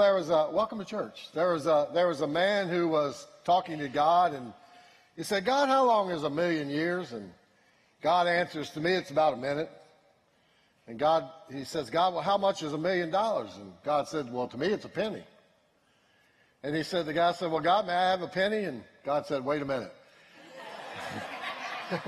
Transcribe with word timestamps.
There 0.00 0.14
was 0.14 0.30
a 0.30 0.48
welcome 0.52 0.78
to 0.78 0.84
church. 0.84 1.28
There 1.34 1.52
was 1.52 1.66
a 1.66 1.88
there 1.92 2.06
was 2.06 2.20
a 2.20 2.26
man 2.28 2.68
who 2.68 2.86
was 2.86 3.26
talking 3.42 3.80
to 3.80 3.88
God, 3.88 4.32
and 4.32 4.52
he 5.16 5.24
said, 5.24 5.44
"God, 5.44 5.68
how 5.68 5.86
long 5.86 6.12
is 6.12 6.22
a 6.22 6.30
million 6.30 6.70
years?" 6.70 7.10
And 7.10 7.32
God 8.00 8.28
answers, 8.28 8.70
"To 8.70 8.80
me, 8.80 8.92
it's 8.92 9.10
about 9.10 9.34
a 9.34 9.36
minute." 9.36 9.68
And 10.86 11.00
God, 11.00 11.28
he 11.50 11.64
says, 11.64 11.90
"God, 11.90 12.14
well, 12.14 12.22
how 12.22 12.38
much 12.38 12.62
is 12.62 12.74
a 12.74 12.78
million 12.78 13.10
dollars?" 13.10 13.50
And 13.56 13.72
God 13.82 14.06
said, 14.06 14.32
"Well, 14.32 14.46
to 14.46 14.56
me, 14.56 14.68
it's 14.68 14.84
a 14.84 14.88
penny." 14.88 15.24
And 16.62 16.76
he 16.76 16.84
said, 16.84 17.04
the 17.04 17.12
guy 17.12 17.32
said, 17.32 17.50
"Well, 17.50 17.60
God, 17.60 17.88
may 17.88 17.92
I 17.94 18.10
have 18.10 18.22
a 18.22 18.28
penny?" 18.28 18.62
And 18.66 18.84
God 19.04 19.26
said, 19.26 19.44
"Wait 19.44 19.62
a 19.62 19.64
minute." 19.64 19.92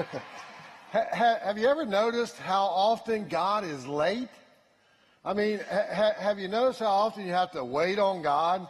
have 0.92 1.58
you 1.58 1.66
ever 1.66 1.84
noticed 1.84 2.38
how 2.38 2.66
often 2.66 3.26
God 3.26 3.64
is 3.64 3.84
late? 3.84 4.28
I 5.24 5.34
mean, 5.34 5.60
ha- 5.70 6.14
have 6.18 6.38
you 6.38 6.48
noticed 6.48 6.80
how 6.80 6.86
often 6.86 7.26
you 7.26 7.32
have 7.32 7.50
to 7.52 7.62
wait 7.62 7.98
on 7.98 8.22
God? 8.22 8.66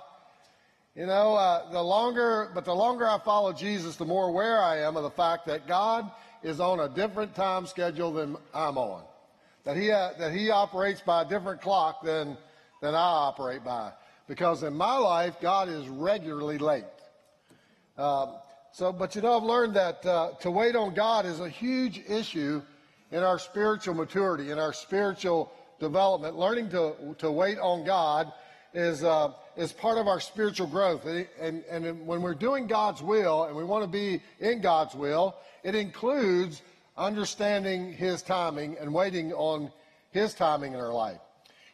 You 0.96 1.06
know, 1.06 1.36
uh, 1.36 1.70
the 1.70 1.80
longer, 1.80 2.50
but 2.52 2.64
the 2.64 2.74
longer 2.74 3.06
I 3.08 3.18
follow 3.20 3.52
Jesus, 3.52 3.96
the 3.96 4.04
more 4.04 4.28
aware 4.28 4.60
I 4.60 4.78
am 4.78 4.96
of 4.96 5.04
the 5.04 5.10
fact 5.10 5.46
that 5.46 5.68
God 5.68 6.10
is 6.42 6.58
on 6.58 6.80
a 6.80 6.88
different 6.88 7.36
time 7.36 7.66
schedule 7.66 8.12
than 8.12 8.36
I'm 8.52 8.76
on. 8.76 9.04
That 9.64 9.76
he, 9.76 9.92
uh, 9.92 10.10
that 10.18 10.32
he 10.32 10.50
operates 10.50 11.00
by 11.00 11.22
a 11.22 11.24
different 11.24 11.60
clock 11.60 12.02
than, 12.02 12.36
than 12.82 12.96
I 12.96 12.98
operate 12.98 13.62
by. 13.62 13.92
Because 14.26 14.64
in 14.64 14.74
my 14.74 14.96
life, 14.96 15.36
God 15.40 15.68
is 15.68 15.88
regularly 15.88 16.58
late. 16.58 16.84
Uh, 17.96 18.38
so, 18.72 18.92
but 18.92 19.14
you 19.14 19.22
know, 19.22 19.36
I've 19.36 19.44
learned 19.44 19.74
that 19.74 20.04
uh, 20.04 20.32
to 20.40 20.50
wait 20.50 20.74
on 20.74 20.94
God 20.94 21.26
is 21.26 21.38
a 21.38 21.48
huge 21.48 22.00
issue 22.08 22.60
in 23.12 23.22
our 23.22 23.38
spiritual 23.38 23.94
maturity, 23.94 24.50
in 24.50 24.58
our 24.58 24.72
spiritual 24.72 25.52
development, 25.80 26.36
learning 26.36 26.70
to, 26.70 26.94
to 27.18 27.30
wait 27.30 27.58
on 27.58 27.84
God 27.84 28.32
is, 28.72 29.02
uh, 29.02 29.32
is 29.56 29.72
part 29.72 29.98
of 29.98 30.06
our 30.06 30.20
spiritual 30.20 30.66
growth. 30.66 31.04
And, 31.06 31.64
and, 31.68 32.06
when 32.06 32.22
we're 32.22 32.34
doing 32.34 32.66
God's 32.66 33.02
will 33.02 33.44
and 33.44 33.56
we 33.56 33.64
want 33.64 33.82
to 33.82 33.90
be 33.90 34.22
in 34.38 34.60
God's 34.60 34.94
will, 34.94 35.36
it 35.64 35.74
includes 35.74 36.62
understanding 36.96 37.92
His 37.92 38.22
timing 38.22 38.76
and 38.78 38.94
waiting 38.94 39.32
on 39.32 39.72
His 40.10 40.34
timing 40.34 40.74
in 40.74 40.80
our 40.80 40.92
life. 40.92 41.18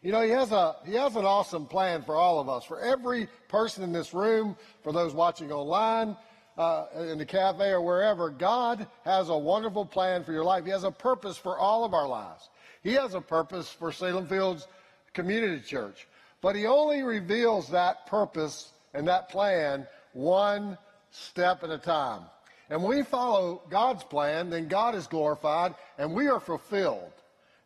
You 0.03 0.12
know, 0.12 0.23
he 0.23 0.30
has, 0.30 0.52
a, 0.52 0.77
he 0.86 0.95
has 0.95 1.17
an 1.17 1.25
awesome 1.25 1.67
plan 1.67 2.02
for 2.02 2.14
all 2.14 2.39
of 2.39 2.48
us, 2.48 2.64
for 2.64 2.80
every 2.80 3.28
person 3.48 3.83
in 3.83 3.92
this 3.92 4.14
room, 4.14 4.56
for 4.84 4.92
those 4.92 5.12
watching 5.12 5.50
online, 5.50 6.17
uh, 6.56 6.86
in 6.97 7.19
the 7.19 7.27
cafe 7.27 7.70
or 7.70 7.80
wherever. 7.80 8.30
God 8.30 8.86
has 9.05 9.28
a 9.28 9.36
wonderful 9.36 9.84
plan 9.84 10.23
for 10.23 10.33
your 10.33 10.45
life. 10.45 10.64
He 10.64 10.70
has 10.70 10.84
a 10.84 10.91
purpose 10.91 11.36
for 11.36 11.58
all 11.58 11.84
of 11.84 11.92
our 11.92 12.06
lives. 12.06 12.48
He 12.87 12.92
has 12.92 13.15
a 13.15 13.20
purpose 13.20 13.69
for 13.69 13.91
Salem 13.91 14.29
Fields 14.29 14.69
Community 15.12 15.61
Church, 15.61 16.06
but 16.41 16.55
he 16.55 16.67
only 16.67 17.03
reveals 17.03 17.69
that 17.70 18.06
purpose 18.06 18.70
and 18.95 19.09
that 19.09 19.29
plan 19.29 19.89
one 20.12 20.79
step 21.11 21.64
at 21.64 21.70
a 21.70 21.79
time. 21.79 22.23
And 22.70 22.84
when 22.84 22.97
we 22.97 23.03
follow 23.03 23.61
God's 23.70 24.05
plan, 24.05 24.51
then 24.51 24.69
God 24.69 24.95
is 24.95 25.09
glorified 25.09 25.75
and 25.98 26.14
we 26.14 26.29
are 26.29 26.39
fulfilled. 26.39 27.11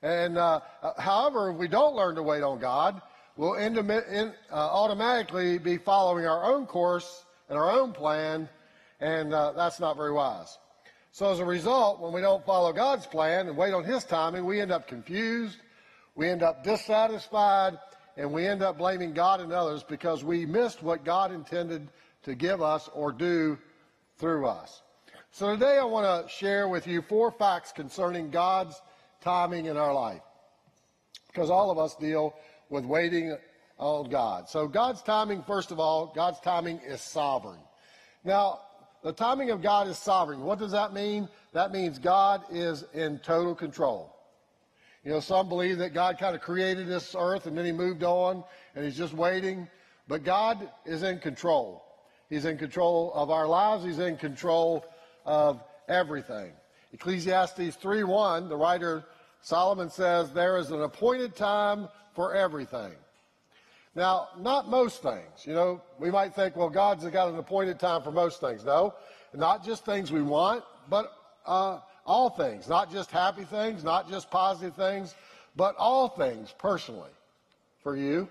And 0.01 0.39
uh, 0.39 0.61
however, 0.97 1.51
if 1.51 1.59
we 1.59 1.69
don't 1.69 1.95
learn 1.95 2.15
to 2.15 2.23
wait 2.23 2.43
on 2.43 2.59
God, 2.59 3.03
we'll 3.37 3.57
in, 3.57 3.77
uh, 3.79 4.33
automatically 4.51 5.59
be 5.59 5.77
following 5.77 6.25
our 6.25 6.51
own 6.51 6.65
course 6.65 7.27
and 7.51 7.59
our 7.59 7.71
own 7.71 7.93
plan, 7.93 8.49
and 9.01 9.35
uh, 9.35 9.53
that's 9.53 9.81
not 9.81 9.99
very 9.99 10.13
wise. 10.13 10.57
So 11.13 11.31
as 11.31 11.41
a 11.41 11.45
result, 11.45 12.01
when 12.01 12.13
we 12.13 12.21
don't 12.21 12.45
follow 12.45 12.73
God's 12.73 13.07
plan 13.07 13.49
and 13.49 13.57
wait 13.57 13.75
on 13.75 13.85
His 13.85 14.05
timing, 14.05 14.45
we 14.45 14.61
end 14.61 14.71
up 14.71 14.87
confused, 14.87 15.59
we 16.15 16.29
end 16.29 16.43
up 16.43 16.63
dissatisfied, 16.63 17.79
and 18.17 18.33
we 18.33 18.47
end 18.47 18.63
up 18.63 18.79
blaming 18.79 19.13
God 19.13 19.41
and 19.41 19.53
others 19.53 19.83
because 19.83 20.23
we 20.23 20.47
missed 20.47 20.83
what 20.83 21.05
God 21.05 21.33
intended 21.33 21.89
to 22.23 22.35
give 22.35 22.63
us 22.63 22.89
or 22.93 23.13
do 23.13 23.59
through 24.19 24.47
us. 24.47 24.83
So 25.33 25.53
today 25.55 25.79
I 25.79 25.85
want 25.85 26.27
to 26.27 26.33
share 26.33 26.69
with 26.69 26.87
you 26.87 27.03
four 27.03 27.31
facts 27.31 27.73
concerning 27.73 28.31
God's 28.31 28.81
timing 29.21 29.67
in 29.67 29.77
our 29.77 29.95
life. 29.95 30.23
Because 31.29 31.51
all 31.51 31.71
of 31.71 31.79
us 31.79 31.95
deal 31.95 32.35
with 32.69 32.85
waiting 32.85 33.37
on 33.79 34.11
God. 34.11 34.49
So 34.49 34.69
God's 34.69 35.03
timing, 35.03 35.43
first 35.43 35.71
of 35.71 35.81
all, 35.81 36.13
God's 36.15 36.41
timing 36.41 36.81
is 36.87 37.01
sovereign. 37.01 37.61
Now, 38.25 38.61
the 39.03 39.13
timing 39.13 39.51
of 39.51 39.63
God 39.63 39.89
is 39.89 39.99
sovereign. 39.99 40.43
What 40.43 40.59
does 40.59 40.73
that 40.73 40.93
mean? 40.93 41.29
That 41.53 41.73
means 41.73 41.99
God 41.99 42.43
is 42.51 42.85
in 42.93 43.19
total 43.19 43.55
control. 43.55 44.15
You 45.05 45.13
know, 45.13 45.21
some 45.21 45.49
believe 45.49 45.79
that 45.79 45.95
God 45.95 46.19
kind 46.19 46.35
of 46.35 46.43
created 46.43 46.87
this 46.87 47.17
earth 47.19 47.47
and 47.47 47.57
then 47.57 47.65
he 47.65 47.73
moved 47.73 48.03
on 48.03 48.45
and 48.75 48.85
he's 48.85 48.97
just 48.97 49.15
waiting. 49.15 49.67
But 50.09 50.25
God 50.25 50.69
is 50.85 51.03
in 51.03 51.19
control. 51.19 51.83
He's 52.29 52.45
in 52.45 52.59
control 52.59 53.13
of 53.15 53.31
our 53.31 53.47
lives. 53.47 53.85
He's 53.85 53.99
in 53.99 54.17
control 54.17 54.85
of 55.25 55.63
everything. 55.89 56.53
Ecclesiastes 56.93 57.77
3:1, 57.77 58.49
the 58.49 58.57
writer 58.57 59.05
Solomon 59.43 59.91
says, 59.91 60.33
There 60.33 60.59
is 60.59 60.71
an 60.71 60.83
appointed 60.83 61.35
time 61.35 61.89
for 62.15 62.35
everything. 62.35 62.93
Now, 63.95 64.29
not 64.39 64.69
most 64.69 65.03
things. 65.03 65.45
You 65.45 65.55
know, 65.55 65.83
we 65.99 66.11
might 66.11 66.35
think, 66.35 66.57
well, 66.57 66.71
God's 66.71 67.05
got 67.07 67.29
an 67.29 67.39
appointed 67.39 67.81
time 67.81 68.03
for 68.03 68.13
most 68.13 68.41
things. 68.41 68.65
No, 68.65 68.95
not 69.35 69.65
just 69.65 69.85
things 69.85 70.13
we 70.13 70.23
want, 70.23 70.65
but 70.89 71.13
uh, 71.45 71.81
all 72.07 72.31
things. 72.31 72.69
Not 72.69 72.93
just 72.93 73.11
happy 73.11 73.45
things, 73.45 73.83
not 73.83 74.09
just 74.09 74.31
positive 74.31 74.77
things, 74.77 75.15
but 75.57 75.75
all 75.77 76.09
things 76.09 76.55
personally 76.59 77.11
for 77.83 77.97
you 77.97 78.29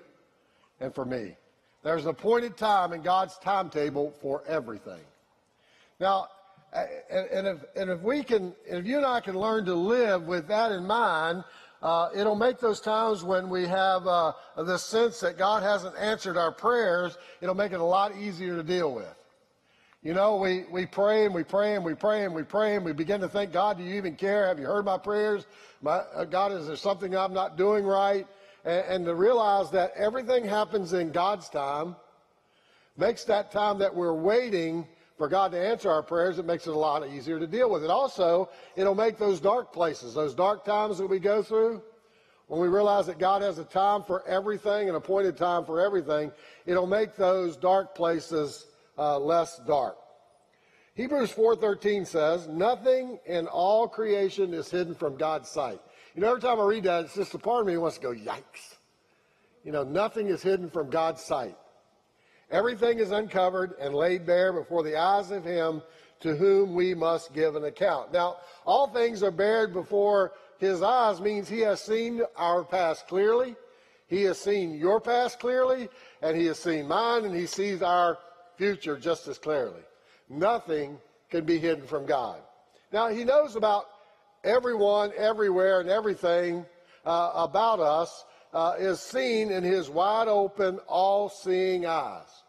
and 0.80 0.96
for 0.96 1.04
me. 1.04 1.36
There's 1.84 2.04
an 2.04 2.10
appointed 2.10 2.58
time 2.58 2.94
in 2.94 3.02
God's 3.02 3.38
timetable 3.38 4.14
for 4.22 4.44
everything. 4.48 5.02
Now, 6.00 6.28
and, 6.72 7.48
if, 7.48 7.58
and 7.76 7.90
if 7.90 8.02
we 8.02 8.24
can, 8.24 8.54
if 8.66 8.86
you 8.86 8.98
and 8.98 9.06
I 9.06 9.22
can 9.22 9.38
learn 9.38 9.66
to 9.66 9.74
live 9.74 10.24
with 10.24 10.48
that 10.48 10.72
in 10.72 10.86
mind, 10.86 11.44
uh, 11.82 12.10
it'll 12.14 12.36
make 12.36 12.60
those 12.60 12.82
times 12.82 13.24
when 13.24 13.50
we 13.50 13.66
have 13.66 14.06
uh, 14.06 14.34
this 14.58 14.84
sense 14.84 15.20
that 15.22 15.38
God 15.38 15.64
hasn't 15.64 15.96
answered 15.98 16.38
our 16.38 16.52
prayers, 16.52 17.18
it'll 17.42 17.56
make 17.56 17.72
it 17.72 17.80
a 17.80 17.84
lot 17.84 18.16
easier 18.16 18.56
to 18.56 18.64
deal 18.64 18.94
with. 18.94 19.16
You 20.02 20.14
know, 20.14 20.38
we, 20.38 20.64
we 20.72 20.86
pray 20.86 21.26
and 21.26 21.34
we 21.34 21.44
pray 21.44 21.76
and 21.76 21.84
we 21.84 21.94
pray 21.94 22.24
and 22.24 22.34
we 22.34 22.44
pray 22.44 22.76
and 22.76 22.86
we 22.86 22.94
begin 22.94 23.20
to 23.22 23.28
think, 23.28 23.52
God, 23.52 23.78
do 23.78 23.84
you 23.84 23.96
even 23.96 24.16
care? 24.16 24.48
Have 24.48 24.58
you 24.58 24.66
heard 24.66 24.86
my 24.86 24.98
prayers? 24.98 25.46
My, 25.82 26.04
uh, 26.16 26.24
God, 26.24 26.54
is 26.54 26.68
there 26.68 26.78
something 26.78 27.16
I'm 27.16 27.34
not 27.34 27.58
doing 27.58 27.86
right? 27.86 28.26
And, 28.64 28.86
and 28.86 29.06
to 29.06 29.16
realize 29.16 29.72
that 29.72 29.92
everything 29.98 30.46
happens 30.46 30.94
in 30.94 31.12
God's 31.12 31.50
time 31.50 31.98
makes 32.98 33.26
that 33.26 33.52
time 33.52 33.80
that 33.80 33.94
we're 33.94 34.14
waiting 34.14 34.88
for 35.20 35.28
God 35.28 35.52
to 35.52 35.60
answer 35.60 35.92
our 35.92 36.02
prayers, 36.02 36.40
it 36.40 36.46
makes 36.46 36.66
it 36.66 36.74
a 36.74 36.78
lot 36.78 37.06
easier 37.08 37.40
to 37.40 37.46
deal 37.46 37.70
with 37.70 37.84
it. 37.84 37.90
Also, 37.90 38.50
it'll 38.78 38.96
make 38.96 39.18
those 39.18 39.42
dark 39.42 39.74
places, 39.74 40.14
those 40.14 40.34
dark 40.34 40.64
times 40.64 40.98
that 40.98 41.08
we 41.08 41.20
go 41.20 41.44
through, 41.44 41.84
when 42.48 42.62
we 42.62 42.70
realize 42.70 43.06
that 43.08 43.20
God 43.20 43.42
has 43.42 43.60
a 43.60 43.66
time 43.66 44.02
for 44.02 44.26
everything, 44.26 44.88
an 44.88 44.96
appointed 44.96 45.36
time 45.36 45.66
for 45.66 45.82
everything, 45.82 46.32
it'll 46.66 46.88
make 46.88 47.18
those 47.18 47.58
dark 47.58 47.94
places 47.94 48.66
uh, 48.98 49.20
less 49.20 49.60
dark. 49.68 49.98
Hebrews 50.96 51.32
4:13 51.32 52.06
says, 52.06 52.48
"Nothing 52.48 53.20
in 53.26 53.46
all 53.48 53.90
creation 53.90 54.54
is 54.54 54.72
hidden 54.72 54.96
from 54.96 55.18
God's 55.18 55.50
sight." 55.50 55.82
You 56.16 56.22
know, 56.22 56.30
every 56.30 56.42
time 56.42 56.62
I 56.62 56.64
read 56.64 56.84
that, 56.84 57.06
it's 57.06 57.16
just 57.16 57.34
a 57.34 57.38
part 57.38 57.62
of 57.62 57.68
me 57.68 57.76
wants 57.78 57.98
to 57.98 58.04
go, 58.04 58.14
"Yikes!" 58.14 58.78
You 59.66 59.74
know, 59.74 59.84
nothing 59.84 60.28
is 60.28 60.42
hidden 60.42 60.70
from 60.70 60.90
God's 60.90 61.22
sight. 61.22 61.58
Everything 62.52 63.00
is 63.00 63.12
uncovered 63.12 63.74
and 63.80 63.94
laid 63.94 64.26
bare 64.26 64.52
before 64.52 64.84
the 64.84 64.98
eyes 64.98 65.32
of 65.32 65.44
him 65.44 65.82
to 66.22 66.36
whom 66.36 66.74
we 66.74 66.94
must 66.94 67.34
give 67.34 67.56
an 67.56 67.66
account. 67.66 68.12
Now, 68.12 68.38
all 68.66 68.88
things 68.88 69.24
are 69.24 69.32
bared 69.32 69.74
before 69.74 70.34
his 70.58 70.82
eyes 70.82 71.22
means 71.22 71.48
he 71.48 71.62
has 71.62 71.80
seen 71.80 72.22
our 72.36 72.64
past 72.64 73.08
clearly. 73.08 73.56
He 74.08 74.24
has 74.24 74.40
seen 74.40 74.74
your 74.74 75.00
past 75.00 75.40
clearly, 75.40 75.88
and 76.22 76.36
he 76.36 76.48
has 76.48 76.60
seen 76.60 76.88
mine, 76.88 77.26
and 77.26 77.36
he 77.36 77.46
sees 77.46 77.82
our 77.82 78.18
future 78.58 78.98
just 78.98 79.28
as 79.28 79.38
clearly. 79.38 79.82
Nothing 80.28 80.98
can 81.30 81.46
be 81.46 81.60
hidden 81.60 81.86
from 81.86 82.06
God. 82.06 82.40
Now, 82.92 83.08
he 83.10 83.24
knows 83.24 83.56
about 83.56 83.86
everyone, 84.44 85.12
everywhere, 85.16 85.80
and 85.80 85.90
everything 85.90 86.66
uh, 87.06 87.32
about 87.36 87.80
us 87.80 88.26
uh, 88.54 88.74
is 88.80 89.00
seen 89.00 89.52
in 89.52 89.64
his 89.64 89.90
wide 89.90 90.28
open, 90.28 90.80
all 90.88 91.30
seeing 91.30 91.86
eyes. 91.86 92.44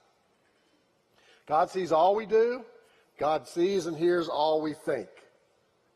God 1.46 1.70
sees 1.70 1.92
all 1.92 2.14
we 2.14 2.26
do. 2.26 2.64
God 3.18 3.46
sees 3.46 3.86
and 3.86 3.96
hears 3.96 4.28
all 4.28 4.62
we 4.62 4.72
think. 4.72 5.08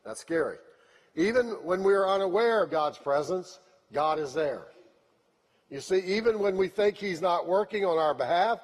That's 0.05 0.21
scary. 0.21 0.57
Even 1.15 1.47
when 1.63 1.81
we 1.81 1.93
are 1.93 2.07
unaware 2.07 2.63
of 2.63 2.71
God's 2.71 2.97
presence, 2.97 3.59
God 3.93 4.19
is 4.19 4.33
there. 4.33 4.67
You 5.69 5.79
see, 5.79 5.99
even 5.99 6.39
when 6.39 6.57
we 6.57 6.67
think 6.67 6.97
He's 6.97 7.21
not 7.21 7.47
working 7.47 7.85
on 7.85 7.97
our 7.97 8.13
behalf, 8.13 8.59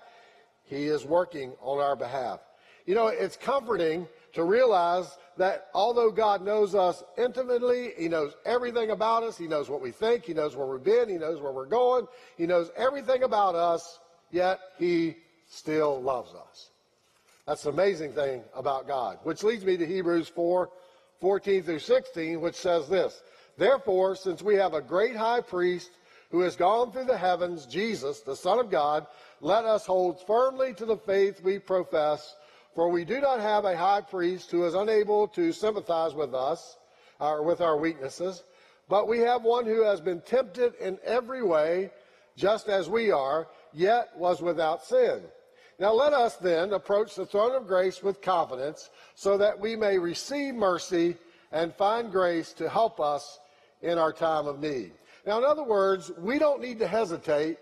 He 0.64 0.86
is 0.86 1.06
working 1.06 1.54
on 1.62 1.80
our 1.80 1.96
behalf. 1.96 2.40
You 2.86 2.94
know, 2.94 3.08
it's 3.08 3.38
comforting 3.38 4.08
to 4.34 4.44
realize 4.44 5.18
that 5.38 5.70
although 5.74 6.12
God 6.12 6.44
knows 6.44 6.76
us 6.76 7.04
intimately, 7.18 7.92
He 7.98 8.08
knows 8.08 8.34
everything 8.46 8.92
about 8.92 9.24
us, 9.24 9.38
He 9.38 9.48
knows 9.48 9.70
what 9.70 9.82
we 9.82 9.92
think, 9.92 10.26
He 10.26 10.34
knows 10.34 10.56
where 10.56 10.68
we've 10.68 10.84
been, 10.84 11.10
He 11.10 11.18
knows 11.18 11.42
where 11.42 11.52
we're 11.52 11.66
going, 11.66 12.08
He 12.38 12.46
knows 12.46 12.72
everything 12.76 13.24
about 13.24 13.56
us, 13.56 14.00
yet 14.32 14.60
he 14.78 15.16
still 15.50 16.02
loves 16.02 16.34
us. 16.34 16.70
That's 17.46 17.64
the 17.64 17.70
amazing 17.70 18.14
thing 18.14 18.44
about 18.56 18.88
God, 18.88 19.20
which 19.24 19.44
leads 19.44 19.66
me 19.66 19.78
to 19.78 19.86
Hebrews 19.86 20.30
4 20.30 20.70
14 21.20 21.64
through 21.64 21.80
16, 21.80 22.42
which 22.42 22.56
says 22.56 22.88
this 22.90 23.22
Therefore, 23.58 24.16
since 24.16 24.42
we 24.42 24.56
have 24.56 24.74
a 24.74 24.82
great 24.82 25.16
high 25.16 25.42
priest 25.42 25.92
who 26.32 26.42
has 26.42 26.56
gone 26.56 26.92
through 26.92 27.06
the 27.06 27.18
heavens, 27.18 27.66
Jesus, 27.66 28.22
the 28.22 28.36
Son 28.36 28.58
of 28.60 28.72
God, 28.72 29.06
let 29.42 29.66
us 29.66 29.86
hold 29.86 30.26
firmly 30.26 30.74
to 30.76 30.86
the 30.86 30.98
faith 30.98 31.44
we 31.44 31.60
profess. 31.60 32.36
For 32.74 32.90
we 32.90 33.04
do 33.06 33.20
not 33.20 33.40
have 33.40 33.66
a 33.66 33.78
high 33.78 34.02
priest 34.02 34.52
who 34.52 34.66
is 34.66 34.76
unable 34.76 35.28
to 35.30 35.52
sympathize 35.52 36.14
with 36.14 36.34
us, 36.34 36.78
or 37.20 37.44
with 37.44 37.62
our 37.62 37.78
weaknesses, 37.78 38.44
but 38.90 39.08
we 39.08 39.20
have 39.20 39.44
one 39.44 39.66
who 39.66 39.84
has 39.84 40.02
been 40.02 40.22
tempted 40.22 40.74
in 40.76 40.98
every 41.04 41.44
way, 41.44 41.92
just 42.36 42.68
as 42.68 42.90
we 42.90 43.12
are, 43.12 43.48
yet 43.74 44.10
was 44.18 44.42
without 44.42 44.84
sin. 44.84 45.22
Now 45.80 45.94
let 45.94 46.14
us 46.14 46.36
then 46.36 46.74
approach 46.74 47.16
the 47.16 47.26
throne 47.26 47.56
of 47.56 47.68
grace 47.68 48.02
with 48.02 48.22
confidence, 48.22 48.90
so 49.16 49.38
that 49.38 49.60
we 49.60 49.76
may 49.76 49.98
receive 49.98 50.56
mercy 50.56 51.16
and 51.52 51.74
find 51.76 52.12
grace 52.12 52.54
to 52.54 52.70
help 52.70 53.00
us 53.00 53.40
in 53.82 53.98
our 53.98 54.14
time 54.14 54.48
of 54.48 54.60
need. 54.60 54.92
Now, 55.26 55.38
in 55.38 55.44
other 55.44 55.64
words, 55.64 56.12
we 56.18 56.40
don't 56.40 56.62
need 56.62 56.80
to 56.80 56.88
hesitate 56.88 57.58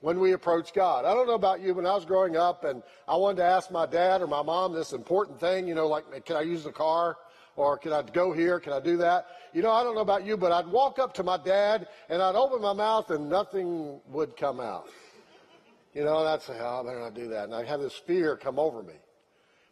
when 0.00 0.20
we 0.20 0.32
approach 0.32 0.72
God. 0.72 1.04
I 1.04 1.14
don't 1.14 1.26
know 1.26 1.34
about 1.34 1.60
you, 1.60 1.74
when 1.74 1.86
I 1.86 1.94
was 1.94 2.04
growing 2.04 2.36
up 2.36 2.64
and 2.64 2.82
I 3.06 3.16
wanted 3.16 3.38
to 3.38 3.44
ask 3.44 3.70
my 3.70 3.86
dad 3.86 4.22
or 4.22 4.26
my 4.26 4.42
mom 4.42 4.72
this 4.72 4.92
important 4.92 5.40
thing, 5.40 5.66
you 5.66 5.74
know, 5.74 5.88
like, 5.88 6.24
can 6.24 6.36
I 6.36 6.42
use 6.42 6.64
the 6.64 6.72
car? 6.72 7.16
Or 7.56 7.76
can 7.76 7.92
I 7.92 8.02
go 8.02 8.32
here? 8.32 8.60
Can 8.60 8.72
I 8.72 8.78
do 8.78 8.96
that? 8.98 9.26
You 9.52 9.62
know, 9.62 9.72
I 9.72 9.82
don't 9.82 9.96
know 9.96 10.00
about 10.00 10.24
you, 10.24 10.36
but 10.36 10.52
I'd 10.52 10.68
walk 10.68 11.00
up 11.00 11.12
to 11.14 11.24
my 11.24 11.36
dad 11.36 11.88
and 12.08 12.22
I'd 12.22 12.36
open 12.36 12.62
my 12.62 12.72
mouth 12.72 13.10
and 13.10 13.28
nothing 13.28 14.00
would 14.10 14.36
come 14.36 14.60
out. 14.60 14.88
You 15.92 16.04
know, 16.04 16.20
and 16.20 16.28
I'd 16.28 16.42
say, 16.42 16.56
oh, 16.60 16.80
I 16.80 16.84
better 16.84 17.00
not 17.00 17.14
do 17.14 17.26
that. 17.28 17.44
And 17.44 17.54
I'd 17.54 17.66
have 17.66 17.80
this 17.80 17.94
fear 17.94 18.36
come 18.36 18.60
over 18.60 18.84
me 18.84 18.94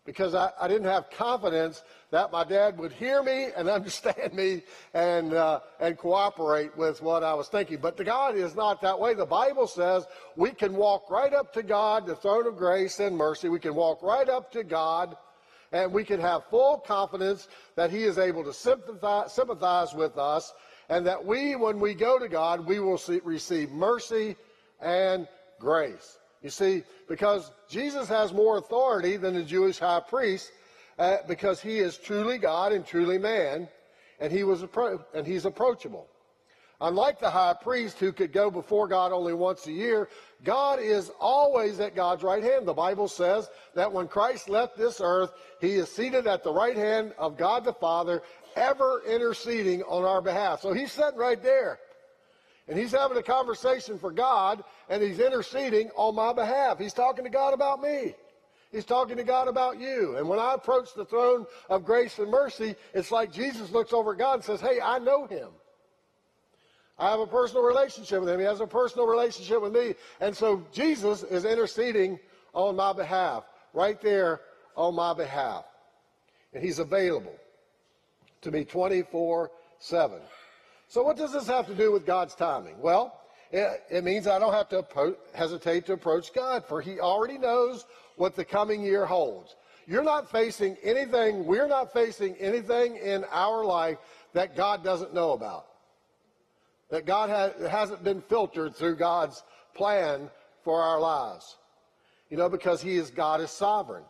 because 0.06 0.34
I, 0.34 0.50
I 0.58 0.68
didn't 0.68 0.86
have 0.86 1.10
confidence 1.10 1.82
that 2.12 2.32
my 2.32 2.44
dad 2.44 2.78
would 2.78 2.92
hear 2.92 3.22
me 3.22 3.48
and 3.56 3.68
understand 3.78 4.32
me 4.32 4.62
and, 4.94 5.34
uh, 5.34 5.60
and 5.80 5.98
cooperate 5.98 6.74
with 6.76 7.02
what 7.02 7.22
I 7.22 7.34
was 7.34 7.48
thinking. 7.48 7.78
But 7.78 8.02
God 8.02 8.36
is 8.36 8.54
not 8.54 8.80
that 8.82 8.98
way. 8.98 9.12
The 9.12 9.26
Bible 9.26 9.66
says 9.66 10.06
we 10.36 10.52
can 10.52 10.74
walk 10.74 11.10
right 11.10 11.34
up 11.34 11.52
to 11.54 11.62
God, 11.62 12.06
the 12.06 12.16
throne 12.16 12.46
of 12.46 12.56
grace 12.56 13.00
and 13.00 13.16
mercy. 13.16 13.48
We 13.48 13.58
can 13.58 13.74
walk 13.74 14.02
right 14.02 14.28
up 14.28 14.52
to 14.52 14.64
God 14.64 15.16
and 15.72 15.92
we 15.92 16.04
can 16.04 16.20
have 16.20 16.44
full 16.48 16.78
confidence 16.78 17.48
that 17.74 17.90
He 17.90 18.04
is 18.04 18.16
able 18.16 18.44
to 18.44 18.52
sympathize, 18.52 19.32
sympathize 19.32 19.92
with 19.92 20.16
us 20.16 20.54
and 20.88 21.06
that 21.06 21.24
we, 21.24 21.56
when 21.56 21.80
we 21.80 21.94
go 21.94 22.18
to 22.18 22.28
God, 22.28 22.64
we 22.64 22.78
will 22.78 22.98
see, 22.98 23.20
receive 23.24 23.70
mercy 23.70 24.36
and 24.80 25.26
grace. 25.58 26.18
You 26.46 26.50
see, 26.50 26.84
because 27.08 27.50
Jesus 27.68 28.08
has 28.08 28.32
more 28.32 28.56
authority 28.56 29.16
than 29.16 29.34
the 29.34 29.42
Jewish 29.42 29.80
high 29.80 29.98
priest, 29.98 30.52
uh, 30.96 31.16
because 31.26 31.60
he 31.60 31.80
is 31.80 31.98
truly 31.98 32.38
God 32.38 32.70
and 32.70 32.86
truly 32.86 33.18
man, 33.18 33.66
and 34.20 34.30
he 34.30 34.44
was 34.44 34.62
appro- 34.62 35.04
and 35.12 35.26
he's 35.26 35.44
approachable. 35.44 36.06
Unlike 36.80 37.18
the 37.18 37.30
high 37.30 37.56
priest 37.60 37.98
who 37.98 38.12
could 38.12 38.32
go 38.32 38.48
before 38.48 38.86
God 38.86 39.10
only 39.10 39.34
once 39.34 39.66
a 39.66 39.72
year, 39.72 40.08
God 40.44 40.78
is 40.78 41.10
always 41.18 41.80
at 41.80 41.96
God's 41.96 42.22
right 42.22 42.44
hand. 42.44 42.64
The 42.64 42.72
Bible 42.72 43.08
says 43.08 43.50
that 43.74 43.92
when 43.92 44.06
Christ 44.06 44.48
left 44.48 44.76
this 44.76 45.00
earth, 45.02 45.32
he 45.60 45.72
is 45.72 45.90
seated 45.90 46.28
at 46.28 46.44
the 46.44 46.52
right 46.52 46.76
hand 46.76 47.12
of 47.18 47.36
God 47.36 47.64
the 47.64 47.72
Father, 47.72 48.22
ever 48.54 49.02
interceding 49.04 49.82
on 49.82 50.04
our 50.04 50.22
behalf. 50.22 50.60
So 50.60 50.72
he's 50.72 50.92
sitting 50.92 51.18
right 51.18 51.42
there. 51.42 51.80
And 52.68 52.78
he's 52.78 52.92
having 52.92 53.16
a 53.16 53.22
conversation 53.22 53.98
for 53.98 54.10
God, 54.10 54.64
and 54.88 55.02
he's 55.02 55.20
interceding 55.20 55.90
on 55.94 56.14
my 56.14 56.32
behalf. 56.32 56.78
He's 56.78 56.92
talking 56.92 57.24
to 57.24 57.30
God 57.30 57.54
about 57.54 57.80
me. 57.80 58.14
He's 58.72 58.84
talking 58.84 59.16
to 59.16 59.24
God 59.24 59.46
about 59.46 59.78
you. 59.78 60.16
And 60.16 60.28
when 60.28 60.38
I 60.38 60.54
approach 60.54 60.92
the 60.94 61.04
throne 61.04 61.46
of 61.68 61.84
grace 61.84 62.18
and 62.18 62.30
mercy, 62.30 62.74
it's 62.92 63.12
like 63.12 63.32
Jesus 63.32 63.70
looks 63.70 63.92
over 63.92 64.12
at 64.12 64.18
God 64.18 64.34
and 64.34 64.44
says, 64.44 64.60
Hey, 64.60 64.80
I 64.82 64.98
know 64.98 65.26
him. 65.26 65.48
I 66.98 67.10
have 67.10 67.20
a 67.20 67.26
personal 67.26 67.62
relationship 67.62 68.20
with 68.20 68.30
him. 68.30 68.40
He 68.40 68.46
has 68.46 68.60
a 68.60 68.66
personal 68.66 69.06
relationship 69.06 69.62
with 69.62 69.72
me. 69.72 69.94
And 70.20 70.36
so 70.36 70.66
Jesus 70.72 71.22
is 71.22 71.44
interceding 71.44 72.18
on 72.54 72.74
my 72.74 72.92
behalf, 72.92 73.44
right 73.74 74.00
there 74.00 74.40
on 74.76 74.94
my 74.94 75.12
behalf. 75.12 75.64
And 76.54 76.64
he's 76.64 76.78
available 76.78 77.36
to 78.40 78.50
me 78.50 78.64
24 78.64 79.50
7. 79.78 80.18
So, 80.88 81.02
what 81.02 81.16
does 81.16 81.32
this 81.32 81.46
have 81.48 81.66
to 81.66 81.74
do 81.74 81.92
with 81.92 82.06
God's 82.06 82.34
timing? 82.34 82.80
Well, 82.80 83.20
it, 83.50 83.82
it 83.90 84.04
means 84.04 84.26
I 84.26 84.38
don't 84.38 84.52
have 84.52 84.68
to 84.70 85.16
hesitate 85.34 85.86
to 85.86 85.92
approach 85.92 86.32
God, 86.32 86.64
for 86.64 86.80
He 86.80 87.00
already 87.00 87.38
knows 87.38 87.86
what 88.16 88.34
the 88.34 88.44
coming 88.44 88.82
year 88.82 89.06
holds. 89.06 89.56
You're 89.86 90.04
not 90.04 90.30
facing 90.30 90.76
anything, 90.82 91.46
we're 91.46 91.68
not 91.68 91.92
facing 91.92 92.34
anything 92.36 92.96
in 92.96 93.24
our 93.30 93.64
life 93.64 93.98
that 94.32 94.56
God 94.56 94.82
doesn't 94.82 95.14
know 95.14 95.32
about. 95.32 95.66
That 96.90 97.06
God 97.06 97.30
ha- 97.30 97.68
hasn't 97.68 98.04
been 98.04 98.20
filtered 98.20 98.74
through 98.74 98.96
God's 98.96 99.42
plan 99.74 100.30
for 100.62 100.82
our 100.82 101.00
lives. 101.00 101.56
You 102.30 102.36
know, 102.36 102.48
because 102.48 102.82
He 102.82 102.96
is 102.96 103.10
God 103.10 103.40
is 103.40 103.50
sovereign. 103.50 104.04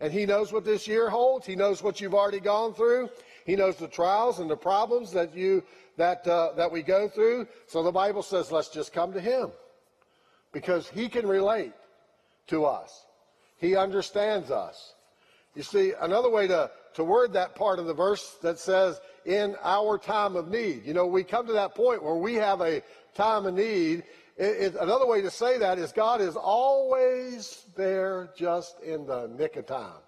And 0.00 0.12
He 0.12 0.26
knows 0.26 0.52
what 0.52 0.64
this 0.64 0.86
year 0.86 1.10
holds. 1.10 1.46
He 1.46 1.56
knows 1.56 1.82
what 1.82 2.00
you've 2.00 2.14
already 2.14 2.40
gone 2.40 2.74
through. 2.74 3.10
He 3.44 3.56
knows 3.56 3.76
the 3.76 3.88
trials 3.88 4.38
and 4.38 4.48
the 4.48 4.56
problems 4.56 5.12
that 5.12 5.34
you 5.34 5.62
that 5.96 6.26
uh, 6.26 6.52
that 6.56 6.70
we 6.70 6.82
go 6.82 7.08
through. 7.08 7.46
So 7.66 7.82
the 7.82 7.92
Bible 7.92 8.22
says, 8.22 8.50
let's 8.52 8.68
just 8.68 8.92
come 8.92 9.12
to 9.12 9.20
Him, 9.20 9.50
because 10.52 10.88
He 10.88 11.08
can 11.08 11.26
relate 11.26 11.72
to 12.48 12.64
us. 12.64 13.06
He 13.58 13.76
understands 13.76 14.50
us. 14.50 14.94
You 15.54 15.62
see, 15.62 15.92
another 16.00 16.30
way 16.30 16.46
to 16.48 16.70
to 16.94 17.04
word 17.04 17.32
that 17.34 17.54
part 17.54 17.78
of 17.78 17.86
the 17.86 17.94
verse 17.94 18.36
that 18.42 18.58
says, 18.58 19.00
"In 19.24 19.56
our 19.62 19.98
time 19.98 20.36
of 20.36 20.48
need." 20.48 20.84
You 20.84 20.94
know, 20.94 21.06
we 21.06 21.24
come 21.24 21.46
to 21.46 21.52
that 21.54 21.74
point 21.74 22.02
where 22.02 22.16
we 22.16 22.34
have 22.34 22.60
a 22.60 22.82
time 23.14 23.46
of 23.46 23.54
need. 23.54 24.04
It, 24.38 24.74
it, 24.74 24.74
another 24.80 25.06
way 25.06 25.20
to 25.20 25.30
say 25.30 25.58
that 25.58 25.78
is 25.78 25.92
God 25.92 26.22
is 26.22 26.36
always 26.36 27.66
there, 27.76 28.30
just 28.34 28.80
in 28.80 29.06
the 29.06 29.26
nick 29.26 29.56
of 29.56 29.66
time. 29.66 30.00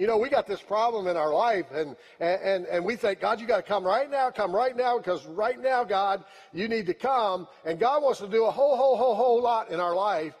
You 0.00 0.06
know, 0.06 0.16
we 0.16 0.30
got 0.30 0.46
this 0.46 0.62
problem 0.62 1.08
in 1.08 1.18
our 1.18 1.30
life, 1.30 1.66
and, 1.72 1.94
and, 2.20 2.64
and 2.64 2.82
we 2.82 2.96
think, 2.96 3.20
God, 3.20 3.38
you 3.38 3.46
got 3.46 3.58
to 3.58 3.62
come 3.62 3.84
right 3.84 4.10
now, 4.10 4.30
come 4.30 4.50
right 4.50 4.74
now, 4.74 4.96
because 4.96 5.26
right 5.26 5.60
now, 5.60 5.84
God, 5.84 6.24
you 6.54 6.68
need 6.68 6.86
to 6.86 6.94
come. 6.94 7.46
And 7.66 7.78
God 7.78 8.02
wants 8.02 8.18
to 8.20 8.26
do 8.26 8.46
a 8.46 8.50
whole, 8.50 8.78
whole, 8.78 8.96
whole, 8.96 9.14
whole 9.14 9.42
lot 9.42 9.68
in 9.68 9.78
our 9.78 9.94
life 9.94 10.32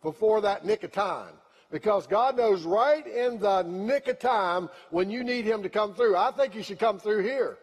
before 0.00 0.40
that 0.42 0.64
nick 0.64 0.84
of 0.84 0.92
time. 0.92 1.32
Because 1.72 2.06
God 2.06 2.36
knows 2.36 2.62
right 2.62 3.04
in 3.04 3.40
the 3.40 3.62
nick 3.62 4.06
of 4.06 4.20
time 4.20 4.70
when 4.90 5.10
you 5.10 5.24
need 5.24 5.44
Him 5.44 5.64
to 5.64 5.68
come 5.68 5.92
through. 5.92 6.16
I 6.16 6.30
think 6.30 6.54
He 6.54 6.62
should 6.62 6.78
come 6.78 7.00
through 7.00 7.24
here. 7.24 7.58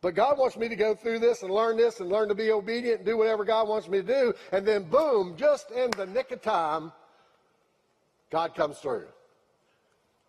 But 0.00 0.14
God 0.14 0.38
wants 0.38 0.56
me 0.56 0.70
to 0.70 0.76
go 0.76 0.94
through 0.94 1.18
this 1.18 1.42
and 1.42 1.52
learn 1.52 1.76
this 1.76 2.00
and 2.00 2.08
learn 2.08 2.30
to 2.30 2.34
be 2.34 2.52
obedient 2.52 3.00
and 3.00 3.06
do 3.06 3.18
whatever 3.18 3.44
God 3.44 3.68
wants 3.68 3.86
me 3.86 3.98
to 3.98 4.06
do. 4.06 4.32
And 4.50 4.66
then, 4.66 4.84
boom, 4.84 5.36
just 5.36 5.70
in 5.72 5.90
the 5.90 6.06
nick 6.06 6.30
of 6.30 6.40
time, 6.40 6.90
God 8.30 8.54
comes 8.54 8.78
through 8.78 9.08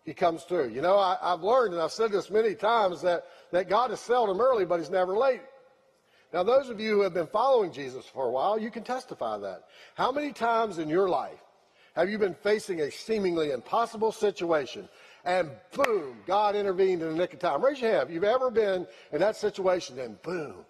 he 0.04 0.14
comes 0.14 0.44
through. 0.44 0.70
You 0.70 0.80
know, 0.80 0.98
I, 0.98 1.16
have 1.22 1.42
learned, 1.42 1.74
and 1.74 1.82
I've 1.82 1.92
said 1.92 2.12
this 2.12 2.30
many 2.30 2.54
times, 2.54 3.02
that, 3.02 3.24
that 3.52 3.68
God 3.68 3.90
is 3.92 4.00
seldom 4.00 4.40
early, 4.40 4.64
but 4.64 4.78
he's 4.78 4.90
never 4.90 5.16
late. 5.16 5.42
Now, 6.32 6.42
those 6.42 6.68
of 6.68 6.80
you 6.80 6.96
who 6.96 7.00
have 7.02 7.14
been 7.14 7.26
following 7.26 7.72
Jesus 7.72 8.06
for 8.06 8.26
a 8.26 8.30
while, 8.30 8.58
you 8.58 8.70
can 8.70 8.84
testify 8.84 9.38
that. 9.38 9.64
How 9.96 10.12
many 10.12 10.32
times 10.32 10.78
in 10.78 10.88
your 10.88 11.08
life 11.08 11.40
have 11.94 12.08
you 12.08 12.18
been 12.18 12.34
facing 12.34 12.80
a 12.80 12.90
seemingly 12.90 13.50
impossible 13.50 14.12
situation 14.12 14.88
and 15.24 15.50
boom, 15.72 16.18
God 16.26 16.54
intervened 16.54 17.02
in 17.02 17.08
the 17.08 17.14
nick 17.14 17.34
of 17.34 17.40
time? 17.40 17.64
Raise 17.64 17.80
your 17.80 17.90
hand. 17.90 18.08
If 18.08 18.14
you've 18.14 18.24
ever 18.24 18.50
been 18.50 18.86
in 19.12 19.20
that 19.20 19.36
situation 19.36 19.98
and 19.98 20.22
boom, 20.22 20.64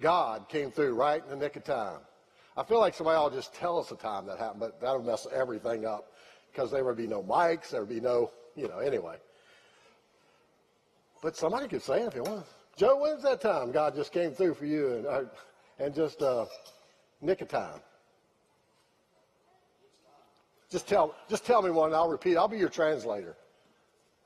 God 0.00 0.48
came 0.48 0.70
through 0.70 0.94
right 0.94 1.22
in 1.22 1.30
the 1.30 1.36
nick 1.36 1.56
of 1.56 1.64
time. 1.64 1.98
I 2.56 2.62
feel 2.62 2.78
like 2.78 2.94
somebody 2.94 3.16
ought 3.16 3.30
to 3.30 3.36
just 3.36 3.54
tell 3.54 3.78
us 3.78 3.88
the 3.88 3.96
time 3.96 4.26
that 4.26 4.38
happened, 4.38 4.60
but 4.60 4.80
that'll 4.80 5.02
mess 5.02 5.26
everything 5.34 5.86
up 5.86 6.11
because 6.52 6.70
there 6.70 6.84
would 6.84 6.96
be 6.96 7.06
no 7.06 7.22
mics, 7.22 7.70
there 7.70 7.80
would 7.80 7.88
be 7.88 8.00
no, 8.00 8.30
you 8.54 8.68
know, 8.68 8.78
anyway. 8.78 9.16
But 11.22 11.36
somebody 11.36 11.68
could 11.68 11.82
say 11.82 12.02
it 12.02 12.08
if 12.08 12.14
you 12.14 12.22
want. 12.22 12.44
Joe, 12.76 13.00
when's 13.00 13.22
that 13.22 13.40
time 13.40 13.72
God 13.72 13.94
just 13.94 14.12
came 14.12 14.32
through 14.32 14.54
for 14.54 14.66
you 14.66 14.94
and, 14.94 15.06
uh, 15.06 15.22
and 15.78 15.94
just 15.94 16.20
uh, 16.20 16.46
nick 17.20 17.40
of 17.40 17.48
time? 17.48 17.80
Just 20.70 20.88
tell, 20.88 21.14
just 21.28 21.44
tell 21.44 21.62
me 21.62 21.70
one 21.70 21.88
and 21.88 21.96
I'll 21.96 22.08
repeat. 22.08 22.36
I'll 22.36 22.48
be 22.48 22.58
your 22.58 22.70
translator. 22.70 23.36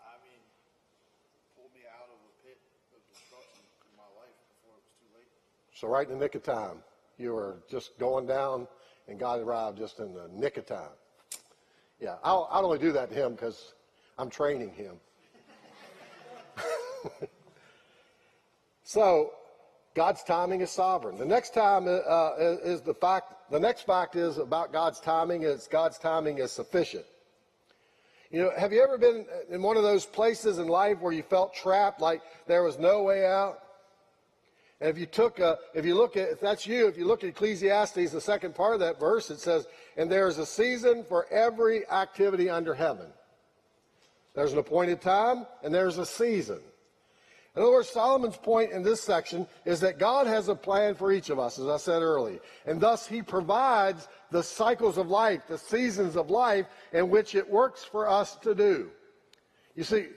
I 0.00 0.14
mean, 0.22 0.40
pulled 1.56 1.74
me 1.74 1.80
out 2.00 2.08
of 2.08 2.18
a 2.22 2.46
pit 2.46 2.56
of 2.94 3.00
destruction 3.12 3.62
in 3.82 3.96
my 3.96 4.04
life 4.20 4.34
before 4.54 4.76
it 4.76 4.82
was 4.82 4.94
too 4.98 5.18
late. 5.18 5.28
So 5.74 5.88
right 5.88 6.06
in 6.08 6.18
the 6.18 6.24
nick 6.24 6.36
of 6.36 6.44
time, 6.44 6.78
you 7.18 7.34
were 7.34 7.58
just 7.68 7.98
going 7.98 8.26
down 8.26 8.68
and 9.08 9.18
God 9.18 9.40
arrived 9.40 9.78
just 9.78 9.98
in 9.98 10.14
the 10.14 10.28
nick 10.32 10.56
of 10.56 10.66
time. 10.66 10.94
Yeah, 12.00 12.16
I'll, 12.22 12.48
I'll 12.50 12.64
only 12.64 12.78
do 12.78 12.92
that 12.92 13.08
to 13.10 13.14
him 13.14 13.32
because 13.32 13.72
I'm 14.18 14.30
training 14.30 14.72
him. 14.72 14.96
so, 18.84 19.32
God's 19.94 20.22
timing 20.22 20.60
is 20.60 20.70
sovereign. 20.70 21.16
The 21.16 21.24
next 21.24 21.54
time 21.54 21.86
uh, 21.88 22.32
is 22.38 22.82
the 22.82 22.94
fact 22.94 23.50
the 23.50 23.60
next 23.60 23.86
fact 23.86 24.14
is 24.16 24.38
about 24.38 24.72
God's 24.72 25.00
timing 25.00 25.42
is 25.42 25.68
God's 25.70 25.98
timing 25.98 26.38
is 26.38 26.52
sufficient. 26.52 27.04
You 28.30 28.42
know, 28.42 28.50
have 28.56 28.72
you 28.72 28.82
ever 28.82 28.98
been 28.98 29.24
in 29.48 29.62
one 29.62 29.76
of 29.76 29.84
those 29.84 30.04
places 30.04 30.58
in 30.58 30.66
life 30.66 31.00
where 31.00 31.12
you 31.12 31.22
felt 31.22 31.54
trapped, 31.54 32.00
like 32.00 32.20
there 32.46 32.62
was 32.62 32.78
no 32.78 33.04
way 33.04 33.24
out? 33.24 33.60
And 34.80 34.90
if 34.90 34.98
you 34.98 35.06
took, 35.06 35.38
a, 35.38 35.58
if 35.74 35.86
you 35.86 35.94
look 35.94 36.16
at, 36.16 36.28
if 36.28 36.40
that's 36.40 36.66
you, 36.66 36.86
if 36.86 36.98
you 36.98 37.06
look 37.06 37.24
at 37.24 37.30
Ecclesiastes, 37.30 38.10
the 38.10 38.20
second 38.20 38.54
part 38.54 38.74
of 38.74 38.80
that 38.80 39.00
verse, 39.00 39.30
it 39.30 39.40
says, 39.40 39.66
"And 39.96 40.10
there 40.10 40.28
is 40.28 40.38
a 40.38 40.44
season 40.44 41.02
for 41.04 41.26
every 41.30 41.88
activity 41.88 42.50
under 42.50 42.74
heaven." 42.74 43.06
There's 44.34 44.52
an 44.52 44.58
appointed 44.58 45.00
time, 45.00 45.46
and 45.62 45.74
there's 45.74 45.96
a 45.96 46.04
season. 46.04 46.60
In 47.54 47.62
other 47.62 47.72
words, 47.72 47.88
Solomon's 47.88 48.36
point 48.36 48.70
in 48.72 48.82
this 48.82 49.00
section 49.00 49.48
is 49.64 49.80
that 49.80 49.98
God 49.98 50.26
has 50.26 50.48
a 50.48 50.54
plan 50.54 50.94
for 50.94 51.10
each 51.10 51.30
of 51.30 51.38
us, 51.38 51.58
as 51.58 51.66
I 51.66 51.78
said 51.78 52.02
earlier, 52.02 52.40
and 52.66 52.78
thus 52.78 53.06
He 53.06 53.22
provides 53.22 54.08
the 54.30 54.42
cycles 54.42 54.98
of 54.98 55.08
life, 55.08 55.40
the 55.48 55.56
seasons 55.56 56.16
of 56.16 56.28
life 56.28 56.66
in 56.92 57.08
which 57.08 57.34
it 57.34 57.48
works 57.48 57.82
for 57.82 58.06
us 58.06 58.36
to 58.40 58.54
do. 58.54 58.90
You 59.74 59.84
see, 59.84 60.08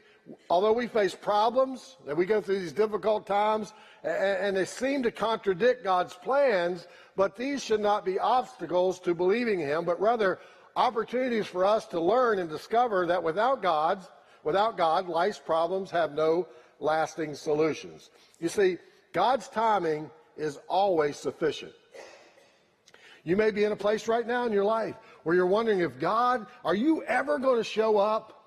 although 0.49 0.73
we 0.73 0.87
face 0.87 1.15
problems 1.15 1.97
and 2.07 2.17
we 2.17 2.25
go 2.25 2.41
through 2.41 2.59
these 2.59 2.73
difficult 2.73 3.25
times, 3.25 3.73
and 4.03 4.55
they 4.55 4.65
seem 4.65 5.03
to 5.03 5.11
contradict 5.11 5.83
God's 5.83 6.13
plans, 6.13 6.87
but 7.15 7.35
these 7.35 7.63
should 7.63 7.81
not 7.81 8.05
be 8.05 8.19
obstacles 8.19 8.99
to 9.01 9.13
believing 9.13 9.59
Him, 9.59 9.85
but 9.85 9.99
rather 9.99 10.39
opportunities 10.75 11.47
for 11.47 11.65
us 11.65 11.85
to 11.87 11.99
learn 11.99 12.39
and 12.39 12.49
discover 12.49 13.05
that 13.07 13.21
without 13.21 13.61
God's, 13.61 14.09
without 14.43 14.77
God, 14.77 15.07
life's 15.07 15.39
problems 15.39 15.91
have 15.91 16.13
no 16.13 16.47
lasting 16.79 17.35
solutions. 17.35 18.09
You 18.39 18.49
see, 18.49 18.77
God's 19.11 19.49
timing 19.49 20.09
is 20.37 20.59
always 20.67 21.17
sufficient. 21.17 21.73
You 23.23 23.35
may 23.35 23.51
be 23.51 23.65
in 23.65 23.71
a 23.71 23.75
place 23.75 24.07
right 24.07 24.25
now 24.25 24.45
in 24.45 24.53
your 24.53 24.63
life 24.63 24.95
where 25.23 25.35
you're 25.35 25.45
wondering 25.45 25.81
if 25.81 25.99
God, 25.99 26.47
are 26.63 26.75
you 26.75 27.03
ever 27.03 27.37
going 27.37 27.57
to 27.57 27.63
show 27.63 27.97
up? 27.97 28.38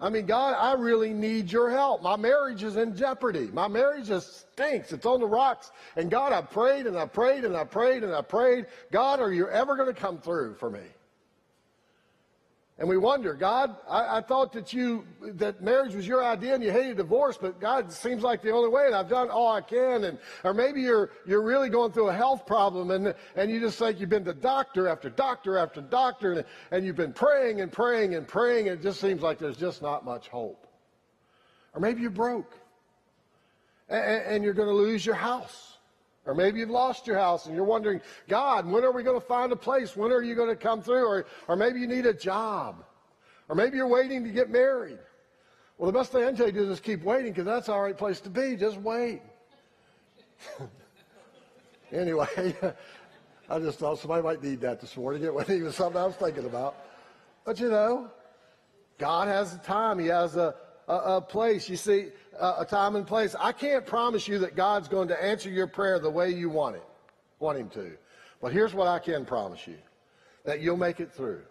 I 0.00 0.08
mean, 0.08 0.24
God, 0.24 0.56
I 0.58 0.72
really 0.80 1.12
need 1.12 1.52
your 1.52 1.70
help. 1.70 2.02
My 2.02 2.16
marriage 2.16 2.62
is 2.62 2.76
in 2.76 2.96
jeopardy. 2.96 3.50
My 3.52 3.68
marriage 3.68 4.06
just 4.06 4.52
stinks. 4.52 4.92
It's 4.92 5.04
on 5.04 5.20
the 5.20 5.26
rocks. 5.26 5.72
And 5.96 6.10
God, 6.10 6.32
I 6.32 6.40
prayed 6.40 6.86
and 6.86 6.96
I 6.96 7.06
prayed 7.06 7.44
and 7.44 7.54
I 7.54 7.64
prayed 7.64 8.02
and 8.02 8.14
I 8.14 8.22
prayed. 8.22 8.66
God, 8.90 9.20
are 9.20 9.32
you 9.32 9.48
ever 9.48 9.76
going 9.76 9.92
to 9.92 10.00
come 10.00 10.18
through 10.18 10.54
for 10.54 10.70
me? 10.70 10.80
And 12.80 12.88
we 12.88 12.96
wonder, 12.96 13.34
God, 13.34 13.76
I, 13.86 14.16
I, 14.16 14.20
thought 14.22 14.54
that 14.54 14.72
you 14.72 15.04
that 15.20 15.62
marriage 15.62 15.94
was 15.94 16.06
your 16.06 16.24
idea 16.24 16.54
and 16.54 16.64
you 16.64 16.72
hated 16.72 16.96
divorce, 16.96 17.36
but 17.38 17.60
God 17.60 17.92
seems 17.92 18.22
like 18.22 18.40
the 18.40 18.52
only 18.52 18.70
way, 18.70 18.86
and 18.86 18.94
I've 18.94 19.10
done 19.10 19.28
all 19.28 19.52
I 19.52 19.60
can. 19.60 20.04
And 20.04 20.18
or 20.44 20.54
maybe 20.54 20.80
you're 20.80 21.10
you're 21.26 21.42
really 21.42 21.68
going 21.68 21.92
through 21.92 22.08
a 22.08 22.14
health 22.14 22.46
problem, 22.46 22.90
and 22.90 23.14
and 23.36 23.50
you 23.50 23.60
just 23.60 23.78
think 23.78 24.00
you've 24.00 24.08
been 24.08 24.24
to 24.24 24.32
doctor 24.32 24.88
after 24.88 25.10
doctor 25.10 25.58
after 25.58 25.82
doctor, 25.82 26.32
and, 26.32 26.44
and 26.70 26.86
you've 26.86 26.96
been 26.96 27.12
praying 27.12 27.60
and 27.60 27.70
praying 27.70 28.14
and 28.14 28.26
praying, 28.26 28.70
and 28.70 28.80
it 28.80 28.82
just 28.82 28.98
seems 28.98 29.20
like 29.20 29.38
there's 29.38 29.58
just 29.58 29.82
not 29.82 30.06
much 30.06 30.28
hope. 30.28 30.66
Or 31.74 31.82
maybe 31.82 32.00
you're 32.00 32.10
broke, 32.10 32.54
and, 33.90 34.22
and 34.22 34.42
you're 34.42 34.54
going 34.54 34.68
to 34.68 34.74
lose 34.74 35.04
your 35.04 35.16
house. 35.16 35.76
Or 36.26 36.34
maybe 36.34 36.60
you've 36.60 36.70
lost 36.70 37.06
your 37.06 37.18
house 37.18 37.46
and 37.46 37.54
you're 37.54 37.64
wondering, 37.64 38.00
God, 38.28 38.66
when 38.66 38.84
are 38.84 38.92
we 38.92 39.02
going 39.02 39.18
to 39.18 39.26
find 39.26 39.52
a 39.52 39.56
place? 39.56 39.96
When 39.96 40.12
are 40.12 40.22
you 40.22 40.34
going 40.34 40.50
to 40.50 40.56
come 40.56 40.82
through? 40.82 41.06
Or, 41.06 41.26
or 41.48 41.56
maybe 41.56 41.80
you 41.80 41.86
need 41.86 42.06
a 42.06 42.12
job. 42.12 42.84
Or 43.48 43.56
maybe 43.56 43.76
you're 43.76 43.88
waiting 43.88 44.22
to 44.24 44.30
get 44.30 44.50
married. 44.50 44.98
Well, 45.78 45.90
the 45.90 45.98
best 45.98 46.12
thing 46.12 46.22
I 46.22 46.26
can 46.26 46.36
tell 46.36 46.46
you 46.46 46.52
to 46.52 46.58
do 46.58 46.64
is 46.64 46.70
just 46.72 46.82
keep 46.82 47.02
waiting 47.02 47.32
because 47.32 47.46
that's 47.46 47.66
the 47.66 47.76
right 47.76 47.96
place 47.96 48.20
to 48.20 48.30
be. 48.30 48.54
Just 48.54 48.76
wait. 48.76 49.22
anyway, 51.92 52.54
I 53.50 53.58
just 53.58 53.78
thought 53.78 53.98
somebody 53.98 54.22
might 54.22 54.42
need 54.42 54.60
that 54.60 54.80
this 54.80 54.96
morning. 54.96 55.22
It 55.22 55.32
wasn't 55.32 55.58
even 55.58 55.72
something 55.72 56.00
I 56.00 56.06
was 56.06 56.16
thinking 56.16 56.44
about. 56.44 56.76
But 57.44 57.58
you 57.58 57.70
know, 57.70 58.10
God 58.98 59.28
has 59.28 59.54
a 59.54 59.58
time. 59.58 59.98
He 59.98 60.08
has 60.08 60.36
a, 60.36 60.54
a, 60.86 60.94
a 60.94 61.20
place. 61.20 61.68
You 61.68 61.76
see, 61.76 62.08
a 62.40 62.64
time 62.64 62.96
and 62.96 63.06
place. 63.06 63.36
I 63.38 63.52
can't 63.52 63.84
promise 63.84 64.26
you 64.26 64.38
that 64.40 64.56
God's 64.56 64.88
going 64.88 65.08
to 65.08 65.22
answer 65.22 65.50
your 65.50 65.66
prayer 65.66 65.98
the 65.98 66.10
way 66.10 66.30
you 66.30 66.48
want 66.48 66.76
it, 66.76 66.84
want 67.38 67.58
Him 67.58 67.68
to. 67.70 67.92
But 68.40 68.52
here's 68.52 68.74
what 68.74 68.86
I 68.86 68.98
can 68.98 69.24
promise 69.24 69.66
you 69.66 69.76
that 70.44 70.60
you'll 70.60 70.76
make 70.76 71.00
it 71.00 71.12
through. 71.12 71.42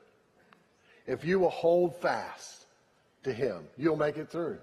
If 1.06 1.24
you 1.24 1.40
will 1.40 1.50
hold 1.50 1.96
fast 1.96 2.66
to 3.24 3.32
Him, 3.32 3.68
you'll 3.78 3.98
make 3.98 4.18
it 4.18 4.30
through. 4.30 4.58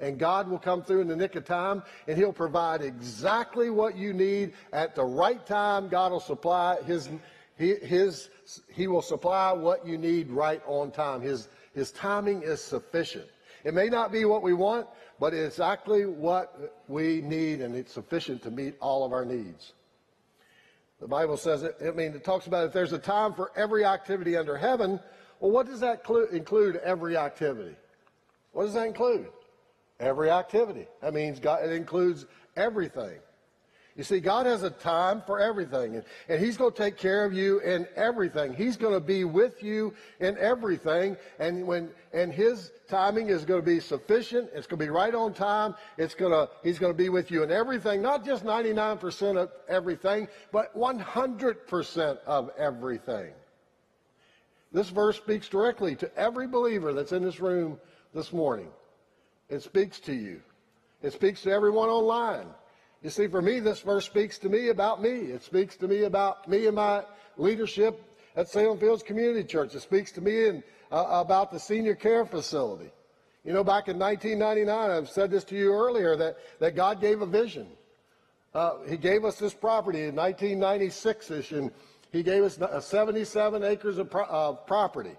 And 0.00 0.18
God 0.18 0.48
will 0.48 0.58
come 0.58 0.82
through 0.82 1.00
in 1.00 1.08
the 1.08 1.16
nick 1.16 1.34
of 1.34 1.44
time, 1.44 1.82
and 2.06 2.16
He'll 2.16 2.32
provide 2.32 2.82
exactly 2.82 3.70
what 3.70 3.96
you 3.96 4.12
need 4.12 4.52
at 4.72 4.94
the 4.94 5.04
right 5.04 5.44
time. 5.46 5.88
God 5.88 6.12
will 6.12 6.20
supply 6.20 6.76
His, 6.86 7.08
His, 7.56 8.30
He 8.72 8.86
will 8.86 9.02
supply 9.02 9.52
what 9.52 9.86
you 9.86 9.98
need 9.98 10.30
right 10.30 10.62
on 10.66 10.90
time. 10.90 11.20
His, 11.20 11.48
His 11.74 11.92
timing 11.92 12.42
is 12.42 12.60
sufficient. 12.60 13.26
It 13.64 13.74
may 13.74 13.88
not 13.88 14.12
be 14.12 14.24
what 14.24 14.42
we 14.42 14.52
want, 14.52 14.86
but 15.20 15.34
exactly 15.34 16.06
what 16.06 16.74
we 16.88 17.20
need, 17.20 17.60
and 17.60 17.74
it's 17.74 17.92
sufficient 17.92 18.42
to 18.42 18.50
meet 18.50 18.76
all 18.80 19.04
of 19.04 19.12
our 19.12 19.24
needs. 19.24 19.72
The 21.00 21.08
Bible 21.08 21.36
says 21.36 21.62
it, 21.62 21.76
I 21.80 21.90
mean, 21.92 22.12
it 22.12 22.24
talks 22.24 22.46
about 22.46 22.66
if 22.66 22.72
there's 22.72 22.92
a 22.92 22.98
time 22.98 23.34
for 23.34 23.52
every 23.56 23.84
activity 23.84 24.36
under 24.36 24.56
heaven, 24.56 25.00
well, 25.40 25.50
what 25.52 25.66
does 25.66 25.80
that 25.80 26.02
include, 26.32 26.76
every 26.76 27.16
activity? 27.16 27.76
What 28.52 28.64
does 28.64 28.74
that 28.74 28.86
include? 28.86 29.28
Every 30.00 30.30
activity. 30.30 30.86
That 31.00 31.14
means 31.14 31.38
God, 31.38 31.64
it 31.64 31.72
includes 31.72 32.26
everything. 32.56 33.18
You 33.98 34.04
see, 34.04 34.20
God 34.20 34.46
has 34.46 34.62
a 34.62 34.70
time 34.70 35.22
for 35.26 35.40
everything, 35.40 35.96
and, 35.96 36.04
and 36.28 36.40
He's 36.40 36.56
going 36.56 36.70
to 36.70 36.78
take 36.78 36.96
care 36.96 37.24
of 37.24 37.32
you 37.32 37.58
in 37.58 37.84
everything. 37.96 38.54
He's 38.54 38.76
going 38.76 38.94
to 38.94 39.00
be 39.00 39.24
with 39.24 39.60
you 39.60 39.92
in 40.20 40.38
everything, 40.38 41.16
and 41.40 41.66
when 41.66 41.90
and 42.12 42.32
His 42.32 42.70
timing 42.88 43.28
is 43.28 43.44
going 43.44 43.60
to 43.60 43.66
be 43.66 43.80
sufficient. 43.80 44.50
It's 44.54 44.68
going 44.68 44.78
to 44.78 44.84
be 44.84 44.88
right 44.88 45.12
on 45.16 45.34
time. 45.34 45.74
It's 45.96 46.14
going 46.14 46.30
to 46.30 46.48
He's 46.62 46.78
going 46.78 46.92
to 46.92 46.96
be 46.96 47.08
with 47.08 47.32
you 47.32 47.42
in 47.42 47.50
everything, 47.50 48.00
not 48.00 48.24
just 48.24 48.44
99% 48.44 49.36
of 49.36 49.50
everything, 49.68 50.28
but 50.52 50.72
100% 50.78 52.18
of 52.24 52.50
everything. 52.56 53.32
This 54.70 54.90
verse 54.90 55.16
speaks 55.16 55.48
directly 55.48 55.96
to 55.96 56.16
every 56.16 56.46
believer 56.46 56.92
that's 56.92 57.10
in 57.10 57.24
this 57.24 57.40
room 57.40 57.80
this 58.14 58.32
morning. 58.32 58.68
It 59.48 59.64
speaks 59.64 59.98
to 60.00 60.14
you. 60.14 60.40
It 61.02 61.14
speaks 61.14 61.42
to 61.42 61.50
everyone 61.50 61.88
online. 61.88 62.46
You 63.02 63.10
see, 63.10 63.28
for 63.28 63.40
me, 63.40 63.60
this 63.60 63.80
verse 63.80 64.06
speaks 64.06 64.38
to 64.38 64.48
me 64.48 64.70
about 64.70 65.00
me. 65.00 65.10
It 65.10 65.42
speaks 65.42 65.76
to 65.76 65.88
me 65.88 66.02
about 66.02 66.48
me 66.48 66.66
and 66.66 66.74
my 66.74 67.04
leadership 67.36 68.02
at 68.34 68.48
Salem 68.48 68.78
Fields 68.78 69.02
Community 69.02 69.44
Church. 69.44 69.74
It 69.74 69.80
speaks 69.80 70.10
to 70.12 70.20
me 70.20 70.46
in, 70.46 70.64
uh, 70.90 71.06
about 71.08 71.52
the 71.52 71.60
senior 71.60 71.94
care 71.94 72.24
facility. 72.24 72.90
You 73.44 73.52
know, 73.52 73.62
back 73.62 73.88
in 73.88 73.98
1999, 73.98 74.90
I've 74.90 75.08
said 75.08 75.30
this 75.30 75.44
to 75.44 75.56
you 75.56 75.72
earlier, 75.72 76.16
that, 76.16 76.38
that 76.58 76.74
God 76.74 77.00
gave 77.00 77.22
a 77.22 77.26
vision. 77.26 77.68
Uh, 78.52 78.78
he 78.88 78.96
gave 78.96 79.24
us 79.24 79.38
this 79.38 79.54
property 79.54 80.04
in 80.04 80.14
1996-ish, 80.16 81.52
and 81.52 81.70
he 82.10 82.24
gave 82.24 82.42
us 82.42 82.58
77 82.84 83.62
acres 83.62 83.98
of 83.98 84.10
pro- 84.10 84.58
property. 84.66 85.14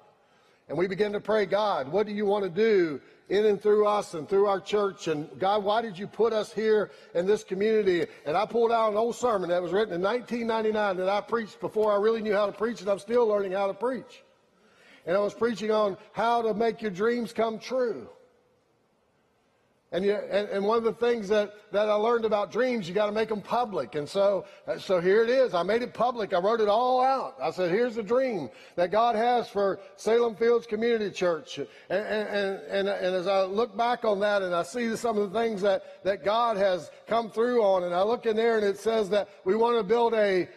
And 0.70 0.78
we 0.78 0.88
began 0.88 1.12
to 1.14 1.20
pray, 1.20 1.46
God, 1.46 1.92
what 1.92 2.08
do 2.08 2.14
you 2.14 2.26
want 2.26 2.46
to 2.46 2.50
do 2.50 3.02
in 3.30 3.46
and 3.46 3.62
through 3.62 3.88
us 3.88 4.16
and 4.16 4.28
through 4.28 4.48
our 4.48 4.60
church. 4.60 5.08
And 5.08 5.30
God, 5.40 5.64
why 5.64 5.82
did 5.82 5.98
you 5.98 6.08
put 6.08 6.34
us 6.34 6.52
here 6.52 6.92
in 7.14 7.26
this 7.26 7.44
community? 7.44 8.06
And 8.26 8.36
I 8.36 8.46
pulled 8.46 8.72
out 8.72 8.92
an 8.92 8.98
old 8.98 9.16
sermon 9.16 9.50
that 9.50 9.62
was 9.62 9.72
written 9.72 9.94
in 9.94 10.02
1999 10.02 10.98
that 10.98 11.10
I 11.10 11.22
preached 11.22 11.60
before 11.60 11.92
I 11.92 11.98
really 11.98 12.22
knew 12.22 12.34
how 12.34 12.48
to 12.48 12.52
preach, 12.52 12.82
and 12.82 12.90
I'm 12.90 13.00
still 13.00 13.28
learning 13.28 13.54
how 13.54 13.68
to 13.68 13.74
preach. 13.74 14.24
And 15.06 15.16
I 15.16 15.20
was 15.20 15.34
preaching 15.34 15.72
on 15.72 15.98
how 16.12 16.42
to 16.42 16.54
make 16.54 16.82
your 16.82 16.92
dreams 16.92 17.32
come 17.32 17.60
true. 17.60 18.10
And, 19.92 20.06
you, 20.06 20.14
and, 20.14 20.48
and, 20.50 20.64
one 20.64 20.78
of 20.78 20.84
the 20.84 20.94
things 20.94 21.28
that, 21.30 21.52
that 21.72 21.90
I 21.90 21.94
learned 21.94 22.24
about 22.24 22.52
dreams, 22.52 22.88
you 22.88 22.94
got 22.94 23.08
to 23.08 23.12
make 23.12 23.30
them 23.30 23.42
public. 23.42 23.96
And 23.96 24.08
so, 24.08 24.46
uh, 24.68 24.78
so 24.78 25.02
here 25.02 25.24
it 25.24 25.32
is. 25.32 25.56
I 25.56 25.64
made 25.64 25.82
it 25.82 25.96
public. 25.96 26.32
I 26.32 26.40
wrote 26.40 26.62
it 26.62 26.68
all 26.68 27.02
out. 27.02 27.36
I 27.42 27.50
said, 27.50 27.72
here's 27.72 27.96
the 27.96 28.04
dream 28.04 28.52
that 28.76 28.92
God 28.92 29.16
has 29.16 29.50
for 29.50 29.80
Salem 29.96 30.36
Fields 30.36 30.68
Community 30.68 31.10
Church. 31.10 31.58
And, 31.58 31.68
and, 31.90 32.60
and, 32.70 32.88
and 32.88 33.16
as 33.16 33.26
I 33.26 33.42
look 33.46 33.76
back 33.76 34.06
on 34.06 34.20
that 34.20 34.44
and 34.44 34.54
I 34.54 34.62
see 34.62 34.96
some 34.96 35.18
of 35.18 35.34
the 35.34 35.40
things 35.40 35.60
that, 35.64 36.04
that 36.04 36.24
God 36.24 36.58
has 36.58 36.92
come 37.08 37.32
through 37.32 37.64
on, 37.64 37.84
and 37.84 37.96
I 37.96 38.04
look 38.04 38.28
in 38.28 38.36
there 38.36 38.58
and 38.58 38.66
it 38.66 38.78
says 38.78 39.10
that 39.10 39.28
we 39.44 39.56
want 39.56 39.80
to 39.80 39.84
build 39.84 40.14
a, 40.14 40.48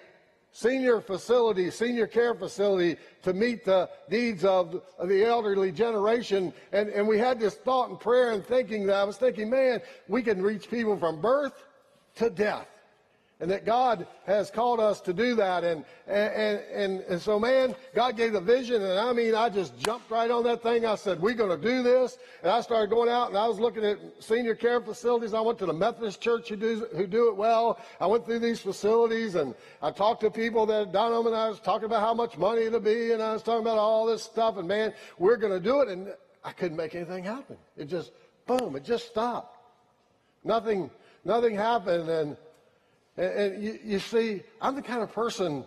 senior 0.53 1.01
facility, 1.01 1.71
senior 1.71 2.07
care 2.07 2.35
facility 2.35 2.97
to 3.23 3.33
meet 3.33 3.65
the 3.65 3.89
needs 4.11 4.45
of, 4.45 4.83
the 5.05 5.25
elderly 5.25 5.73
generation. 5.73 6.53
And, 6.73 6.91
and 6.91 7.09
we 7.09 7.19
had 7.19 7.41
this 7.41 7.55
thought 7.55 7.89
and 7.89 7.99
prayer 7.99 8.33
and 8.33 8.45
thinking 8.45 8.87
that 8.87 8.97
I 8.97 9.05
was 9.05 9.17
thinking, 9.17 9.51
man, 9.51 9.81
we 10.09 10.23
can 10.23 10.43
reach 10.43 10.71
people 10.71 10.97
from 10.97 11.21
birth 11.21 11.65
to 12.17 12.31
death. 12.31 12.69
And 13.43 13.51
that 13.51 13.67
God 13.67 14.07
has 14.25 14.53
called 14.53 14.79
us 14.79 15.01
to 15.01 15.13
do 15.13 15.35
that. 15.35 15.65
And, 15.65 15.85
and, 16.07 16.61
and, 16.73 17.01
and 17.01 17.21
so, 17.21 17.41
man, 17.41 17.75
God 17.93 18.17
gave 18.17 18.35
the 18.35 18.41
vision, 18.41 18.81
and 18.81 18.97
I 18.97 19.13
mean, 19.13 19.35
I 19.35 19.49
just 19.49 19.77
jumped 19.81 20.09
right 20.13 20.31
on 20.31 20.45
that 20.45 20.63
thing. 20.63 20.87
I 20.87 20.95
said, 20.95 21.21
we're 21.21 21.35
going 21.35 21.61
to 21.61 21.69
do 21.69 21.83
this. 21.83 22.19
And 22.45 22.53
I 22.53 22.61
started 22.61 22.89
going 22.89 23.09
out, 23.09 23.31
and 23.31 23.37
I 23.37 23.49
was 23.49 23.59
looking 23.59 23.85
at 23.85 23.99
senior 24.21 24.55
care 24.55 24.81
facilities. 24.81 25.35
I 25.35 25.41
went 25.41 25.59
to 25.59 25.67
the 25.67 25.73
Methodist 25.73 26.21
church 26.21 26.51
who 26.51 26.57
do, 26.57 26.87
who 26.97 27.05
do 27.05 27.31
it 27.31 27.37
well. 27.37 27.81
I 28.01 28.07
went 28.07 28.27
through 28.27 28.39
these 28.39 28.61
facilities, 28.61 29.35
and 29.35 29.57
I 29.83 29.91
talked 29.91 30.21
to 30.21 30.31
people 30.31 30.65
that 30.67 30.93
done 30.93 31.13
them, 31.13 31.27
and 31.27 31.35
I 31.35 31.49
was 31.49 31.59
talking 31.59 31.87
about 31.87 32.01
how 32.01 32.15
much 32.15 32.39
money 32.39 32.63
it'll 32.63 32.79
be, 32.79 33.11
and 33.11 33.21
I 33.21 33.33
was 33.33 33.43
talking 33.43 33.63
about 33.63 33.77
all 33.77 34.07
this 34.07 34.23
stuff. 34.23 34.57
And, 34.57 34.69
man, 34.69 34.95
we're 35.19 35.37
going 35.37 35.53
to 35.53 35.59
do 35.61 35.81
it. 35.81 35.89
And 35.89 36.15
I 36.45 36.53
couldn't 36.53 36.77
make 36.77 36.95
anything 36.95 37.25
happen. 37.25 37.57
It 37.77 37.87
just, 37.87 38.13
boom, 38.47 38.77
it 38.77 38.85
just 38.85 39.09
stopped. 39.09 39.59
Nothing, 40.45 40.93
nothing 41.25 41.57
happened. 41.57 42.09
And, 42.09 42.37
and, 43.17 43.27
and 43.27 43.63
you, 43.63 43.79
you, 43.85 43.99
see, 43.99 44.43
I'm 44.61 44.75
the 44.75 44.83
kind 44.83 45.03
of 45.03 45.13
person 45.13 45.65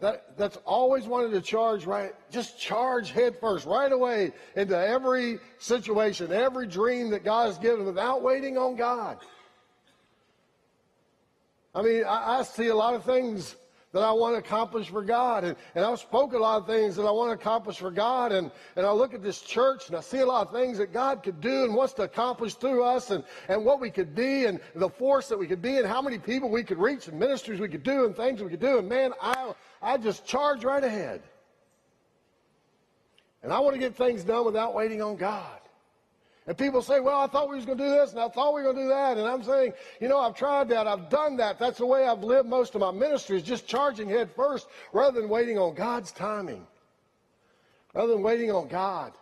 that, 0.00 0.36
that's 0.36 0.56
always 0.64 1.06
wanted 1.06 1.30
to 1.32 1.40
charge 1.40 1.86
right, 1.86 2.12
just 2.30 2.58
charge 2.58 3.10
head 3.10 3.36
first, 3.40 3.66
right 3.66 3.92
away 3.92 4.32
into 4.56 4.76
every 4.76 5.38
situation, 5.58 6.32
every 6.32 6.66
dream 6.66 7.10
that 7.10 7.24
God 7.24 7.46
has 7.46 7.58
given 7.58 7.86
without 7.86 8.22
waiting 8.22 8.58
on 8.58 8.76
God. 8.76 9.18
I 11.74 11.82
mean, 11.82 12.04
I, 12.04 12.38
I 12.38 12.42
see 12.42 12.68
a 12.68 12.74
lot 12.74 12.94
of 12.94 13.04
things 13.04 13.56
that 13.92 14.02
I 14.02 14.12
want 14.12 14.34
to 14.34 14.38
accomplish 14.38 14.88
for 14.88 15.02
God. 15.02 15.44
And, 15.44 15.56
and 15.74 15.84
I've 15.84 15.98
spoken 15.98 16.38
a 16.38 16.42
lot 16.42 16.62
of 16.62 16.66
things 16.66 16.96
that 16.96 17.02
I 17.02 17.10
want 17.10 17.28
to 17.28 17.34
accomplish 17.34 17.78
for 17.78 17.90
God. 17.90 18.32
And, 18.32 18.50
and 18.74 18.86
I 18.86 18.90
look 18.90 19.12
at 19.14 19.22
this 19.22 19.42
church 19.42 19.88
and 19.88 19.96
I 19.96 20.00
see 20.00 20.18
a 20.18 20.26
lot 20.26 20.46
of 20.46 20.52
things 20.52 20.78
that 20.78 20.92
God 20.92 21.22
could 21.22 21.40
do 21.40 21.64
and 21.64 21.74
wants 21.74 21.92
to 21.94 22.02
accomplish 22.02 22.54
through 22.54 22.84
us 22.84 23.10
and, 23.10 23.22
and 23.48 23.64
what 23.64 23.80
we 23.80 23.90
could 23.90 24.14
be 24.14 24.46
and 24.46 24.60
the 24.74 24.88
force 24.88 25.28
that 25.28 25.38
we 25.38 25.46
could 25.46 25.62
be 25.62 25.76
and 25.76 25.86
how 25.86 26.00
many 26.00 26.18
people 26.18 26.50
we 26.50 26.64
could 26.64 26.78
reach 26.78 27.08
and 27.08 27.18
ministries 27.18 27.60
we 27.60 27.68
could 27.68 27.82
do 27.82 28.06
and 28.06 28.16
things 28.16 28.42
we 28.42 28.50
could 28.50 28.60
do. 28.60 28.78
And 28.78 28.88
man, 28.88 29.12
I, 29.20 29.52
I 29.82 29.98
just 29.98 30.26
charge 30.26 30.64
right 30.64 30.82
ahead. 30.82 31.22
And 33.42 33.52
I 33.52 33.58
want 33.58 33.74
to 33.74 33.80
get 33.80 33.96
things 33.96 34.24
done 34.24 34.46
without 34.46 34.74
waiting 34.74 35.02
on 35.02 35.16
God. 35.16 35.61
And 36.46 36.58
people 36.58 36.82
say, 36.82 36.98
well, 36.98 37.20
I 37.20 37.28
thought 37.28 37.48
we 37.48 37.56
was 37.56 37.64
going 37.64 37.78
to 37.78 37.84
do 37.84 37.90
this 37.90 38.10
and 38.10 38.20
I 38.20 38.28
thought 38.28 38.54
we 38.54 38.62
were 38.62 38.72
going 38.72 38.76
to 38.76 38.82
do 38.82 38.88
that. 38.88 39.16
And 39.16 39.28
I'm 39.28 39.44
saying, 39.44 39.74
you 40.00 40.08
know, 40.08 40.18
I've 40.18 40.34
tried 40.34 40.68
that. 40.70 40.88
I've 40.88 41.08
done 41.08 41.36
that. 41.36 41.58
That's 41.58 41.78
the 41.78 41.86
way 41.86 42.04
I've 42.04 42.24
lived 42.24 42.48
most 42.48 42.74
of 42.74 42.80
my 42.80 42.90
ministry 42.90 43.36
is 43.36 43.44
just 43.44 43.68
charging 43.68 44.08
head 44.08 44.30
first 44.34 44.66
rather 44.92 45.20
than 45.20 45.30
waiting 45.30 45.56
on 45.56 45.74
God's 45.74 46.10
timing. 46.10 46.66
Rather 47.94 48.12
than 48.12 48.22
waiting 48.22 48.50
on 48.50 48.66
God. 48.66 49.12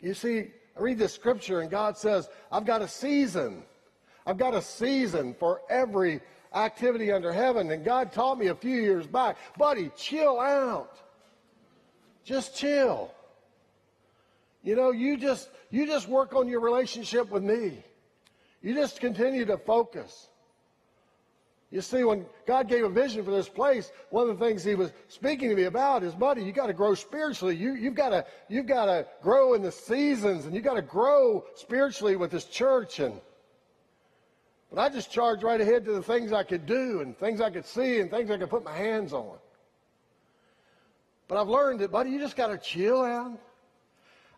You 0.00 0.14
see, 0.14 0.50
I 0.76 0.80
read 0.80 0.98
this 0.98 1.14
scripture 1.14 1.60
and 1.60 1.70
God 1.70 1.98
says, 1.98 2.28
I've 2.52 2.64
got 2.64 2.82
a 2.82 2.88
season. 2.88 3.64
I've 4.24 4.38
got 4.38 4.54
a 4.54 4.62
season 4.62 5.34
for 5.34 5.62
every 5.68 6.20
activity 6.54 7.10
under 7.10 7.32
heaven. 7.32 7.72
And 7.72 7.84
God 7.84 8.12
taught 8.12 8.38
me 8.38 8.48
a 8.48 8.54
few 8.54 8.80
years 8.80 9.06
back, 9.06 9.36
buddy, 9.56 9.90
chill 9.96 10.38
out. 10.38 10.96
Just 12.24 12.56
chill. 12.56 13.12
You 14.66 14.74
know, 14.74 14.90
you 14.90 15.16
just 15.16 15.48
you 15.70 15.86
just 15.86 16.08
work 16.08 16.34
on 16.34 16.48
your 16.48 16.58
relationship 16.58 17.30
with 17.30 17.44
me. 17.44 17.84
You 18.60 18.74
just 18.74 19.00
continue 19.00 19.44
to 19.44 19.58
focus. 19.58 20.28
You 21.70 21.80
see, 21.80 22.02
when 22.02 22.26
God 22.48 22.68
gave 22.68 22.82
a 22.82 22.88
vision 22.88 23.24
for 23.24 23.30
this 23.30 23.48
place, 23.48 23.92
one 24.10 24.28
of 24.28 24.36
the 24.36 24.44
things 24.44 24.64
He 24.64 24.74
was 24.74 24.92
speaking 25.06 25.50
to 25.50 25.54
me 25.54 25.64
about 25.64 26.02
is, 26.02 26.16
buddy, 26.16 26.42
you 26.42 26.50
got 26.50 26.66
to 26.66 26.72
grow 26.72 26.94
spiritually. 26.94 27.54
You, 27.54 27.74
you've 27.74 27.94
got 27.94 28.08
to 28.08 28.26
you've 28.48 28.66
got 28.66 28.86
to 28.86 29.06
grow 29.22 29.54
in 29.54 29.62
the 29.62 29.70
seasons, 29.70 30.46
and 30.46 30.54
you 30.54 30.60
got 30.60 30.74
to 30.74 30.82
grow 30.82 31.44
spiritually 31.54 32.16
with 32.16 32.32
this 32.32 32.44
church. 32.44 32.98
And 32.98 33.20
but 34.72 34.80
I 34.80 34.88
just 34.88 35.12
charged 35.12 35.44
right 35.44 35.60
ahead 35.60 35.84
to 35.84 35.92
the 35.92 36.02
things 36.02 36.32
I 36.32 36.42
could 36.42 36.66
do, 36.66 37.02
and 37.02 37.16
things 37.16 37.40
I 37.40 37.50
could 37.50 37.66
see, 37.66 38.00
and 38.00 38.10
things 38.10 38.32
I 38.32 38.36
could 38.36 38.50
put 38.50 38.64
my 38.64 38.76
hands 38.76 39.12
on. 39.12 39.38
But 41.28 41.38
I've 41.38 41.48
learned 41.48 41.78
that, 41.80 41.92
buddy, 41.92 42.10
you 42.10 42.18
just 42.18 42.34
got 42.34 42.48
to 42.48 42.58
chill 42.58 43.04
out. 43.04 43.38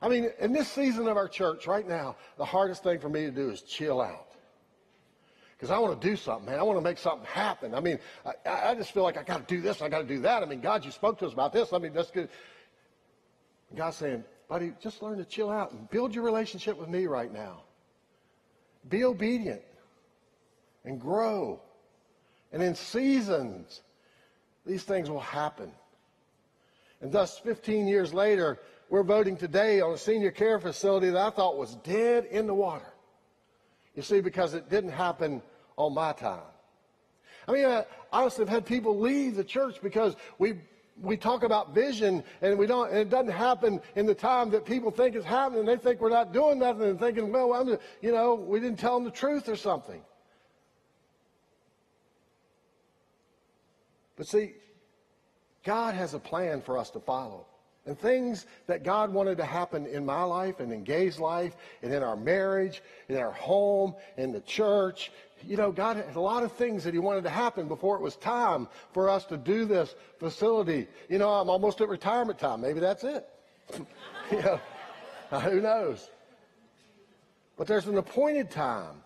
I 0.01 0.09
mean, 0.09 0.31
in 0.39 0.53
this 0.53 0.69
season 0.69 1.09
of 1.09 1.17
our 1.17 1.29
church 1.29 1.67
right 1.67 1.87
now, 1.87 2.17
the 2.37 2.45
hardest 2.45 2.83
thing 2.83 3.01
for 3.01 3.09
me 3.09 3.23
to 3.23 3.31
do 3.31 3.51
is 3.51 3.63
chill 3.63 4.01
out. 4.01 4.27
Because 5.57 5.73
I 5.73 5.79
want 5.79 6.01
to 6.01 6.09
do 6.09 6.15
something, 6.15 6.47
man. 6.47 6.61
I 6.61 6.63
want 6.63 6.79
to 6.79 6.83
make 6.83 6.99
something 6.99 7.27
happen. 7.27 7.75
I 7.75 7.81
mean, 7.81 7.99
I, 8.25 8.71
I 8.71 8.75
just 8.77 8.93
feel 8.93 9.03
like 9.03 9.17
I 9.17 9.25
got 9.25 9.49
to 9.49 9.55
do 9.55 9.61
this, 9.61 9.83
I 9.83 9.89
got 9.89 9.99
to 9.99 10.07
do 10.07 10.21
that. 10.21 10.43
I 10.43 10.47
mean, 10.47 10.61
God, 10.61 10.85
you 10.85 10.93
spoke 10.93 11.19
to 11.19 11.27
us 11.27 11.33
about 11.33 11.53
this. 11.53 11.73
I 11.73 11.79
mean, 11.79 11.93
that's 11.93 12.13
good. 12.13 12.29
God's 13.75 13.97
saying, 13.97 14.23
buddy, 14.49 14.73
just 14.81 15.03
learn 15.03 15.19
to 15.19 15.25
chill 15.25 15.51
out 15.51 15.73
and 15.73 15.91
build 15.91 16.15
your 16.15 16.25
relationship 16.25 16.79
with 16.79 16.89
me 16.89 17.07
right 17.07 17.33
now. 17.33 17.63
Be 18.89 19.05
obedient 19.05 19.63
and 20.85 21.01
grow. 21.01 21.61
And 22.53 22.63
in 22.63 22.77
seasons, 22.77 23.83
these 24.65 24.85
things 24.85 25.11
will 25.11 25.21
happen. 25.21 25.73
And 27.01 27.11
thus, 27.11 27.39
15 27.39 27.89
years 27.89 28.15
later, 28.15 28.61
we're 28.91 29.03
voting 29.03 29.37
today 29.37 29.81
on 29.81 29.93
a 29.93 29.99
senior 29.99 30.31
care 30.31 30.59
facility 30.59 31.11
that 31.11 31.21
I 31.21 31.31
thought 31.31 31.57
was 31.57 31.75
dead 31.77 32.27
in 32.27 32.47
the 32.47 32.55
water. 32.55 32.93
You 33.95 34.03
see, 34.03 34.21
because 34.21 34.55
it 34.55 34.71
didn't 34.71 34.91
happen 34.93 35.43
on 35.77 35.95
my 35.95 36.13
time. 36.13 36.41
I 37.47 37.53
mean, 37.53 37.67
I 37.67 37.85
honestly 38.13 38.43
have 38.43 38.49
had 38.49 38.67
people 38.67 38.99
leave 38.99 39.35
the 39.35 39.45
church 39.45 39.81
because 39.83 40.15
we 40.39 40.55
we 41.01 41.17
talk 41.17 41.43
about 41.43 41.75
vision 41.75 42.25
and 42.43 42.59
we 42.59 42.67
don't 42.67 42.89
and 42.91 42.99
it 42.99 43.11
doesn't 43.11 43.33
happen 43.33 43.81
in 43.95 44.07
the 44.07 44.15
time 44.15 44.51
that 44.51 44.65
people 44.65 44.91
think 44.91 45.15
it's 45.15 45.25
happening 45.25 45.65
they 45.65 45.77
think 45.77 46.01
we're 46.01 46.09
not 46.09 46.33
doing 46.33 46.59
nothing 46.59 46.83
and 46.83 46.99
thinking 46.99 47.31
well 47.31 47.53
I'm 47.53 47.79
you 48.01 48.13
know 48.13 48.35
we 48.35 48.59
didn't 48.59 48.81
tell 48.81 48.95
them 48.95 49.05
the 49.05 49.11
truth 49.13 49.49
or 49.49 49.55
something 49.55 50.03
but 54.17 54.27
see 54.27 54.55
god 55.63 55.95
has 55.95 56.15
a 56.15 56.19
plan 56.19 56.61
for 56.63 56.77
us 56.77 56.91
to 56.91 57.01
follow 57.01 57.47
and 57.87 57.99
things 57.99 58.47
that 58.67 58.83
God 58.83 59.13
wanted 59.13 59.39
to 59.39 59.45
happen 59.45 59.87
in 59.87 60.05
my 60.05 60.23
life 60.23 60.61
and 60.61 60.73
in 60.73 60.85
Gay's 60.85 61.19
life 61.19 61.57
and 61.83 61.93
in 61.93 62.03
our 62.03 62.17
marriage, 62.17 62.83
in 63.09 63.17
our 63.17 63.33
home, 63.33 63.95
in 64.17 64.33
the 64.33 64.41
church. 64.41 65.11
You 65.47 65.57
know, 65.57 65.73
God 65.73 65.97
had 65.97 66.15
a 66.15 66.21
lot 66.21 66.43
of 66.43 66.53
things 66.53 66.85
that 66.85 66.93
He 66.93 67.01
wanted 67.01 67.25
to 67.25 67.31
happen 67.31 67.69
before 67.69 67.97
it 67.97 68.03
was 68.03 68.17
time 68.17 68.69
for 68.93 69.09
us 69.09 69.25
to 69.27 69.37
do 69.37 69.65
this 69.65 69.95
facility. 70.19 70.87
You 71.09 71.19
know, 71.19 71.31
I'm 71.31 71.49
almost 71.49 71.81
at 71.81 71.89
retirement 71.89 72.39
time. 72.39 72.61
Maybe 72.61 72.81
that's 72.81 73.05
it. 73.05 73.27
you 74.31 74.43
know, 74.43 74.61
who 75.41 75.61
knows? 75.61 76.11
But 77.57 77.67
there's 77.67 77.87
an 77.87 77.99
appointed 77.99 78.51
time. 78.51 79.03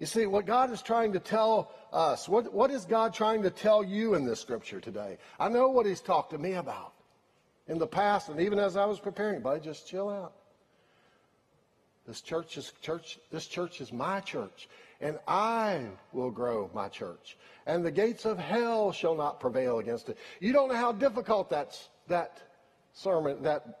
You 0.00 0.06
see, 0.06 0.26
what 0.26 0.44
God 0.44 0.72
is 0.72 0.82
trying 0.82 1.12
to 1.12 1.20
tell 1.20 1.70
us, 1.94 2.28
what, 2.28 2.52
what 2.52 2.70
is 2.70 2.84
God 2.84 3.14
trying 3.14 3.42
to 3.42 3.50
tell 3.50 3.84
you 3.84 4.14
in 4.14 4.24
this 4.24 4.40
scripture 4.40 4.80
today? 4.80 5.18
I 5.38 5.48
know 5.48 5.68
what 5.68 5.86
He's 5.86 6.00
talked 6.00 6.30
to 6.30 6.38
me 6.38 6.54
about 6.54 6.92
in 7.68 7.78
the 7.78 7.86
past, 7.86 8.28
and 8.28 8.40
even 8.40 8.58
as 8.58 8.76
I 8.76 8.84
was 8.84 9.00
preparing, 9.00 9.40
buddy, 9.40 9.60
just 9.60 9.88
chill 9.88 10.10
out. 10.10 10.34
This 12.06 12.20
church 12.20 12.58
is 12.58 12.72
church. 12.82 13.18
This 13.30 13.46
church 13.46 13.80
is 13.80 13.92
my 13.92 14.20
church, 14.20 14.68
and 15.00 15.18
I 15.26 15.86
will 16.12 16.30
grow 16.30 16.70
my 16.74 16.88
church. 16.88 17.38
And 17.66 17.84
the 17.84 17.90
gates 17.90 18.26
of 18.26 18.38
hell 18.38 18.92
shall 18.92 19.14
not 19.14 19.40
prevail 19.40 19.78
against 19.78 20.10
it. 20.10 20.18
You 20.40 20.52
don't 20.52 20.68
know 20.68 20.74
how 20.74 20.92
difficult 20.92 21.48
that's 21.48 21.88
that 22.08 22.42
sermon, 22.92 23.42
that 23.44 23.80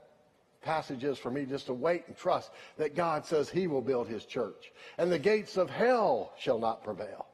passage 0.62 1.04
is 1.04 1.18
for 1.18 1.30
me 1.30 1.44
just 1.44 1.66
to 1.66 1.74
wait 1.74 2.04
and 2.06 2.16
trust 2.16 2.50
that 2.78 2.94
God 2.94 3.26
says 3.26 3.50
he 3.50 3.66
will 3.66 3.82
build 3.82 4.08
his 4.08 4.24
church. 4.24 4.72
And 4.96 5.12
the 5.12 5.18
gates 5.18 5.58
of 5.58 5.68
hell 5.68 6.32
shall 6.38 6.58
not 6.58 6.82
prevail. 6.82 7.26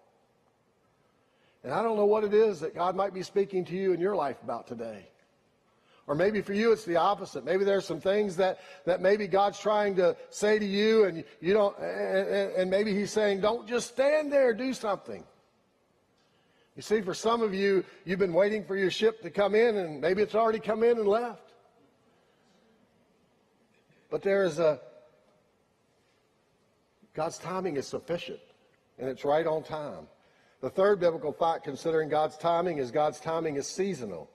And 1.63 1.73
I 1.73 1.83
don't 1.83 1.97
know 1.97 2.07
what 2.07 2.25
it 2.25 2.33
is 2.33 2.61
that 2.61 2.75
God 2.75 2.97
might 2.97 3.13
be 3.13 3.23
speaking 3.23 3.65
to 3.67 3.75
you 3.75 3.93
in 3.93 4.01
your 4.01 4.17
life 4.17 4.43
about 4.43 4.67
today. 4.67 5.09
Or 6.07 6.15
maybe 6.15 6.41
for 6.41 6.55
you 6.55 6.73
it's 6.73 6.85
the 6.85 6.97
opposite. 6.97 7.45
Maybe 7.45 7.65
there's 7.65 7.85
some 7.85 8.01
things 8.01 8.37
that, 8.37 8.59
that 8.87 9.01
maybe 9.01 9.29
God's 9.29 9.61
trying 9.61 9.95
to 9.97 10.17
say 10.31 10.59
to 10.59 10.65
you 10.65 11.05
and 11.05 11.23
you 11.41 11.53
don't, 11.53 11.79
and, 11.79 12.53
and 12.53 12.71
maybe 12.71 12.95
he's 12.95 13.13
saying, 13.13 13.41
don't 13.41 13.69
just 13.69 13.89
stand 13.89 14.33
there, 14.33 14.55
do 14.55 14.73
something. 14.73 15.23
You 16.77 16.83
see, 16.83 17.03
for 17.03 17.15
some 17.15 17.43
of 17.43 17.53
you, 17.53 17.85
you've 18.05 18.19
been 18.19 18.33
waiting 18.33 18.65
for 18.65 18.77
your 18.77 18.91
ship 18.91 19.23
to 19.23 19.31
come 19.31 19.55
in 19.55 19.77
and 19.77 20.01
maybe 20.01 20.23
it's 20.23 20.35
already 20.35 20.61
come 20.61 20.83
in 20.83 20.99
and 20.99 21.07
left. 21.07 21.53
But 24.11 24.23
there 24.23 24.45
is 24.45 24.59
a, 24.59 24.81
God's 27.15 27.39
timing 27.39 27.77
is 27.77 27.87
sufficient, 27.87 28.41
and 28.99 29.09
it's 29.09 29.25
right 29.25 29.47
on 29.47 29.63
time. 29.63 30.09
The 30.61 30.71
third 30.71 31.01
biblical 31.01 31.33
fact 31.33 31.65
considering 31.65 32.09
God's 32.09 32.37
timing 32.37 32.79
is 32.79 32.91
God's 32.91 33.19
timing 33.19 33.57
is 33.57 33.67
seasonal. 33.67 34.31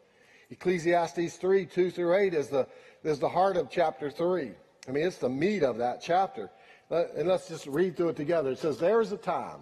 Ecclesiastes 0.49 1.37
3, 1.37 1.65
2 1.65 1.91
through 1.91 2.15
8 2.15 2.33
is 2.33 2.47
the, 2.49 2.67
is 3.03 3.19
the 3.19 3.29
heart 3.29 3.57
of 3.57 3.69
chapter 3.69 4.09
3. 4.09 4.51
I 4.87 4.91
mean, 4.91 5.05
it's 5.05 5.17
the 5.17 5.29
meat 5.29 5.63
of 5.63 5.77
that 5.77 6.01
chapter. 6.01 6.49
And 6.89 7.27
let's 7.27 7.47
just 7.47 7.67
read 7.67 7.97
through 7.97 8.09
it 8.09 8.15
together. 8.15 8.51
It 8.51 8.59
says, 8.59 8.77
There 8.77 9.01
is 9.01 9.11
a 9.11 9.17
time. 9.17 9.59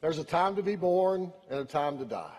There's 0.00 0.18
a 0.18 0.24
time 0.24 0.56
to 0.56 0.62
be 0.62 0.76
born 0.76 1.32
and 1.48 1.60
a 1.60 1.64
time 1.64 1.98
to 1.98 2.04
die. 2.04 2.36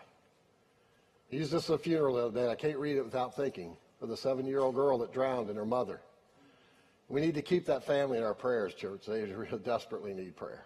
I 1.31 1.36
used 1.36 1.51
this 1.51 1.69
a 1.69 1.77
funeral 1.77 2.15
the 2.15 2.25
other 2.25 2.41
day. 2.41 2.51
I 2.51 2.55
can't 2.55 2.77
read 2.77 2.97
it 2.97 3.03
without 3.03 3.36
thinking 3.36 3.77
of 4.01 4.10
the 4.10 4.17
seven 4.17 4.45
year 4.45 4.60
old 4.60 4.75
girl 4.75 4.97
that 4.97 5.13
drowned 5.13 5.49
and 5.49 5.57
her 5.57 5.65
mother 5.65 6.01
We 7.07 7.21
need 7.21 7.36
to 7.36 7.41
keep 7.41 7.65
that 7.67 7.86
family 7.86 8.17
in 8.17 8.23
our 8.23 8.34
prayers, 8.34 8.73
church. 8.73 9.05
They 9.05 9.21
really 9.34 9.60
desperately 9.60 10.13
need 10.13 10.36
prayer. 10.36 10.65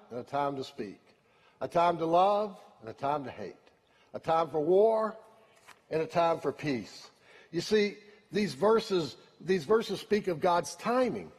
and 0.11 0.19
a 0.19 0.23
time 0.23 0.55
to 0.57 0.63
speak, 0.63 0.99
a 1.61 1.67
time 1.67 1.97
to 1.97 2.05
love 2.05 2.57
and 2.81 2.89
a 2.89 2.93
time 2.93 3.23
to 3.23 3.31
hate, 3.31 3.55
a 4.13 4.19
time 4.19 4.49
for 4.49 4.59
war 4.59 5.15
and 5.89 6.01
a 6.01 6.05
time 6.05 6.39
for 6.39 6.51
peace. 6.51 7.09
You 7.51 7.61
see, 7.61 7.95
these 8.31 8.53
verses, 8.53 9.15
these 9.39 9.65
verses 9.65 9.99
speak 9.99 10.27
of 10.27 10.39
God's 10.39 10.75
timing. 10.75 11.31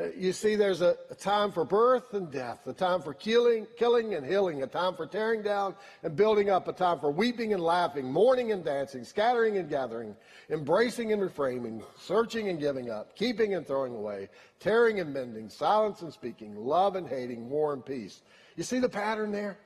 Uh, 0.00 0.06
you 0.16 0.32
see, 0.32 0.56
there's 0.56 0.80
a, 0.80 0.96
a, 1.10 1.14
time 1.14 1.52
for 1.52 1.64
birth 1.64 2.14
and 2.14 2.30
death, 2.30 2.66
a 2.66 2.72
time 2.72 3.02
for 3.02 3.12
killing, 3.12 3.66
killing 3.76 4.14
and 4.14 4.24
healing, 4.24 4.62
a 4.62 4.66
time 4.66 4.94
for 4.94 5.06
tearing 5.06 5.42
down 5.42 5.74
and 6.02 6.16
building 6.16 6.48
up, 6.48 6.68
a 6.68 6.72
time 6.72 6.98
for 6.98 7.10
weeping 7.10 7.52
and 7.52 7.62
laughing, 7.62 8.10
mourning 8.10 8.52
and 8.52 8.64
dancing, 8.64 9.04
scattering 9.04 9.58
and 9.58 9.68
gathering, 9.68 10.16
embracing 10.48 11.12
and 11.12 11.20
reframing, 11.20 11.82
searching 11.98 12.48
and 12.48 12.60
giving 12.60 12.88
up, 12.88 13.14
keeping 13.14 13.54
and 13.54 13.66
throwing 13.66 13.94
away, 13.94 14.28
tearing 14.58 15.00
and 15.00 15.12
mending, 15.12 15.50
silence 15.50 16.00
and 16.00 16.12
speaking, 16.12 16.56
love 16.56 16.96
and 16.96 17.06
hating, 17.06 17.50
war 17.50 17.74
and 17.74 17.84
peace. 17.84 18.22
You 18.56 18.62
see 18.62 18.78
the 18.78 18.88
pattern 18.88 19.32
there? 19.32 19.58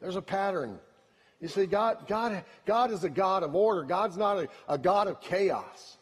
There's 0.00 0.16
a 0.16 0.22
pattern. 0.22 0.80
You 1.40 1.46
see, 1.46 1.66
God, 1.66 2.08
God, 2.08 2.42
God 2.66 2.90
is 2.90 3.04
a 3.04 3.10
God 3.10 3.44
of 3.44 3.54
order. 3.54 3.84
God's 3.84 4.16
not 4.16 4.38
a, 4.38 4.48
a 4.68 4.78
God 4.78 5.06
of 5.06 5.20
chaos. 5.20 5.97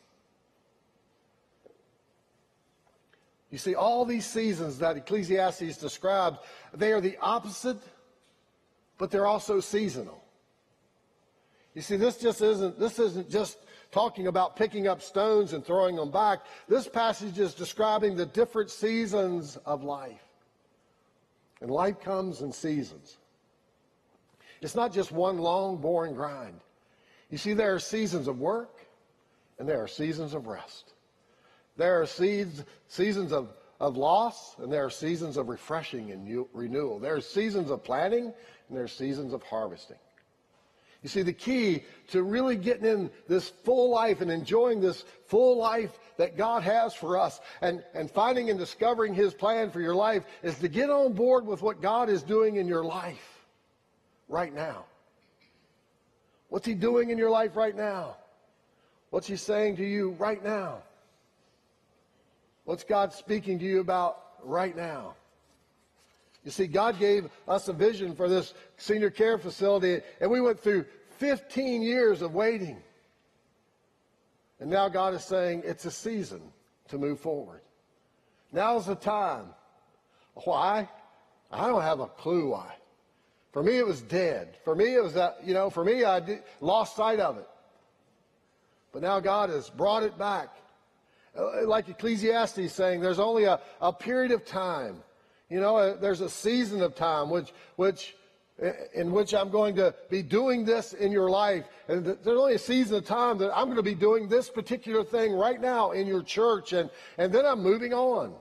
You 3.50 3.59
see, 3.59 3.74
all 3.74 4.04
these 4.04 4.26
seasons 4.26 4.78
that 4.78 4.96
Ecclesiastes 4.96 5.76
describes, 5.76 6.38
they 6.74 6.92
are 6.92 7.00
the 7.00 7.16
opposite, 7.20 7.78
but 8.98 9.11
they're 9.11 9.26
also 9.26 9.61
seasonal. 9.61 10.22
You 11.74 11.82
see, 11.82 11.96
this 11.96 12.16
just 12.16 12.40
isn't, 12.40 12.78
this 12.78 12.98
isn't 12.98 13.30
just 13.30 13.59
talking 13.92 14.26
about 14.26 14.56
picking 14.56 14.88
up 14.88 15.00
stones 15.00 15.52
and 15.52 15.64
throwing 15.64 15.96
them 15.96 16.11
back. 16.11 16.40
This 16.68 16.88
passage 16.88 17.38
is 17.38 17.54
describing 17.54 18.16
the 18.16 18.26
different 18.26 18.70
seasons 18.70 19.56
of 19.64 19.85
life. 19.85 20.22
And 21.61 21.70
life 21.70 22.00
comes 22.00 22.40
in 22.42 22.52
seasons. 22.52 23.18
It's 24.61 24.74
not 24.74 24.92
just 24.92 25.12
one 25.12 25.38
long, 25.38 25.76
boring 25.76 26.14
grind. 26.14 26.61
You 27.30 27.38
see, 27.38 27.54
there 27.54 27.74
are 27.74 27.78
seasons 27.78 28.28
of 28.28 28.38
work 28.38 28.87
and 29.59 29.68
there 29.68 29.82
are 29.82 29.88
seasons 29.88 30.35
of 30.35 30.46
rest. 30.46 30.92
There 31.77 32.01
are 32.01 32.07
seeds, 32.07 32.65
seasons 32.89 33.33
of, 33.33 33.53
of 33.81 33.97
loss, 33.97 34.57
and 34.59 34.73
there 34.73 34.85
are 34.85 34.91
seasons 34.91 35.37
of 35.37 35.49
refreshing 35.49 36.11
and 36.11 36.25
new, 36.25 36.49
renewal. 36.53 36.99
There 36.99 37.15
are 37.15 37.21
seasons 37.21 37.71
of 37.71 37.85
planting, 37.85 38.25
and 38.25 38.77
there 38.77 38.85
are 38.85 38.89
seasons 38.89 39.33
of 39.33 39.43
harvesting. 39.43 39.99
You 41.03 41.09
see, 41.09 41.23
the 41.23 41.33
key 41.33 41.85
to 42.09 42.23
really 42.23 42.57
getting 42.57 42.87
in 42.87 43.11
this 43.29 43.51
full 43.51 43.91
life 43.91 44.23
and 44.23 44.31
enjoying 44.31 44.81
this 44.81 45.05
full 45.27 45.57
life 45.57 45.97
that 46.17 46.37
God 46.37 46.62
has 46.65 46.95
for 46.95 47.19
us 47.19 47.39
and, 47.61 47.85
and 47.95 48.11
finding 48.11 48.51
and 48.51 48.59
discovering 48.59 49.15
His 49.15 49.35
plan 49.35 49.71
for 49.71 49.81
your 49.81 49.95
life 49.95 50.25
is 50.43 50.59
to 50.59 50.69
get 50.69 50.91
on 50.91 51.12
board 51.12 51.47
with 51.47 51.62
what 51.62 51.81
God 51.81 52.09
is 52.09 52.23
doing 52.23 52.57
in 52.57 52.67
your 52.67 52.83
life 52.83 53.45
right 54.29 54.53
now. 54.53 54.87
What's 56.49 56.67
He 56.67 56.75
doing 56.75 57.11
in 57.11 57.19
your 57.19 57.31
life 57.31 57.55
right 57.55 57.77
now? 57.77 58.17
What's 59.11 59.29
He 59.29 59.37
saying 59.37 59.77
to 59.77 59.85
you 59.85 60.17
right 60.19 60.43
now? 60.43 60.83
What's 62.66 62.85
God 62.85 63.12
speaking 63.12 63.61
to 63.61 63.64
you 63.64 63.81
about 63.81 64.20
right 64.42 64.76
now? 64.76 65.14
You 66.44 66.50
see, 66.50 66.66
God 66.66 66.98
gave 66.98 67.29
us 67.48 67.68
a 67.68 67.72
vision 67.72 68.14
for 68.14 68.29
this 68.29 68.55
senior 68.76 69.09
care 69.09 69.38
facility, 69.38 70.02
and 70.20 70.31
we 70.31 70.40
went 70.40 70.61
through 70.61 70.85
15 71.18 71.81
years 71.81 72.22
of 72.22 72.35
waiting. 72.35 72.76
And 74.59 74.68
now 74.68 74.88
God 74.88 75.14
is 75.14 75.24
saying 75.24 75.62
it's 75.64 75.85
a 75.85 75.90
season 75.90 76.42
to 76.88 76.98
move 76.98 77.20
forward. 77.20 77.61
Now's 78.52 78.87
the 78.87 78.94
time. 78.96 79.46
Why? 80.35 80.88
I 81.52 81.68
don't 81.68 81.83
have 81.83 82.00
a 82.00 82.07
clue 82.07 82.50
why. 82.50 82.74
For 83.52 83.62
me, 83.62 83.79
it 83.79 83.87
was 83.87 84.02
dead. 84.02 84.59
For 84.64 84.74
me, 84.74 84.94
it 84.94 85.02
was 85.02 85.14
that, 85.14 85.38
you 85.44 85.55
know, 85.55 85.70
for 85.70 85.85
me, 85.85 86.05
I 86.05 86.18
did, 86.20 86.42
lost 86.61 86.96
sight 86.96 87.20
of 87.20 87.38
it. 87.38 87.48
But 88.92 89.02
now 89.02 89.20
God 89.20 89.50
has 89.50 89.70
brought 89.70 90.02
it 90.02 90.18
back. 90.18 90.48
Uh, 91.37 91.66
like 91.66 91.88
Ecclesiastes 91.88 92.72
saying, 92.72 93.01
there's 93.01 93.18
only 93.18 93.44
a, 93.44 93.61
a 93.81 93.92
period 93.92 94.33
of 94.33 94.44
time. 94.44 95.03
You 95.51 95.61
know, 95.61 95.77
uh, 95.77 95.96
there's 95.96 96.20
a 96.20 96.31
season 96.31 96.83
of 96.83 96.94
time 96.94 97.31
which, 97.31 97.53
which, 97.77 98.16
in 98.94 99.12
which 99.12 99.35
I'm 99.35 99.51
going 99.51 99.77
to 99.77 99.94
be 100.09 100.22
doing 100.22 100.64
this 100.64 100.92
in 100.94 101.12
your 101.12 101.29
life. 101.29 101.64
And 101.88 102.05
there's 102.07 102.38
only 102.38 102.55
a 102.55 102.59
season 102.59 102.96
of 102.96 103.05
time 103.05 103.38
that 103.38 103.57
I'm 103.57 103.66
going 103.66 103.77
to 103.77 103.83
be 103.83 103.94
doing 103.94 104.29
this 104.29 104.49
particular 104.49 105.05
thing 105.05 105.35
right 105.35 105.61
now 105.61 105.90
in 105.92 106.07
your 106.07 106.22
church. 106.22 106.72
And, 106.72 106.90
and 107.18 107.33
then 107.33 107.44
I'm 107.44 107.62
moving 107.62 107.92
on. 107.92 108.35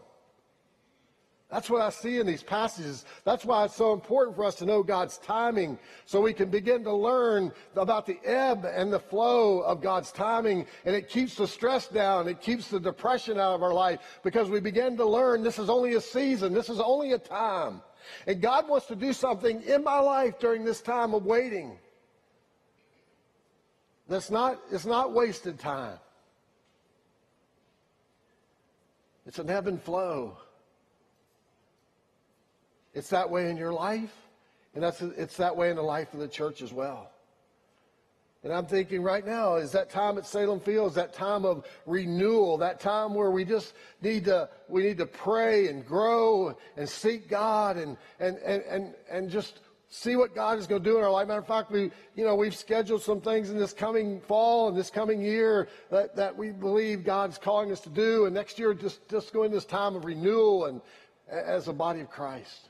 That's 1.51 1.69
what 1.69 1.81
I 1.81 1.89
see 1.91 2.17
in 2.17 2.25
these 2.25 2.41
passages. 2.41 3.05
That's 3.23 3.45
why 3.45 3.65
it's 3.65 3.75
so 3.75 3.93
important 3.93 4.35
for 4.35 4.43
us 4.45 4.55
to 4.55 4.65
know 4.65 4.81
God's 4.81 5.19
timing 5.19 5.77
so 6.05 6.19
we 6.19 6.33
can 6.33 6.49
begin 6.49 6.83
to 6.83 6.93
learn 6.93 7.51
about 7.75 8.07
the 8.07 8.17
ebb 8.25 8.65
and 8.65 8.91
the 8.91 8.99
flow 8.99 9.59
of 9.59 9.79
God's 9.79 10.11
timing. 10.11 10.65
And 10.85 10.95
it 10.95 11.07
keeps 11.07 11.35
the 11.35 11.47
stress 11.47 11.87
down. 11.87 12.27
It 12.27 12.41
keeps 12.41 12.69
the 12.69 12.79
depression 12.79 13.39
out 13.39 13.53
of 13.53 13.61
our 13.61 13.73
life 13.73 13.99
because 14.23 14.49
we 14.49 14.59
begin 14.59 14.97
to 14.97 15.05
learn 15.05 15.43
this 15.43 15.59
is 15.59 15.69
only 15.69 15.93
a 15.93 16.01
season. 16.01 16.51
This 16.51 16.69
is 16.69 16.79
only 16.79 17.11
a 17.11 17.19
time. 17.19 17.81
And 18.25 18.41
God 18.41 18.67
wants 18.67 18.87
to 18.87 18.95
do 18.95 19.13
something 19.13 19.61
in 19.63 19.83
my 19.83 19.99
life 19.99 20.39
during 20.39 20.65
this 20.65 20.81
time 20.81 21.13
of 21.13 21.25
waiting. 21.25 21.77
That's 24.07 24.31
not, 24.31 24.59
it's 24.71 24.85
not 24.85 25.13
wasted 25.13 25.59
time. 25.59 25.97
It's 29.27 29.39
an 29.39 29.49
ebb 29.49 29.67
and 29.67 29.81
flow. 29.81 30.37
It's 32.95 33.09
that 33.09 33.29
way 33.29 33.51
in 33.51 33.57
your 33.57 33.73
life, 33.73 34.13
and 34.73 34.83
that's, 34.83 35.01
it's 35.01 35.37
that 35.37 35.55
way 35.55 35.69
in 35.69 35.75
the 35.75 35.83
life 35.83 36.13
of 36.13 36.19
the 36.19 36.27
church 36.27 36.61
as 36.61 36.73
well. 36.73 37.11
And 38.43 38.53
I'm 38.53 38.67
thinking 38.67 39.01
right 39.01 39.25
now, 39.25 39.55
is 39.55 39.71
that 39.71 39.89
time 39.89 40.17
at 40.17 40.25
Salem 40.25 40.59
Field, 40.59 40.89
is 40.89 40.95
that 40.95 41.13
time 41.13 41.45
of 41.45 41.65
renewal, 41.85 42.59
that 42.59 42.79
time 42.79 43.15
where 43.15 43.31
we 43.31 43.43
just 43.43 43.73
need 44.01 44.25
to, 44.25 44.47
we 44.69 44.83
need 44.83 44.99
to 44.99 45.05
pray 45.07 45.67
and 45.67 45.85
grow 45.85 46.55
and 46.77 46.87
seek 46.87 47.27
God 47.27 47.77
and, 47.77 47.97
and, 48.19 48.37
and, 48.37 48.63
and, 48.63 48.93
and 49.09 49.29
just 49.31 49.61
see 49.89 50.15
what 50.15 50.35
God 50.35 50.59
is 50.59 50.67
going 50.67 50.83
to 50.83 50.89
do 50.89 50.97
in 50.97 51.03
our 51.03 51.09
life. 51.09 51.27
Matter 51.27 51.39
of 51.39 51.47
fact, 51.47 51.71
we, 51.71 51.91
you 52.15 52.23
know, 52.23 52.35
we've 52.35 52.55
scheduled 52.55 53.01
some 53.01 53.19
things 53.19 53.49
in 53.49 53.57
this 53.57 53.73
coming 53.73 54.21
fall 54.21 54.67
and 54.67 54.77
this 54.77 54.91
coming 54.91 55.21
year 55.21 55.67
that, 55.89 56.15
that 56.15 56.37
we 56.37 56.51
believe 56.51 57.03
God's 57.03 57.39
calling 57.39 57.71
us 57.71 57.81
to 57.81 57.89
do. 57.89 58.25
And 58.25 58.35
next 58.35 58.59
year, 58.59 58.73
just, 58.75 59.09
just 59.09 59.33
go 59.33 59.43
in 59.43 59.51
this 59.51 59.65
time 59.65 59.95
of 59.95 60.05
renewal 60.05 60.65
and 60.65 60.81
as 61.27 61.67
a 61.67 61.73
body 61.73 62.01
of 62.01 62.11
Christ. 62.11 62.69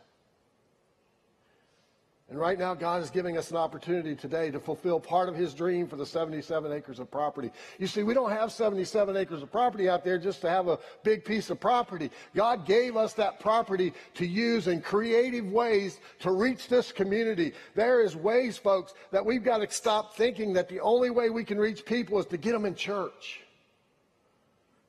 And 2.27 2.39
right 2.39 2.57
now, 2.57 2.73
God 2.73 3.03
is 3.03 3.11
giving 3.11 3.37
us 3.37 3.51
an 3.51 3.57
opportunity 3.57 4.15
today 4.15 4.49
to 4.49 4.59
fulfill 4.59 4.99
part 4.99 5.29
of 5.29 5.35
His 5.35 5.53
dream 5.53 5.87
for 5.87 5.95
the 5.95 6.07
77 6.07 6.71
acres 6.71 6.97
of 6.97 7.11
property. 7.11 7.51
You 7.77 7.85
see, 7.85 8.01
we 8.01 8.15
don't 8.15 8.31
have 8.31 8.51
77 8.51 9.15
acres 9.15 9.43
of 9.43 9.51
property 9.51 9.87
out 9.87 10.03
there 10.03 10.17
just 10.17 10.41
to 10.41 10.49
have 10.49 10.67
a 10.67 10.79
big 11.03 11.23
piece 11.23 11.51
of 11.51 11.59
property. 11.59 12.09
God 12.35 12.65
gave 12.65 12.97
us 12.97 13.13
that 13.13 13.39
property 13.39 13.93
to 14.15 14.25
use 14.25 14.67
in 14.67 14.81
creative 14.81 15.51
ways 15.51 15.99
to 16.21 16.31
reach 16.31 16.67
this 16.67 16.91
community. 16.91 17.53
There 17.75 18.01
is 18.01 18.15
ways, 18.15 18.57
folks, 18.57 18.95
that 19.11 19.23
we've 19.23 19.43
got 19.43 19.59
to 19.59 19.69
stop 19.69 20.15
thinking 20.15 20.53
that 20.53 20.67
the 20.67 20.79
only 20.79 21.11
way 21.11 21.29
we 21.29 21.43
can 21.43 21.59
reach 21.59 21.85
people 21.85 22.17
is 22.17 22.25
to 22.27 22.37
get 22.37 22.53
them 22.53 22.65
in 22.65 22.73
church. 22.73 23.41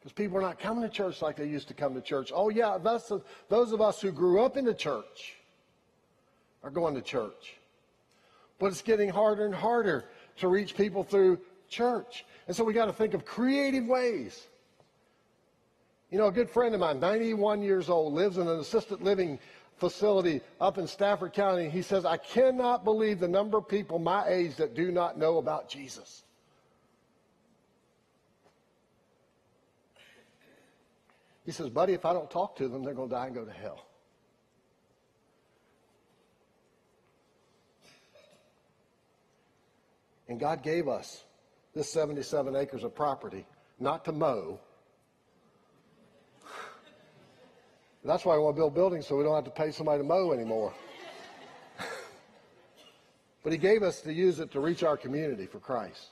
Because 0.00 0.12
people 0.12 0.38
are 0.38 0.42
not 0.42 0.58
coming 0.58 0.82
to 0.84 0.88
church 0.88 1.20
like 1.20 1.36
they 1.36 1.46
used 1.48 1.68
to 1.68 1.74
come 1.74 1.92
to 1.92 2.00
church. 2.00 2.32
Oh, 2.34 2.48
yeah, 2.48 2.78
that's 2.82 3.12
those 3.50 3.72
of 3.72 3.82
us 3.82 4.00
who 4.00 4.10
grew 4.10 4.42
up 4.42 4.56
in 4.56 4.64
the 4.64 4.72
church 4.72 5.36
are 6.66 6.70
going 6.70 6.96
to 6.96 7.00
church. 7.00 7.54
But 8.58 8.66
it's 8.66 8.82
getting 8.82 9.08
harder 9.08 9.46
and 9.46 9.54
harder 9.54 10.06
to 10.38 10.48
reach 10.48 10.76
people 10.76 11.04
through 11.04 11.38
church. 11.68 12.26
And 12.48 12.56
so 12.56 12.64
we 12.64 12.72
got 12.72 12.86
to 12.86 12.92
think 12.92 13.14
of 13.14 13.24
creative 13.24 13.86
ways. 13.86 14.46
You 16.10 16.18
know, 16.18 16.26
a 16.26 16.32
good 16.32 16.50
friend 16.50 16.74
of 16.74 16.80
mine, 16.80 16.98
91 16.98 17.62
years 17.62 17.88
old, 17.88 18.14
lives 18.14 18.36
in 18.36 18.48
an 18.48 18.58
assisted 18.58 19.00
living 19.00 19.38
facility 19.76 20.40
up 20.60 20.78
in 20.78 20.88
Stafford 20.88 21.32
County. 21.32 21.68
He 21.68 21.82
says, 21.82 22.04
I 22.04 22.16
cannot 22.16 22.82
believe 22.82 23.20
the 23.20 23.28
number 23.28 23.58
of 23.58 23.68
people 23.68 23.98
my 24.00 24.26
age 24.26 24.56
that 24.56 24.74
do 24.74 24.90
not 24.90 25.18
know 25.18 25.38
about 25.38 25.68
Jesus. 25.68 26.24
He 31.44 31.52
says, 31.52 31.70
buddy, 31.70 31.92
if 31.92 32.04
I 32.04 32.12
don't 32.12 32.30
talk 32.30 32.56
to 32.56 32.66
them, 32.66 32.82
they're 32.82 32.94
going 32.94 33.08
to 33.08 33.14
die 33.14 33.26
and 33.26 33.34
go 33.34 33.44
to 33.44 33.52
hell. 33.52 33.85
And 40.28 40.40
God 40.40 40.62
gave 40.62 40.88
us 40.88 41.24
this 41.74 41.90
77 41.90 42.56
acres 42.56 42.84
of 42.84 42.94
property 42.94 43.46
not 43.78 44.04
to 44.06 44.12
mow. 44.12 44.58
That's 48.04 48.24
why 48.24 48.36
I 48.36 48.38
want 48.38 48.54
to 48.54 48.60
build 48.60 48.74
buildings 48.74 49.06
so 49.06 49.16
we 49.16 49.24
don't 49.24 49.34
have 49.34 49.44
to 49.44 49.50
pay 49.50 49.72
somebody 49.72 49.98
to 49.98 50.04
mow 50.04 50.32
anymore. 50.32 50.72
but 53.42 53.52
He 53.52 53.58
gave 53.58 53.82
us 53.82 54.00
to 54.02 54.12
use 54.12 54.38
it 54.38 54.52
to 54.52 54.60
reach 54.60 54.84
our 54.84 54.96
community 54.96 55.46
for 55.46 55.58
Christ. 55.58 56.10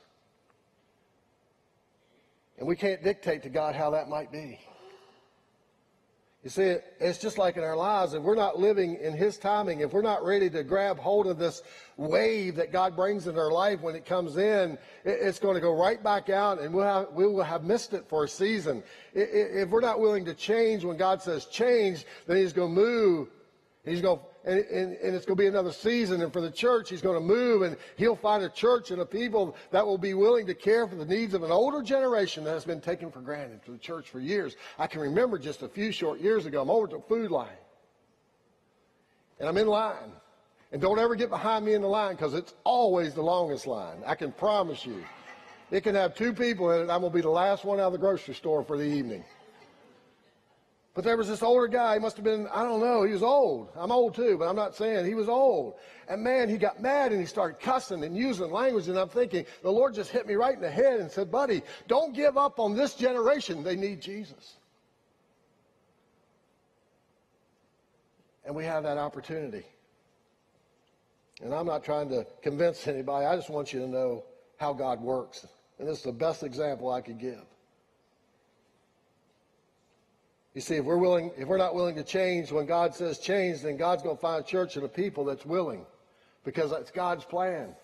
And 2.58 2.66
we 2.66 2.74
can't 2.74 3.02
dictate 3.02 3.44
to 3.44 3.48
God 3.48 3.76
how 3.76 3.90
that 3.90 4.08
might 4.08 4.32
be. 4.32 4.58
You 6.44 6.50
see, 6.50 6.76
it's 7.00 7.16
just 7.16 7.38
like 7.38 7.56
in 7.56 7.64
our 7.64 7.74
lives. 7.74 8.12
If 8.12 8.22
we're 8.22 8.34
not 8.34 8.58
living 8.58 8.96
in 8.96 9.16
His 9.16 9.38
timing, 9.38 9.80
if 9.80 9.94
we're 9.94 10.02
not 10.02 10.22
ready 10.22 10.50
to 10.50 10.62
grab 10.62 10.98
hold 10.98 11.26
of 11.26 11.38
this 11.38 11.62
wave 11.96 12.56
that 12.56 12.70
God 12.70 12.94
brings 12.94 13.26
in 13.26 13.38
our 13.38 13.50
life 13.50 13.80
when 13.80 13.94
it 13.96 14.04
comes 14.04 14.36
in, 14.36 14.76
it's 15.06 15.38
going 15.38 15.54
to 15.54 15.60
go 15.62 15.74
right 15.74 16.02
back 16.04 16.28
out 16.28 16.60
and 16.60 16.74
we'll 16.74 16.84
have, 16.84 17.12
we 17.12 17.26
will 17.26 17.42
have 17.42 17.64
missed 17.64 17.94
it 17.94 18.06
for 18.10 18.24
a 18.24 18.28
season. 18.28 18.82
If 19.14 19.70
we're 19.70 19.80
not 19.80 20.00
willing 20.00 20.26
to 20.26 20.34
change 20.34 20.84
when 20.84 20.98
God 20.98 21.22
says 21.22 21.46
change, 21.46 22.04
then 22.26 22.36
He's 22.36 22.52
going 22.52 22.74
to 22.74 22.80
move. 22.80 23.28
He's 23.86 24.02
going 24.02 24.18
to 24.18 24.24
and, 24.44 24.60
and, 24.60 24.96
and, 24.96 25.16
it's 25.16 25.24
going 25.24 25.36
to 25.36 25.42
be 25.42 25.46
another 25.46 25.72
season. 25.72 26.20
And 26.20 26.32
for 26.32 26.40
the 26.40 26.50
church, 26.50 26.90
he's 26.90 27.00
going 27.00 27.18
to 27.18 27.26
move 27.26 27.62
and 27.62 27.76
he'll 27.96 28.16
find 28.16 28.44
a 28.44 28.48
church 28.48 28.90
and 28.90 29.00
a 29.00 29.06
people 29.06 29.56
that 29.70 29.86
will 29.86 29.96
be 29.96 30.12
willing 30.12 30.46
to 30.46 30.54
care 30.54 30.86
for 30.86 30.96
the 30.96 31.04
needs 31.04 31.32
of 31.32 31.42
an 31.42 31.50
older 31.50 31.82
generation 31.82 32.44
that 32.44 32.52
has 32.52 32.64
been 32.64 32.80
taken 32.80 33.10
for 33.10 33.20
granted 33.20 33.64
to 33.64 33.72
the 33.72 33.78
church 33.78 34.10
for 34.10 34.20
years. 34.20 34.56
I 34.78 34.86
can 34.86 35.00
remember 35.00 35.38
just 35.38 35.62
a 35.62 35.68
few 35.68 35.92
short 35.92 36.20
years 36.20 36.44
ago, 36.44 36.60
I'm 36.60 36.70
over 36.70 36.86
to 36.88 37.00
Food 37.08 37.30
Lion. 37.30 37.56
and 39.38 39.48
I'm 39.48 39.56
in 39.56 39.66
line. 39.66 40.12
And 40.72 40.82
don't 40.82 40.98
ever 40.98 41.14
get 41.14 41.30
behind 41.30 41.64
me 41.64 41.74
in 41.74 41.82
the 41.82 41.88
line 41.88 42.16
because 42.16 42.34
it's 42.34 42.54
always 42.64 43.14
the 43.14 43.22
longest 43.22 43.66
line. 43.66 43.98
I 44.04 44.14
can 44.14 44.32
promise 44.32 44.84
you. 44.84 45.04
It 45.70 45.82
can 45.82 45.94
have 45.94 46.14
two 46.14 46.32
people 46.32 46.70
in 46.72 46.82
it. 46.82 46.90
I'm 46.90 47.00
going 47.00 47.12
to 47.12 47.16
be 47.16 47.22
the 47.22 47.30
last 47.30 47.64
one 47.64 47.80
out 47.80 47.86
of 47.86 47.92
the 47.92 47.98
grocery 47.98 48.34
store 48.34 48.62
for 48.64 48.76
the 48.76 48.84
evening. 48.84 49.24
But 50.94 51.02
there 51.02 51.16
was 51.16 51.26
this 51.26 51.42
older 51.42 51.66
guy, 51.66 51.94
he 51.94 52.00
must 52.00 52.16
have 52.16 52.24
been, 52.24 52.46
I 52.54 52.62
don't 52.62 52.78
know, 52.78 53.02
he 53.02 53.12
was 53.12 53.22
old. 53.24 53.70
I'm 53.74 53.90
old 53.90 54.14
too, 54.14 54.38
but 54.38 54.46
I'm 54.46 54.54
not 54.54 54.76
saying 54.76 55.04
he 55.04 55.14
was 55.14 55.28
old. 55.28 55.74
And 56.08 56.22
man, 56.22 56.48
he 56.48 56.56
got 56.56 56.80
mad 56.80 57.10
and 57.10 57.20
he 57.20 57.26
started 57.26 57.58
cussing 57.58 58.04
and 58.04 58.16
using 58.16 58.52
language. 58.52 58.86
And 58.86 58.96
I'm 58.96 59.08
thinking, 59.08 59.44
the 59.62 59.72
Lord 59.72 59.94
just 59.94 60.10
hit 60.10 60.24
me 60.24 60.34
right 60.34 60.54
in 60.54 60.60
the 60.60 60.70
head 60.70 61.00
and 61.00 61.10
said, 61.10 61.32
buddy, 61.32 61.62
don't 61.88 62.14
give 62.14 62.38
up 62.38 62.60
on 62.60 62.76
this 62.76 62.94
generation. 62.94 63.64
They 63.64 63.74
need 63.74 64.00
Jesus. 64.00 64.54
And 68.44 68.54
we 68.54 68.64
have 68.64 68.84
that 68.84 68.98
opportunity. 68.98 69.64
And 71.42 71.52
I'm 71.52 71.66
not 71.66 71.82
trying 71.82 72.08
to 72.10 72.24
convince 72.40 72.86
anybody. 72.86 73.26
I 73.26 73.34
just 73.34 73.50
want 73.50 73.72
you 73.72 73.80
to 73.80 73.88
know 73.88 74.24
how 74.58 74.72
God 74.72 75.00
works. 75.00 75.44
And 75.80 75.88
this 75.88 75.98
is 75.98 76.04
the 76.04 76.12
best 76.12 76.44
example 76.44 76.92
I 76.92 77.00
could 77.00 77.18
give. 77.18 77.42
You 80.54 80.60
see, 80.60 80.76
if 80.76 80.84
we're 80.84 80.98
willing, 80.98 81.32
if 81.36 81.48
we're 81.48 81.58
not 81.58 81.74
willing 81.74 81.96
to 81.96 82.04
change 82.04 82.52
when 82.52 82.64
God 82.64 82.94
says 82.94 83.18
change, 83.18 83.62
then 83.62 83.76
God's 83.76 84.02
going 84.04 84.16
to 84.16 84.20
find 84.20 84.44
a 84.44 84.46
church 84.46 84.76
and 84.76 84.84
a 84.84 84.88
people 84.88 85.24
that's 85.24 85.44
willing, 85.44 85.84
because 86.44 86.70
that's 86.70 86.92
God's 86.92 87.24
plan. 87.24 87.74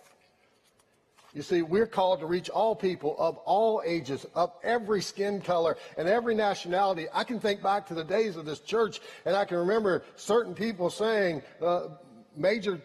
You 1.34 1.42
see, 1.42 1.62
we're 1.62 1.86
called 1.86 2.20
to 2.20 2.26
reach 2.26 2.48
all 2.48 2.74
people 2.74 3.14
of 3.18 3.36
all 3.38 3.82
ages, 3.84 4.26
of 4.34 4.52
every 4.64 5.00
skin 5.00 5.40
color 5.40 5.76
and 5.96 6.08
every 6.08 6.34
nationality. 6.34 7.06
I 7.12 7.22
can 7.24 7.38
think 7.38 7.62
back 7.62 7.86
to 7.88 7.94
the 7.94 8.04
days 8.04 8.36
of 8.36 8.46
this 8.46 8.60
church, 8.60 9.00
and 9.24 9.36
I 9.36 9.44
can 9.44 9.58
remember 9.58 10.02
certain 10.16 10.54
people 10.54 10.90
saying, 10.90 11.42
uh, 11.60 11.88
major 12.36 12.80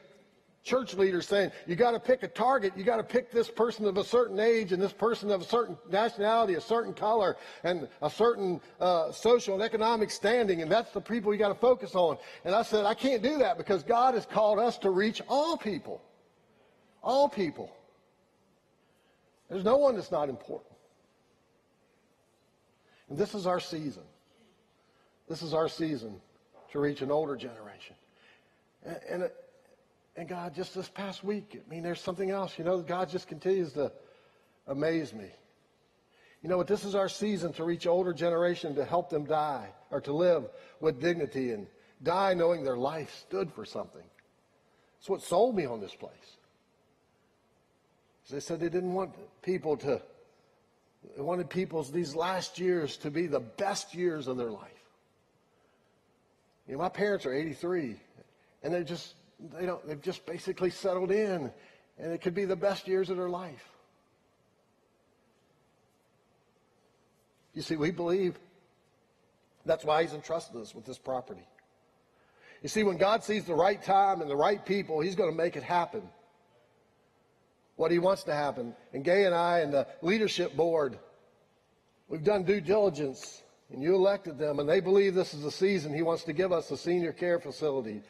church 0.66 0.96
leaders 0.96 1.28
saying, 1.28 1.52
you 1.68 1.76
got 1.76 1.92
to 1.92 2.00
pick 2.00 2.24
a 2.24 2.28
target. 2.28 2.74
You 2.76 2.84
got 2.84 2.98
to 2.98 3.04
pick 3.04 3.32
this 3.32 3.50
person 3.50 3.86
of 3.86 3.98
a 3.98 4.04
certain 4.04 4.40
age 4.40 4.74
and 4.74 4.82
this 4.82 4.92
person 4.92 5.30
of 5.30 5.42
a 5.42 5.46
certain 5.46 5.78
nationality, 5.90 6.56
a 6.56 6.62
certain 6.62 6.94
color, 6.94 7.38
and 7.64 7.88
a 8.02 8.10
certain 8.10 8.60
uh, 8.82 9.12
social 9.12 9.54
and 9.54 9.64
economic 9.64 10.10
standing. 10.10 10.64
And 10.64 10.72
that's 10.72 10.92
the 10.92 11.00
people 11.00 11.32
you 11.32 11.40
got 11.40 11.50
to 11.50 11.56
focus 11.56 11.94
on. 11.94 12.18
And 12.44 12.56
I 12.56 12.64
said, 12.64 12.84
I 12.84 12.96
can't 12.96 13.22
do 13.22 13.38
that 13.38 13.58
because 13.58 13.84
God 13.84 14.16
has 14.16 14.26
called 14.26 14.58
us 14.58 14.78
to 14.80 14.90
reach 14.90 15.22
all 15.30 15.56
people. 15.56 16.02
All 17.04 17.30
people. 17.30 17.72
There's 19.50 19.64
no 19.64 19.78
one 19.78 19.96
that's 19.96 20.12
not 20.12 20.30
important. 20.30 20.74
And 23.10 23.20
this 23.20 23.36
is 23.36 23.46
our 23.46 23.60
season. 23.60 24.02
This 25.30 25.44
is 25.44 25.54
our 25.54 25.70
season 25.70 26.20
to 26.72 26.80
reach 26.80 27.04
an 27.04 27.12
older 27.12 27.36
generation. 27.36 27.96
And, 28.84 29.00
and 29.08 29.32
and 30.16 30.28
God, 30.28 30.56
just 30.56 30.74
this 30.74 30.88
past 30.88 31.24
week, 31.24 31.60
I 31.66 31.70
mean, 31.70 31.84
there's 31.84 32.00
something 32.00 32.32
else. 32.32 32.58
You 32.58 32.64
know, 32.64 32.82
God 32.82 33.10
just 33.10 33.28
continues 33.28 33.74
to 33.74 33.92
amaze 34.68 35.14
me. 35.14 35.30
You 36.42 36.50
know 36.50 36.58
what? 36.58 36.68
This 36.68 36.86
is 36.86 36.96
our 36.96 37.10
season 37.10 37.54
to 37.54 37.64
reach 37.64 37.88
older 37.88 38.14
generation 38.14 38.76
to 38.76 38.86
help 38.86 39.10
them 39.10 39.26
die 39.26 39.68
or 39.92 40.00
to 40.02 40.14
live 40.14 40.46
with 40.80 41.02
dignity 41.02 41.52
and 41.52 41.68
die 42.04 42.34
knowing 42.34 42.64
their 42.64 42.78
life 42.78 43.14
stood 43.28 43.52
for 43.52 43.66
something. 43.66 44.04
That's 45.00 45.10
what 45.10 45.22
sold 45.22 45.56
me 45.56 45.66
on 45.66 45.82
this 45.82 45.96
place. 45.96 46.12
They 48.30 48.40
said 48.40 48.60
they 48.60 48.70
didn't 48.70 48.94
want 48.94 49.12
people 49.42 49.78
to, 49.78 50.02
they 51.16 51.22
wanted 51.22 51.50
people's 51.50 51.92
these 51.92 52.16
last 52.16 52.58
years 52.58 52.98
to 52.98 53.12
be 53.12 53.28
the 53.28 53.40
best 53.40 53.94
years 53.94 54.28
of 54.28 54.38
their 54.38 54.50
life. 54.50 54.72
You 56.68 56.74
know, 56.74 56.80
my 56.80 56.90
parents 56.90 57.26
are 57.28 57.34
83, 57.34 58.00
and 58.64 58.74
they're 58.74 58.84
just 58.84 59.14
they 59.40 59.66
don't, 59.66 59.86
they've 59.88 60.02
just 60.02 60.26
basically 60.26 60.70
settled 60.70 61.12
in, 61.12 61.52
and 61.98 62.14
it 62.14 62.22
could 62.22 62.34
be 62.34 62.46
the 62.46 62.56
best 62.56 62.88
years 62.88 63.10
of 63.10 63.18
their 63.18 63.30
life. 63.30 63.70
You 67.54 67.62
see, 67.62 67.76
we 67.76 67.92
believe 67.92 68.38
that's 69.66 69.86
why 69.86 70.04
he's 70.04 70.14
entrusted 70.14 70.62
us 70.62 70.76
with 70.76 70.86
this 70.86 70.98
property. 70.98 71.48
You 72.62 72.70
see, 72.70 72.84
when 72.84 72.98
God 72.98 73.24
sees 73.24 73.46
the 73.46 73.54
right 73.54 73.82
time 73.82 74.22
and 74.22 74.30
the 74.30 74.36
right 74.36 74.64
people, 74.66 75.00
he's 75.00 75.16
going 75.16 75.30
to 75.30 75.36
make 75.36 75.56
it 75.56 75.64
happen. 75.64 76.02
What 77.76 77.92
he 77.92 78.00
wants 78.00 78.24
to 78.24 78.34
happen. 78.34 78.74
And 78.94 79.04
Gay 79.04 79.26
and 79.26 79.36
I 79.36 79.60
and 79.60 79.74
the 79.74 79.88
leadership 80.02 80.56
board, 80.56 80.98
we've 82.08 82.24
done 82.24 82.44
due 82.44 82.62
diligence, 82.62 83.44
and 83.72 83.82
you 83.82 83.96
elected 83.96 84.38
them, 84.38 84.60
and 84.60 84.68
they 84.68 84.80
believe 84.80 85.14
this 85.14 85.34
is 85.34 85.44
the 85.44 85.52
season 85.52 85.94
he 85.94 86.02
wants 86.02 86.24
to 86.24 86.34
give 86.34 86.52
us 86.52 86.72
a 86.72 86.78
senior 86.78 87.12
care 87.12 87.40
facility 87.40 88.02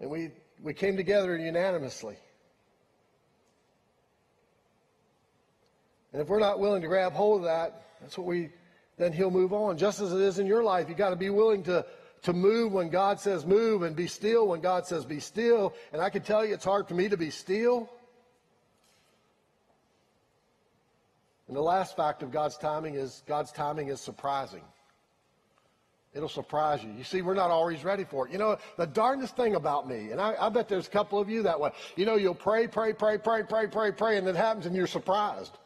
and 0.00 0.10
we, 0.10 0.30
we 0.62 0.74
came 0.74 0.96
together 0.96 1.36
unanimously. 1.36 2.16
And 6.12 6.20
if 6.20 6.28
we're 6.28 6.40
not 6.40 6.58
willing 6.58 6.82
to 6.82 6.88
grab 6.88 7.12
hold 7.12 7.42
of 7.42 7.44
that, 7.44 7.86
that's 8.00 8.18
what 8.18 8.26
we, 8.26 8.50
then 8.98 9.12
he'll 9.12 9.30
move 9.30 9.52
on. 9.52 9.78
Just 9.78 10.00
as 10.00 10.12
it 10.12 10.20
is 10.20 10.38
in 10.38 10.46
your 10.46 10.64
life, 10.64 10.88
you 10.88 10.94
got 10.94 11.10
to 11.10 11.16
be 11.16 11.30
willing 11.30 11.62
to, 11.64 11.84
to 12.22 12.32
move 12.32 12.72
when 12.72 12.88
God 12.88 13.20
says 13.20 13.46
move 13.46 13.82
and 13.82 13.94
be 13.94 14.06
still 14.06 14.48
when 14.48 14.60
God 14.60 14.86
says 14.86 15.04
be 15.04 15.20
still. 15.20 15.74
And 15.92 16.02
I 16.02 16.10
can 16.10 16.22
tell 16.22 16.44
you 16.44 16.54
it's 16.54 16.64
hard 16.64 16.88
for 16.88 16.94
me 16.94 17.08
to 17.08 17.16
be 17.16 17.30
still. 17.30 17.88
And 21.46 21.56
the 21.56 21.62
last 21.62 21.96
fact 21.96 22.22
of 22.22 22.30
God's 22.30 22.56
timing 22.56 22.94
is 22.94 23.22
God's 23.26 23.52
timing 23.52 23.88
is 23.88 24.00
surprising. 24.00 24.62
It'll 26.12 26.28
surprise 26.28 26.82
you. 26.82 26.90
You 26.98 27.04
see, 27.04 27.22
we're 27.22 27.34
not 27.34 27.50
always 27.50 27.84
ready 27.84 28.02
for 28.02 28.26
it. 28.26 28.32
You 28.32 28.38
know, 28.38 28.58
the 28.76 28.86
darndest 28.86 29.36
thing 29.36 29.54
about 29.54 29.88
me, 29.88 30.10
and 30.10 30.20
I, 30.20 30.34
I, 30.40 30.48
bet 30.48 30.68
there's 30.68 30.88
a 30.88 30.90
couple 30.90 31.20
of 31.20 31.30
you 31.30 31.44
that 31.44 31.60
way. 31.60 31.70
You 31.94 32.04
know, 32.04 32.16
you'll 32.16 32.34
pray, 32.34 32.66
pray, 32.66 32.92
pray, 32.92 33.16
pray, 33.16 33.44
pray, 33.44 33.68
pray, 33.68 33.92
pray, 33.92 34.16
and 34.16 34.26
it 34.26 34.34
happens 34.34 34.66
and 34.66 34.74
you're 34.74 34.88
surprised. 34.88 35.56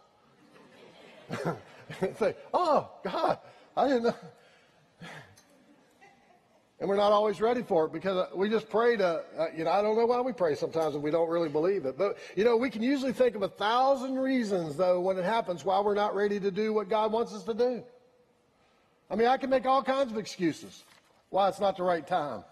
Say, 2.19 2.37
oh, 2.53 2.91
God, 3.03 3.39
I 3.75 3.89
didn't 3.89 4.05
know. 4.05 4.15
And 6.81 6.89
we're 6.91 6.97
not 6.97 7.13
always 7.13 7.41
ready 7.41 7.63
for 7.63 7.87
it 7.87 7.93
because 7.93 8.29
we 8.35 8.51
just 8.51 8.69
pray 8.69 8.97
to, 8.97 9.23
uh, 9.39 9.47
you 9.57 9.65
know, 9.65 9.71
I 9.71 9.81
don't 9.81 9.97
know 9.97 10.05
why 10.05 10.21
we 10.21 10.33
pray 10.33 10.55
sometimes 10.55 10.95
and 10.95 11.03
we 11.03 11.11
don't 11.11 11.31
really 11.31 11.49
believe 11.49 11.87
it. 11.87 11.97
But, 11.97 12.19
you 12.37 12.45
know, 12.45 12.59
we 12.59 12.69
can 12.69 12.83
usually 12.83 13.13
think 13.13 13.37
of 13.37 13.43
a 13.43 13.49
thousand 13.49 14.17
reasons, 14.17 14.77
though, 14.77 15.01
when 15.01 15.17
it 15.17 15.25
happens 15.25 15.65
why 15.65 15.81
we're 15.81 15.95
not 15.95 16.15
ready 16.15 16.39
to 16.41 16.51
do 16.51 16.75
what 16.75 16.91
God 16.91 17.13
wants 17.13 17.33
us 17.33 17.45
to 17.45 17.55
do. 17.55 17.85
I 19.15 19.17
mean, 19.17 19.29
I 19.29 19.37
can 19.37 19.49
make 19.49 19.65
all 19.65 19.81
kinds 19.81 20.11
of 20.11 20.19
excuses 20.19 20.83
why 21.31 21.49
it's 21.49 21.61
not 21.61 21.77
the 21.77 21.85
right 21.85 22.05
time. 22.05 22.43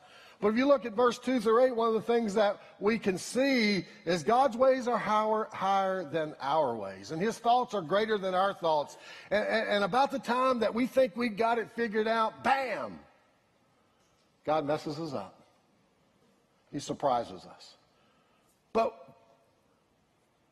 But 0.40 0.50
if 0.50 0.56
you 0.56 0.68
look 0.68 0.86
at 0.86 0.92
verse 0.92 1.18
2 1.18 1.40
through 1.40 1.64
8, 1.64 1.74
one 1.74 1.88
of 1.88 1.94
the 1.94 2.00
things 2.00 2.34
that 2.34 2.60
we 2.78 3.00
can 3.00 3.18
see 3.18 3.84
is 4.04 4.22
God's 4.22 4.56
ways 4.56 4.86
are 4.86 4.96
higher, 4.96 5.48
higher 5.52 6.04
than 6.04 6.36
our 6.40 6.76
ways, 6.76 7.10
and 7.10 7.20
his 7.20 7.36
thoughts 7.36 7.74
are 7.74 7.82
greater 7.82 8.16
than 8.16 8.32
our 8.32 8.54
thoughts. 8.54 8.96
And, 9.32 9.44
and, 9.44 9.68
and 9.70 9.84
about 9.84 10.12
the 10.12 10.20
time 10.20 10.60
that 10.60 10.72
we 10.72 10.86
think 10.86 11.16
we've 11.16 11.36
got 11.36 11.58
it 11.58 11.68
figured 11.72 12.06
out, 12.06 12.44
bam, 12.44 12.96
God 14.46 14.64
messes 14.64 15.00
us 15.00 15.14
up. 15.14 15.42
He 16.70 16.78
surprises 16.78 17.44
us. 17.44 17.74
But 18.72 18.94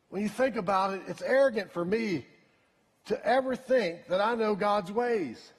when 0.08 0.22
you 0.22 0.28
think 0.28 0.56
about 0.56 0.92
it, 0.92 1.02
it's 1.06 1.22
arrogant 1.22 1.70
for 1.70 1.84
me 1.84 2.26
to 3.04 3.24
ever 3.24 3.54
think 3.54 4.08
that 4.08 4.20
I 4.20 4.34
know 4.34 4.56
God's 4.56 4.90
ways. 4.90 5.52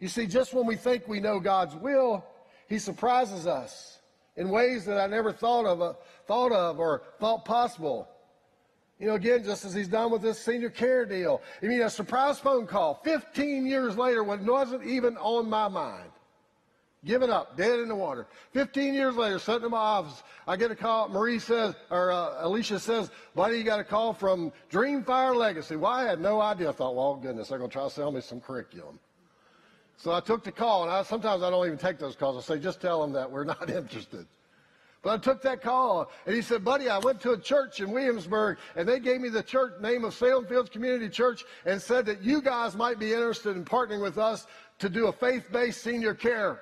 You 0.00 0.08
see, 0.08 0.26
just 0.26 0.54
when 0.54 0.66
we 0.66 0.76
think 0.76 1.06
we 1.06 1.20
know 1.20 1.38
God's 1.38 1.76
will, 1.76 2.24
He 2.68 2.78
surprises 2.78 3.46
us 3.46 4.00
in 4.36 4.48
ways 4.48 4.86
that 4.86 4.98
I 4.98 5.06
never 5.06 5.32
thought 5.32 5.66
of, 5.66 5.82
uh, 5.82 5.92
thought 6.26 6.52
of 6.52 6.80
or 6.80 7.02
thought 7.20 7.44
possible. 7.44 8.08
You 8.98 9.08
know, 9.08 9.14
again, 9.14 9.44
just 9.44 9.64
as 9.64 9.72
he's 9.72 9.88
done 9.88 10.10
with 10.10 10.22
this 10.22 10.38
senior 10.38 10.70
care 10.70 11.06
deal. 11.06 11.40
I 11.62 11.66
mean, 11.66 11.80
a 11.80 11.88
surprise 11.88 12.38
phone 12.38 12.66
call 12.66 13.00
15 13.02 13.66
years 13.66 13.96
later 13.96 14.22
when 14.22 14.40
it 14.40 14.50
wasn't 14.50 14.84
even 14.84 15.16
on 15.16 15.48
my 15.48 15.68
mind. 15.68 16.10
Given 17.02 17.30
up, 17.30 17.56
dead 17.56 17.80
in 17.80 17.88
the 17.88 17.94
water. 17.96 18.26
15 18.52 18.92
years 18.92 19.16
later, 19.16 19.38
sitting 19.38 19.64
in 19.64 19.70
my 19.70 19.78
office, 19.78 20.22
I 20.46 20.56
get 20.56 20.70
a 20.70 20.74
call. 20.74 21.08
Marie 21.08 21.38
says, 21.38 21.74
or 21.90 22.12
uh, 22.12 22.46
Alicia 22.46 22.78
says, 22.78 23.10
buddy, 23.34 23.56
you 23.56 23.64
got 23.64 23.80
a 23.80 23.84
call 23.84 24.12
from 24.12 24.52
Dreamfire 24.70 25.34
Legacy. 25.34 25.76
Well, 25.76 25.92
I 25.92 26.04
had 26.04 26.20
no 26.20 26.42
idea. 26.42 26.68
I 26.68 26.72
thought, 26.72 26.94
well, 26.94 27.16
goodness, 27.16 27.48
they're 27.48 27.58
going 27.58 27.70
to 27.70 27.72
try 27.72 27.84
to 27.84 27.90
sell 27.90 28.12
me 28.12 28.20
some 28.20 28.38
curriculum. 28.38 28.98
So 30.02 30.12
I 30.12 30.20
took 30.20 30.42
the 30.44 30.50
call, 30.50 30.84
and 30.84 30.90
I, 30.90 31.02
sometimes 31.02 31.42
I 31.42 31.50
don't 31.50 31.66
even 31.66 31.76
take 31.76 31.98
those 31.98 32.16
calls. 32.16 32.42
I 32.42 32.54
say, 32.54 32.58
just 32.58 32.80
tell 32.80 33.02
them 33.02 33.12
that 33.12 33.30
we're 33.30 33.44
not 33.44 33.68
interested. 33.70 34.26
But 35.02 35.10
I 35.10 35.18
took 35.18 35.42
that 35.42 35.60
call, 35.60 36.10
and 36.24 36.34
he 36.34 36.40
said, 36.40 36.64
buddy, 36.64 36.88
I 36.88 36.96
went 36.96 37.20
to 37.20 37.32
a 37.32 37.38
church 37.38 37.80
in 37.80 37.90
Williamsburg, 37.90 38.56
and 38.76 38.88
they 38.88 38.98
gave 38.98 39.20
me 39.20 39.28
the 39.28 39.42
church 39.42 39.74
name 39.82 40.04
of 40.04 40.14
Salem 40.14 40.46
Fields 40.46 40.70
Community 40.70 41.10
Church 41.10 41.44
and 41.66 41.80
said 41.80 42.06
that 42.06 42.22
you 42.22 42.40
guys 42.40 42.74
might 42.74 42.98
be 42.98 43.12
interested 43.12 43.56
in 43.56 43.64
partnering 43.64 44.00
with 44.00 44.16
us 44.16 44.46
to 44.78 44.88
do 44.88 45.08
a 45.08 45.12
faith-based 45.12 45.82
senior 45.82 46.14
care 46.14 46.60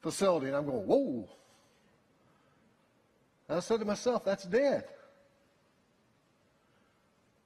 facility. 0.00 0.46
And 0.46 0.54
I'm 0.54 0.64
going, 0.64 0.86
whoa. 0.86 1.28
And 3.48 3.56
I 3.56 3.60
said 3.60 3.80
to 3.80 3.84
myself, 3.84 4.24
that's 4.24 4.44
dead. 4.44 4.84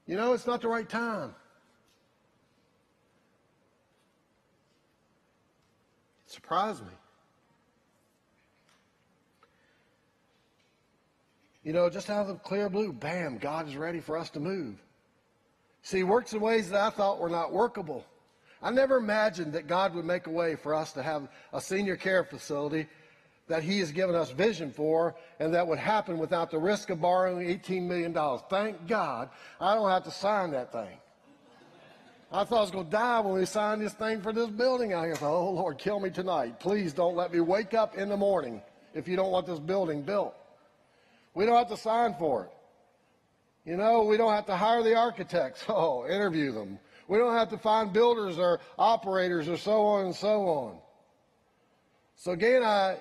You 0.07 0.17
know, 0.19 0.35
it's 0.35 0.47
not 0.47 0.61
the 0.61 0.69
right 0.69 0.89
time. 0.89 1.35
Surprised 6.33 6.83
me. 6.83 6.93
You 11.63 11.73
know, 11.73 11.89
just 11.89 12.11
out 12.11 12.23
of 12.23 12.29
the 12.29 12.35
clear 12.35 12.69
blue, 12.69 12.93
bam, 12.93 13.39
God 13.39 13.69
is 13.69 13.77
ready 13.77 14.01
for 14.01 14.17
us 14.17 14.31
to 14.31 14.41
move. 14.41 14.83
See, 15.83 16.03
works 16.03 16.33
in 16.33 16.41
ways 16.41 16.71
that 16.71 16.81
I 16.81 16.91
thought 16.91 17.21
were 17.21 17.29
not 17.29 17.53
workable. 17.53 18.05
I 18.63 18.71
never 18.71 18.97
imagined 18.97 19.53
that 19.53 19.67
God 19.67 19.95
would 19.95 20.05
make 20.05 20.27
a 20.27 20.31
way 20.31 20.57
for 20.57 20.75
us 20.75 20.93
to 20.93 21.03
have 21.03 21.29
a 21.53 21.61
senior 21.61 21.97
care 21.97 22.25
facility 22.25 22.87
that 23.49 23.63
He 23.63 23.81
has 23.81 23.93
given 23.93 24.15
us 24.15 24.31
vision 24.31 24.71
for, 24.73 25.17
and 25.41 25.53
that 25.55 25.67
would 25.67 25.79
happen 25.79 26.19
without 26.19 26.51
the 26.51 26.59
risk 26.59 26.91
of 26.91 27.01
borrowing 27.01 27.47
$18 27.47 27.83
million. 27.83 28.17
Thank 28.49 28.87
God 28.87 29.31
I 29.61 29.75
don't 29.75 29.91
have 29.91 30.05
to 30.05 30.11
sign 30.11 30.53
that 30.53 30.73
thing. 30.73 30.97
I 32.35 32.45
thought 32.45 32.59
I 32.59 32.61
was 32.63 32.71
going 32.71 32.87
to 32.87 32.91
die 32.91 33.21
when 33.21 33.35
we 33.35 33.45
signed 33.45 33.83
this 33.83 33.93
thing 33.93 34.23
for 34.23 34.33
this 34.33 34.49
building 34.49 34.95
I 34.95 35.13
thought, 35.13 35.31
oh, 35.31 35.51
Lord, 35.51 35.77
kill 35.77 36.01
me 36.01 36.09
tonight. 36.09 36.59
Please 36.61 36.95
don't 36.95 37.15
let 37.15 37.31
me 37.31 37.41
wake 37.41 37.75
up 37.75 37.95
in 37.99 38.09
the 38.09 38.17
morning 38.17 38.63
if 38.95 39.07
you 39.07 39.17
don't 39.17 39.31
want 39.31 39.47
this 39.47 39.59
building 39.59 40.01
built. 40.01 40.35
We 41.35 41.45
don't 41.45 41.57
have 41.57 41.69
to 41.69 41.77
sign 41.77 42.15
for 42.19 42.45
it. 42.45 43.71
You 43.71 43.77
know, 43.77 44.05
we 44.05 44.17
don't 44.17 44.33
have 44.33 44.47
to 44.47 44.57
hire 44.57 44.83
the 44.83 44.97
architects. 44.97 45.65
Oh, 45.69 46.07
interview 46.07 46.53
them. 46.53 46.79
We 47.07 47.19
don't 47.19 47.35
have 47.35 47.51
to 47.51 47.59
find 47.59 47.93
builders 47.93 48.39
or 48.39 48.61
operators 48.79 49.47
or 49.47 49.59
so 49.59 49.83
on 49.83 50.07
and 50.07 50.15
so 50.15 50.49
on. 50.49 50.79
So 52.17 52.33
again, 52.33 52.63
I 52.63 52.97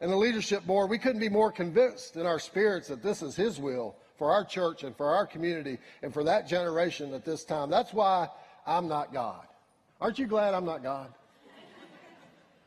and 0.00 0.10
the 0.10 0.16
leadership 0.16 0.66
board, 0.66 0.90
we 0.90 0.98
couldn't 0.98 1.20
be 1.20 1.28
more 1.28 1.52
convinced 1.52 2.16
in 2.16 2.26
our 2.26 2.40
spirits 2.40 2.88
that 2.88 3.02
this 3.02 3.22
is 3.22 3.36
His 3.36 3.60
will 3.60 3.94
for 4.18 4.32
our 4.32 4.44
church 4.44 4.82
and 4.82 4.96
for 4.96 5.14
our 5.14 5.26
community 5.26 5.78
and 6.02 6.12
for 6.12 6.24
that 6.24 6.48
generation 6.48 7.14
at 7.14 7.24
this 7.24 7.44
time. 7.44 7.70
That's 7.70 7.92
why 7.92 8.28
I'm 8.66 8.88
not 8.88 9.12
God. 9.12 9.46
Aren't 10.00 10.18
you 10.18 10.26
glad 10.26 10.54
I'm 10.54 10.64
not 10.64 10.82
God? 10.82 11.12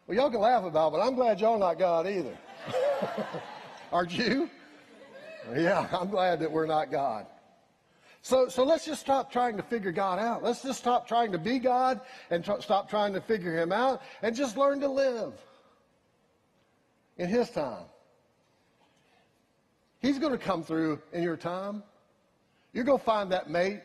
Well, 0.08 0.16
y'all 0.16 0.32
can 0.32 0.40
laugh 0.40 0.64
about 0.64 0.90
it, 0.90 0.92
but 0.92 1.02
I'm 1.02 1.16
glad 1.16 1.42
y'all 1.42 1.60
not 1.60 1.78
God 1.78 2.08
either. 2.08 2.38
Aren't 3.92 4.18
you? 4.18 4.50
Yeah, 5.56 5.88
I'm 5.92 6.10
glad 6.10 6.40
that 6.40 6.52
we're 6.52 6.66
not 6.66 6.92
God. 6.92 7.26
So, 8.22 8.50
so 8.50 8.64
let's 8.64 8.86
just 8.86 9.02
stop 9.02 9.32
trying 9.32 9.58
to 9.58 9.64
figure 9.64 9.92
God 9.92 10.20
out. 10.20 10.44
Let's 10.44 10.62
just 10.62 10.80
stop 10.80 11.08
trying 11.08 11.32
to 11.32 11.38
be 11.38 11.60
God 11.60 12.02
and 12.30 12.44
tr- 12.44 12.60
stop 12.60 12.90
trying 12.90 13.14
to 13.14 13.22
figure 13.22 13.58
Him 13.58 13.72
out 13.72 14.02
and 14.22 14.36
just 14.36 14.58
learn 14.58 14.80
to 14.82 14.88
live 14.88 15.34
in 17.18 17.30
His 17.30 17.50
time. 17.50 17.86
He's 20.00 20.20
going 20.20 20.34
to 20.34 20.38
come 20.38 20.64
through 20.64 21.02
in 21.14 21.24
your 21.24 21.38
time. 21.38 21.84
You're 22.74 22.84
going 22.84 23.00
to 23.00 23.06
find 23.06 23.32
that 23.32 23.50
mate. 23.50 23.82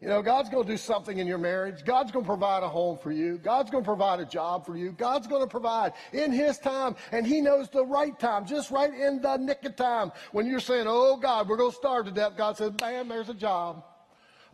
You 0.00 0.08
know, 0.08 0.22
God's 0.22 0.48
going 0.48 0.64
to 0.64 0.72
do 0.72 0.78
something 0.78 1.18
in 1.18 1.26
your 1.26 1.36
marriage. 1.36 1.84
God's 1.84 2.10
going 2.10 2.24
to 2.24 2.28
provide 2.28 2.62
a 2.62 2.68
home 2.68 2.96
for 2.96 3.12
you. 3.12 3.36
God's 3.36 3.70
going 3.70 3.84
to 3.84 3.88
provide 3.88 4.18
a 4.18 4.24
job 4.24 4.64
for 4.64 4.74
you. 4.74 4.92
God's 4.92 5.26
going 5.26 5.42
to 5.42 5.46
provide 5.46 5.92
in 6.14 6.32
His 6.32 6.58
time, 6.58 6.96
and 7.12 7.26
He 7.26 7.42
knows 7.42 7.68
the 7.68 7.84
right 7.84 8.18
time, 8.18 8.46
just 8.46 8.70
right 8.70 8.92
in 8.92 9.20
the 9.20 9.36
nick 9.36 9.62
of 9.66 9.76
time. 9.76 10.10
When 10.32 10.46
you're 10.46 10.60
saying, 10.60 10.86
Oh 10.88 11.18
God, 11.18 11.48
we're 11.48 11.58
going 11.58 11.70
to 11.70 11.76
starve 11.76 12.06
to 12.06 12.12
death, 12.12 12.32
God 12.34 12.56
says, 12.56 12.70
Bam, 12.70 13.08
there's 13.08 13.28
a 13.28 13.34
job. 13.34 13.84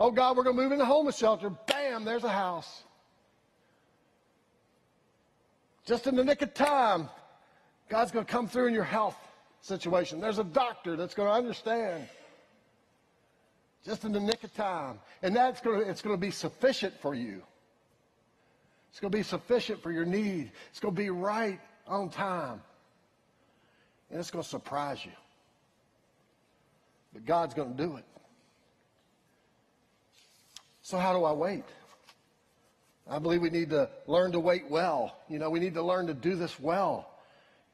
Oh 0.00 0.10
God, 0.10 0.36
we're 0.36 0.42
going 0.42 0.56
to 0.56 0.62
move 0.62 0.72
into 0.72 0.84
a 0.84 0.86
homeless 0.86 1.16
shelter. 1.16 1.50
Bam, 1.50 2.04
there's 2.04 2.24
a 2.24 2.28
house. 2.28 2.82
Just 5.86 6.08
in 6.08 6.16
the 6.16 6.24
nick 6.24 6.42
of 6.42 6.54
time, 6.54 7.08
God's 7.88 8.10
going 8.10 8.26
to 8.26 8.30
come 8.30 8.48
through 8.48 8.66
in 8.66 8.74
your 8.74 8.82
health 8.82 9.16
situation. 9.60 10.20
There's 10.20 10.40
a 10.40 10.44
doctor 10.44 10.96
that's 10.96 11.14
going 11.14 11.28
to 11.28 11.34
understand 11.34 12.08
just 13.86 14.04
in 14.04 14.12
the 14.12 14.20
nick 14.20 14.42
of 14.44 14.52
time. 14.54 14.98
And 15.22 15.34
that's 15.34 15.60
going 15.60 15.80
to, 15.80 15.88
it's 15.88 16.02
going 16.02 16.14
to 16.14 16.20
be 16.20 16.32
sufficient 16.32 16.94
for 17.00 17.14
you. 17.14 17.42
It's 18.90 19.00
going 19.00 19.12
to 19.12 19.16
be 19.16 19.22
sufficient 19.22 19.82
for 19.82 19.92
your 19.92 20.04
need. 20.04 20.50
It's 20.70 20.80
going 20.80 20.94
to 20.94 21.00
be 21.00 21.10
right 21.10 21.60
on 21.86 22.10
time. 22.10 22.60
And 24.10 24.18
it's 24.18 24.30
going 24.30 24.42
to 24.42 24.48
surprise 24.48 25.04
you. 25.04 25.12
But 27.12 27.24
God's 27.24 27.54
going 27.54 27.76
to 27.76 27.82
do 27.82 27.96
it. 27.96 28.04
So 30.82 30.98
how 30.98 31.12
do 31.12 31.24
I 31.24 31.32
wait? 31.32 31.64
I 33.08 33.18
believe 33.18 33.40
we 33.40 33.50
need 33.50 33.70
to 33.70 33.88
learn 34.06 34.32
to 34.32 34.40
wait 34.40 34.68
well. 34.68 35.16
You 35.28 35.38
know, 35.38 35.48
we 35.50 35.60
need 35.60 35.74
to 35.74 35.82
learn 35.82 36.08
to 36.08 36.14
do 36.14 36.34
this 36.34 36.58
well 36.58 37.08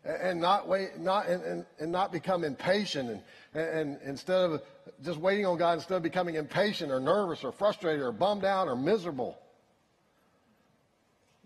and 0.04 0.40
not 0.40 0.68
wait, 0.68 0.98
not 0.98 1.28
and, 1.28 1.42
and, 1.44 1.66
and 1.78 1.92
not 1.92 2.12
become 2.12 2.44
impatient 2.44 3.22
and, 3.54 3.62
and 3.62 3.98
instead 4.04 4.38
of 4.38 4.62
just 5.04 5.18
waiting 5.18 5.46
on 5.46 5.58
God, 5.58 5.74
instead 5.74 5.96
of 5.96 6.02
becoming 6.02 6.36
impatient 6.36 6.90
or 6.90 7.00
nervous 7.00 7.44
or 7.44 7.52
frustrated 7.52 8.02
or 8.02 8.12
bummed 8.12 8.44
out 8.44 8.68
or 8.68 8.76
miserable. 8.76 9.38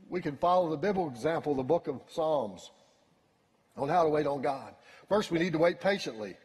We 0.09 0.20
can 0.20 0.37
follow 0.37 0.70
the 0.70 0.77
biblical 0.77 1.11
example, 1.11 1.55
the 1.55 1.62
book 1.62 1.88
of 1.88 2.01
Psalms, 2.09 2.70
on 3.77 3.88
how 3.88 4.05
to 4.05 4.09
wait 4.09 4.27
on 4.27 4.42
God. 4.42 4.75
First, 5.09 5.31
we 5.31 5.38
need 5.38 5.53
to 5.53 5.59
wait 5.59 5.81
patiently. 5.81 6.37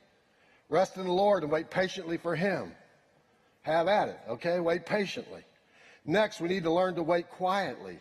Rest 0.69 0.97
in 0.97 1.05
the 1.05 1.11
Lord 1.11 1.43
and 1.43 1.51
wait 1.51 1.69
patiently 1.69 2.17
for 2.17 2.35
Him. 2.35 2.71
Have 3.61 3.87
at 3.87 4.09
it, 4.09 4.19
okay? 4.29 4.59
Wait 4.59 4.85
patiently. 4.85 5.43
Next, 6.05 6.41
we 6.41 6.49
need 6.49 6.63
to 6.63 6.71
learn 6.71 6.95
to 6.95 7.03
wait 7.03 7.29
quietly. 7.29 7.99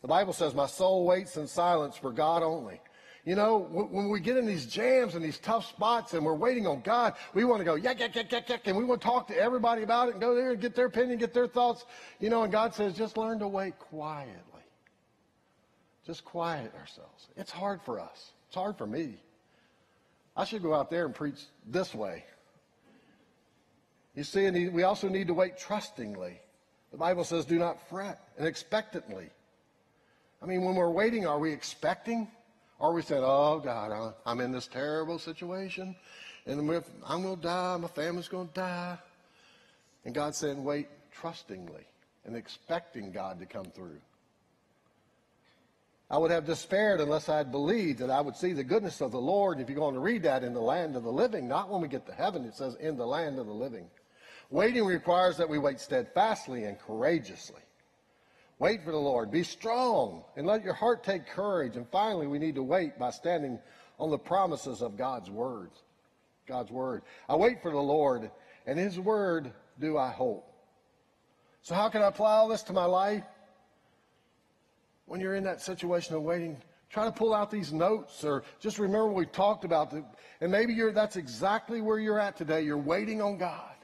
The 0.00 0.08
Bible 0.08 0.32
says, 0.32 0.54
My 0.54 0.66
soul 0.66 1.04
waits 1.04 1.36
in 1.36 1.46
silence 1.46 1.96
for 1.96 2.12
God 2.12 2.42
only. 2.42 2.80
You 3.28 3.34
know, 3.34 3.58
when 3.58 4.08
we 4.08 4.20
get 4.20 4.38
in 4.38 4.46
these 4.46 4.64
jams 4.64 5.14
and 5.14 5.22
these 5.22 5.38
tough 5.38 5.68
spots 5.68 6.14
and 6.14 6.24
we're 6.24 6.32
waiting 6.32 6.66
on 6.66 6.80
God, 6.80 7.12
we 7.34 7.44
want 7.44 7.60
to 7.60 7.64
go, 7.66 7.74
yak, 7.74 8.00
yak, 8.00 8.16
yak, 8.16 8.32
yak, 8.32 8.48
yak, 8.48 8.66
and 8.66 8.74
we 8.74 8.84
want 8.84 9.02
to 9.02 9.06
talk 9.06 9.28
to 9.28 9.36
everybody 9.36 9.82
about 9.82 10.08
it 10.08 10.12
and 10.12 10.20
go 10.22 10.34
there 10.34 10.52
and 10.52 10.60
get 10.62 10.74
their 10.74 10.86
opinion, 10.86 11.18
get 11.18 11.34
their 11.34 11.46
thoughts. 11.46 11.84
You 12.20 12.30
know, 12.30 12.44
and 12.44 12.50
God 12.50 12.74
says, 12.74 12.94
just 12.94 13.18
learn 13.18 13.38
to 13.40 13.46
wait 13.46 13.78
quietly. 13.78 14.62
Just 16.06 16.24
quiet 16.24 16.72
ourselves. 16.74 17.28
It's 17.36 17.50
hard 17.50 17.82
for 17.82 18.00
us. 18.00 18.30
It's 18.46 18.54
hard 18.54 18.78
for 18.78 18.86
me. 18.86 19.16
I 20.34 20.46
should 20.46 20.62
go 20.62 20.72
out 20.72 20.88
there 20.88 21.04
and 21.04 21.14
preach 21.14 21.44
this 21.66 21.94
way. 21.94 22.24
You 24.14 24.24
see, 24.24 24.46
and 24.46 24.72
we 24.72 24.84
also 24.84 25.06
need 25.06 25.26
to 25.26 25.34
wait 25.34 25.58
trustingly. 25.58 26.40
The 26.92 26.96
Bible 26.96 27.24
says, 27.24 27.44
do 27.44 27.58
not 27.58 27.90
fret 27.90 28.20
and 28.38 28.48
expectantly. 28.48 29.28
I 30.42 30.46
mean, 30.46 30.64
when 30.64 30.76
we're 30.76 30.88
waiting, 30.88 31.26
are 31.26 31.38
we 31.38 31.52
expecting? 31.52 32.28
Or 32.78 32.92
we 32.92 33.02
said, 33.02 33.22
oh, 33.24 33.60
God, 33.62 34.14
I'm 34.24 34.40
in 34.40 34.52
this 34.52 34.66
terrible 34.66 35.18
situation, 35.18 35.96
and 36.46 36.60
I'm 36.60 37.22
going 37.22 37.36
to 37.36 37.42
die, 37.42 37.76
my 37.76 37.88
family's 37.88 38.28
going 38.28 38.48
to 38.48 38.54
die. 38.54 38.98
And 40.04 40.14
God 40.14 40.34
said, 40.34 40.56
wait 40.58 40.88
trustingly 41.12 41.84
and 42.24 42.36
expecting 42.36 43.10
God 43.10 43.40
to 43.40 43.46
come 43.46 43.66
through. 43.66 43.98
I 46.10 46.16
would 46.16 46.30
have 46.30 46.46
despaired 46.46 47.00
unless 47.00 47.28
I 47.28 47.36
had 47.36 47.50
believed 47.50 47.98
that 47.98 48.10
I 48.10 48.20
would 48.20 48.36
see 48.36 48.54
the 48.54 48.64
goodness 48.64 49.02
of 49.02 49.10
the 49.10 49.20
Lord. 49.20 49.60
If 49.60 49.68
you're 49.68 49.78
going 49.78 49.94
to 49.94 50.00
read 50.00 50.22
that 50.22 50.42
in 50.42 50.54
the 50.54 50.60
land 50.60 50.96
of 50.96 51.02
the 51.02 51.12
living, 51.12 51.48
not 51.48 51.68
when 51.68 51.82
we 51.82 51.88
get 51.88 52.06
to 52.06 52.14
heaven, 52.14 52.44
it 52.44 52.54
says 52.54 52.76
in 52.76 52.96
the 52.96 53.06
land 53.06 53.38
of 53.38 53.46
the 53.46 53.52
living. 53.52 53.86
Waiting 54.50 54.86
requires 54.86 55.36
that 55.36 55.48
we 55.48 55.58
wait 55.58 55.80
steadfastly 55.80 56.64
and 56.64 56.78
courageously. 56.78 57.60
Wait 58.58 58.82
for 58.84 58.90
the 58.90 58.98
Lord. 58.98 59.30
Be 59.30 59.44
strong 59.44 60.24
and 60.36 60.46
let 60.46 60.64
your 60.64 60.74
heart 60.74 61.04
take 61.04 61.26
courage. 61.26 61.76
And 61.76 61.86
finally, 61.90 62.26
we 62.26 62.38
need 62.38 62.56
to 62.56 62.62
wait 62.62 62.98
by 62.98 63.10
standing 63.10 63.58
on 63.98 64.10
the 64.10 64.18
promises 64.18 64.82
of 64.82 64.96
God's 64.96 65.30
word. 65.30 65.70
God's 66.46 66.70
word. 66.70 67.02
I 67.28 67.36
wait 67.36 67.62
for 67.62 67.70
the 67.70 67.78
Lord, 67.78 68.30
and 68.66 68.78
his 68.78 68.98
word 68.98 69.52
do 69.78 69.98
I 69.98 70.10
hope. 70.10 70.44
So 71.62 71.74
how 71.74 71.88
can 71.88 72.02
I 72.02 72.06
apply 72.06 72.32
all 72.32 72.48
this 72.48 72.62
to 72.64 72.72
my 72.72 72.86
life? 72.86 73.24
when 75.08 75.20
you're 75.20 75.34
in 75.34 75.44
that 75.44 75.60
situation 75.60 76.14
of 76.14 76.22
waiting, 76.22 76.56
try 76.90 77.04
to 77.04 77.12
pull 77.12 77.34
out 77.34 77.50
these 77.50 77.72
notes 77.72 78.24
or 78.24 78.44
just 78.60 78.78
remember 78.78 79.08
we 79.08 79.26
talked 79.26 79.64
about. 79.64 79.92
And 80.40 80.52
maybe 80.52 80.74
you're, 80.74 80.92
that's 80.92 81.16
exactly 81.16 81.80
where 81.80 81.98
you're 81.98 82.20
at 82.20 82.36
today. 82.36 82.62
You're 82.62 82.76
waiting 82.76 83.20
on 83.20 83.38
God. 83.38 83.74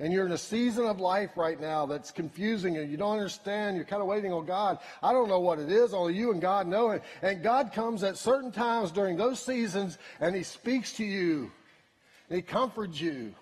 And 0.00 0.12
you're 0.12 0.26
in 0.26 0.32
a 0.32 0.38
season 0.38 0.86
of 0.86 1.00
life 1.00 1.36
right 1.36 1.60
now 1.60 1.84
that's 1.84 2.12
confusing 2.12 2.76
and 2.76 2.88
you 2.90 2.96
don't 2.96 3.16
understand. 3.16 3.76
You're 3.76 3.84
kind 3.84 4.00
of 4.00 4.06
waiting 4.06 4.32
on 4.32 4.46
God. 4.46 4.78
I 5.02 5.12
don't 5.12 5.28
know 5.28 5.40
what 5.40 5.58
it 5.58 5.72
is. 5.72 5.92
Only 5.92 6.14
you 6.14 6.30
and 6.30 6.40
God 6.40 6.68
know 6.68 6.90
it. 6.90 7.02
And 7.20 7.42
God 7.42 7.72
comes 7.72 8.04
at 8.04 8.16
certain 8.16 8.52
times 8.52 8.92
during 8.92 9.16
those 9.16 9.40
seasons 9.40 9.98
and 10.20 10.36
He 10.36 10.44
speaks 10.44 10.92
to 10.94 11.04
you. 11.04 11.50
And 12.28 12.36
He 12.36 12.42
comforts 12.42 13.00
you. 13.00 13.34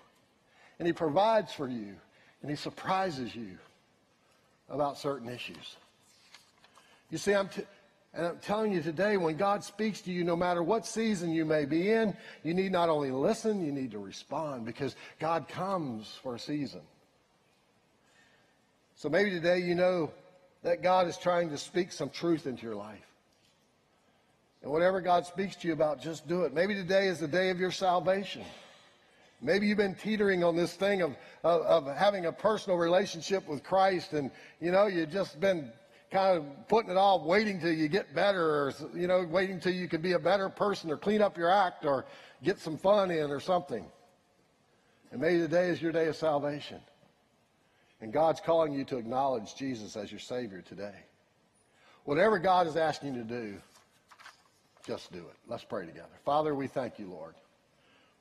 And 0.79 0.87
He 0.87 0.93
provides 0.93 1.53
for 1.53 1.67
you. 1.67 1.95
And 2.41 2.49
He 2.49 2.55
surprises 2.55 3.35
you 3.35 3.57
about 4.69 4.97
certain 4.97 5.29
issues. 5.29 5.75
You 7.11 7.19
see, 7.19 7.33
I'm, 7.33 7.49
t- 7.49 7.63
and 8.17 8.25
I'm 8.25 8.39
telling 8.39 8.71
you 8.71 8.81
today, 8.81 9.15
when 9.15 9.37
God 9.37 9.63
speaks 9.63 10.01
to 10.01 10.11
you, 10.11 10.23
no 10.23 10.35
matter 10.35 10.63
what 10.63 10.87
season 10.87 11.31
you 11.31 11.45
may 11.45 11.65
be 11.65 11.91
in, 11.91 12.17
you 12.43 12.55
need 12.55 12.71
not 12.71 12.89
only 12.89 13.11
listen, 13.11 13.63
you 13.63 13.71
need 13.71 13.91
to 13.91 13.99
respond 13.99 14.65
because 14.65 14.95
God 15.19 15.47
comes 15.47 16.17
for 16.23 16.33
a 16.33 16.39
season. 16.39 16.81
So 18.95 19.07
maybe 19.07 19.29
today 19.29 19.59
you 19.59 19.75
know 19.75 20.11
that 20.63 20.81
God 20.81 21.07
is 21.07 21.15
trying 21.15 21.51
to 21.51 21.59
speak 21.59 21.91
some 21.91 22.09
truth 22.09 22.47
into 22.47 22.63
your 22.63 22.75
life. 22.75 23.05
And 24.63 24.71
whatever 24.71 24.99
God 24.99 25.27
speaks 25.27 25.55
to 25.57 25.67
you 25.67 25.73
about, 25.73 26.01
just 26.01 26.27
do 26.27 26.41
it. 26.41 26.55
Maybe 26.55 26.73
today 26.73 27.09
is 27.09 27.19
the 27.19 27.27
day 27.27 27.51
of 27.51 27.59
your 27.59 27.71
salvation. 27.71 28.43
Maybe 29.43 29.67
you've 29.67 29.77
been 29.77 29.93
teetering 29.93 30.43
on 30.43 30.55
this 30.55 30.73
thing 30.73 31.03
of, 31.03 31.15
of, 31.43 31.61
of 31.61 31.95
having 31.95 32.25
a 32.25 32.31
personal 32.31 32.79
relationship 32.79 33.47
with 33.47 33.63
Christ 33.63 34.13
and, 34.13 34.31
you 34.59 34.71
know, 34.71 34.87
you've 34.87 35.11
just 35.11 35.39
been 35.39 35.71
kind 36.11 36.37
of 36.37 36.67
putting 36.67 36.91
it 36.91 36.97
off, 36.97 37.23
waiting 37.23 37.59
till 37.59 37.71
you 37.71 37.87
get 37.87 38.13
better, 38.15 38.41
or 38.41 38.73
you 38.95 39.07
know, 39.07 39.25
waiting 39.29 39.59
till 39.59 39.73
you 39.73 39.87
can 39.87 40.01
be 40.01 40.13
a 40.13 40.19
better 40.19 40.49
person, 40.49 40.89
or 40.91 40.97
clean 40.97 41.21
up 41.21 41.37
your 41.37 41.49
act, 41.49 41.85
or 41.85 42.05
get 42.43 42.59
some 42.59 42.77
fun 42.77 43.11
in, 43.11 43.29
or 43.29 43.39
something. 43.39 43.85
And 45.11 45.21
maybe 45.21 45.39
today 45.39 45.69
is 45.69 45.81
your 45.81 45.91
day 45.91 46.07
of 46.07 46.15
salvation, 46.15 46.79
and 48.01 48.13
God's 48.13 48.39
calling 48.39 48.73
you 48.73 48.83
to 48.85 48.97
acknowledge 48.97 49.55
Jesus 49.55 49.95
as 49.95 50.11
your 50.11 50.19
Savior 50.19 50.61
today. 50.61 50.95
Whatever 52.05 52.39
God 52.39 52.67
is 52.67 52.77
asking 52.77 53.15
you 53.15 53.23
to 53.23 53.27
do, 53.27 53.57
just 54.85 55.11
do 55.11 55.19
it. 55.19 55.35
Let's 55.47 55.65
pray 55.65 55.85
together. 55.85 56.07
Father, 56.23 56.55
we 56.55 56.67
thank 56.67 56.99
you, 56.99 57.07
Lord, 57.07 57.35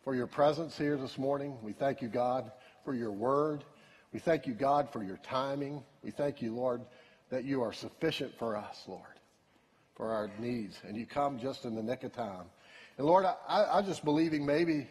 for 0.03 0.17
your 0.17 0.27
presence 0.27 0.77
here 0.77 0.97
this 0.97 1.19
morning. 1.19 1.57
We 1.63 1.73
thank 1.73 2.03
you, 2.03 2.09
God, 2.09 2.51
for 2.85 2.95
your 2.95 3.13
word. 3.13 3.63
We 4.13 4.19
thank 4.19 4.47
you, 4.47 4.55
God, 4.55 4.91
for 4.91 5.05
your 5.05 5.19
timing. 5.19 5.85
We 6.03 6.11
thank 6.11 6.43
you, 6.43 6.53
Lord 6.53 6.81
that 7.31 7.45
you 7.45 7.63
are 7.63 7.73
sufficient 7.73 8.37
for 8.39 8.57
us, 8.57 8.85
Lord, 8.87 9.03
for 9.95 10.13
our 10.13 10.31
needs. 10.39 10.81
And 10.87 10.97
you 10.97 11.07
come 11.07 11.39
just 11.39 11.65
in 11.65 11.75
the 11.75 11.83
nick 11.83 12.05
of 12.05 12.13
time. 12.13 12.47
And 12.99 13.07
Lord, 13.07 13.25
I, 13.25 13.65
I'm 13.73 13.85
just 13.85 14.05
believing 14.05 14.47
maybe, 14.47 14.89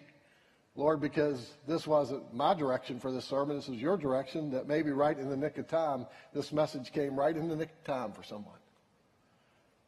Lord, 0.75 1.01
because 1.01 1.53
this 1.67 1.87
wasn't 1.87 2.33
my 2.33 2.53
direction 2.53 2.99
for 2.99 3.11
this 3.11 3.25
sermon, 3.25 3.55
this 3.55 3.67
was 3.67 3.79
your 3.79 3.97
direction, 3.97 4.51
that 4.51 4.67
maybe 4.67 4.91
right 4.91 5.17
in 5.17 5.29
the 5.29 5.37
nick 5.37 5.57
of 5.57 5.67
time, 5.67 6.05
this 6.33 6.51
message 6.51 6.91
came 6.91 7.17
right 7.17 7.35
in 7.35 7.47
the 7.47 7.55
nick 7.55 7.69
of 7.69 7.83
time 7.83 8.11
for 8.11 8.23
someone. 8.23 8.57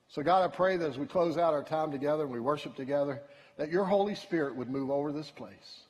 So, 0.10 0.24
God, 0.24 0.44
I 0.44 0.48
pray 0.48 0.78
that 0.78 0.90
as 0.90 0.98
we 0.98 1.06
close 1.06 1.38
out 1.38 1.54
our 1.54 1.64
time 1.64 1.92
together 1.92 2.24
and 2.24 2.32
we 2.32 2.40
worship 2.40 2.76
together, 2.76 3.22
that 3.58 3.70
your 3.70 3.84
Holy 3.84 4.16
Spirit 4.16 4.56
would 4.56 4.70
move 4.70 4.90
over 4.90 5.12
this 5.12 5.30
place. 5.30 5.82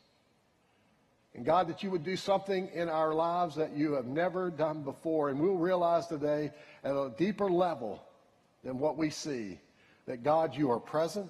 And 1.38 1.46
God, 1.46 1.68
that 1.68 1.84
you 1.84 1.92
would 1.92 2.04
do 2.04 2.16
something 2.16 2.68
in 2.74 2.90
our 2.90 3.14
lives 3.14 3.56
that 3.56 3.78
you 3.78 3.94
have 3.94 4.08
never 4.08 4.50
done 4.50 4.82
before. 4.82 5.30
And 5.30 5.40
we'll 5.40 5.54
realize 5.54 6.08
today 6.08 6.52
at 6.84 6.92
a 6.92 7.14
deeper 7.16 7.50
level 7.50 8.04
than 8.64 8.80
what 8.80 8.98
we 8.98 9.12
see 9.12 9.60
that 10.08 10.24
God, 10.24 10.56
you 10.56 10.72
are 10.72 10.80
present, 10.80 11.30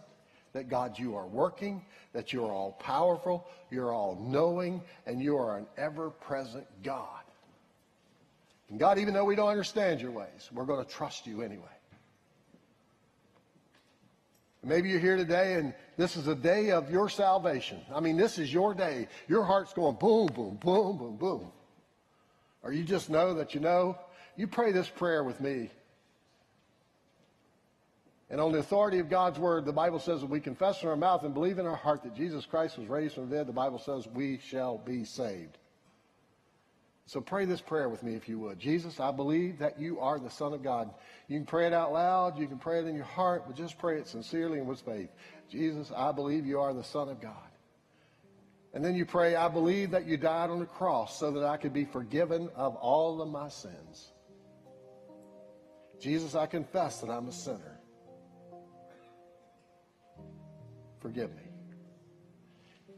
that 0.53 0.70
God, 0.70 0.97
you 0.97 1.16
are 1.16 1.28
working, 1.28 1.84
that 2.14 2.32
you 2.32 2.45
are 2.45 2.51
all 2.53 2.72
powerful, 2.72 3.45
you're 3.70 3.91
all 3.91 4.18
knowing, 4.22 4.82
and 5.05 5.22
you 5.22 5.36
are 5.36 5.58
an 5.58 5.68
ever 5.78 6.10
present 6.10 6.66
God. 6.84 7.24
And 8.70 8.80
God, 8.80 8.99
even 8.99 9.14
though 9.14 9.26
we 9.26 9.36
don't 9.36 9.49
understand 9.49 9.99
your 9.99 10.12
ways, 10.12 10.49
we're 10.53 10.66
going 10.66 10.84
to 10.86 10.89
trust 10.89 11.28
you 11.28 11.41
anyway. 11.41 11.66
Maybe 14.64 14.89
you're 14.89 14.99
here 14.99 15.18
today 15.18 15.55
and 15.55 15.74
this 15.97 16.15
is 16.15 16.27
a 16.27 16.35
day 16.35 16.71
of 16.71 16.91
your 16.91 17.09
salvation. 17.09 17.79
I 17.93 17.99
mean, 17.99 18.17
this 18.17 18.37
is 18.37 18.53
your 18.53 18.73
day. 18.73 19.07
Your 19.27 19.43
heart's 19.43 19.73
going 19.73 19.95
boom, 19.95 20.27
boom, 20.27 20.57
boom, 20.61 20.97
boom, 20.97 21.17
boom. 21.17 21.51
Or 22.61 22.71
you 22.71 22.83
just 22.83 23.09
know 23.09 23.33
that 23.35 23.55
you 23.55 23.59
know. 23.59 23.97
You 24.35 24.47
pray 24.47 24.71
this 24.71 24.87
prayer 24.87 25.23
with 25.23 25.41
me. 25.41 25.71
And 28.29 28.39
on 28.39 28.51
the 28.51 28.59
authority 28.59 28.99
of 28.99 29.09
God's 29.09 29.39
word, 29.39 29.65
the 29.65 29.73
Bible 29.73 29.99
says 29.99 30.21
that 30.21 30.29
we 30.29 30.39
confess 30.39 30.83
in 30.83 30.89
our 30.89 30.97
mouth 30.97 31.23
and 31.23 31.33
believe 31.33 31.59
in 31.59 31.65
our 31.65 31.75
heart 31.75 32.03
that 32.03 32.15
Jesus 32.15 32.45
Christ 32.45 32.77
was 32.77 32.87
raised 32.87 33.15
from 33.15 33.29
the 33.29 33.37
dead. 33.37 33.47
The 33.47 33.53
Bible 33.53 33.79
says 33.79 34.07
we 34.13 34.39
shall 34.39 34.77
be 34.77 35.03
saved. 35.03 35.57
So 37.08 37.22
pray 37.22 37.45
this 37.45 37.62
prayer 37.62 37.88
with 37.88 38.03
me 38.03 38.16
if 38.16 38.28
you 38.28 38.38
would. 38.39 38.60
Jesus, 38.60 38.99
I 38.99 39.12
believe 39.12 39.60
that 39.60 39.80
you 39.80 39.97
are 40.01 40.20
the 40.20 40.30
Son 40.30 40.53
of 40.53 40.62
God. 40.62 40.89
You 41.30 41.38
can 41.38 41.45
pray 41.45 41.66
it 41.66 41.72
out 41.72 41.93
loud, 41.93 42.38
you 42.38 42.47
can 42.47 42.60
pray 42.60 42.80
it 42.80 42.86
in 42.86 42.95
your 42.95 43.05
heart, 43.05 43.45
but 43.47 43.55
just 43.55 43.78
pray 43.78 43.97
it 43.97 44.08
sincerely 44.08 44.60
and 44.60 44.68
with 44.68 44.82
faith. 44.82 45.10
Jesus, 45.49 45.89
I 45.95 46.12
believe 46.12 46.45
you 46.45 46.60
are 46.60 46.74
the 46.74 46.84
Son 46.84 47.08
of 47.08 47.22
God. 47.22 47.32
And 48.74 48.84
then 48.84 48.93
you 48.93 49.05
pray, 49.05 49.38
I 49.38 49.47
believe 49.47 49.91
that 49.91 50.05
you 50.05 50.18
died 50.18 50.49
on 50.49 50.60
the 50.60 50.66
cross 50.66 51.18
so 51.18 51.32
that 51.32 51.45
I 51.45 51.55
could 51.55 51.72
be 51.72 51.86
forgiven 51.86 52.49
of 52.58 52.76
all 52.76 53.22
of 53.22 53.30
my 53.30 53.47
sins. 53.47 54.12
Jesus, 56.01 56.36
I 56.36 56.45
confess 56.45 56.99
that 56.99 57.10
I'm 57.10 57.30
a 57.30 57.32
sinner. 57.32 57.80
Forgive 60.99 61.34
me. 61.34 61.43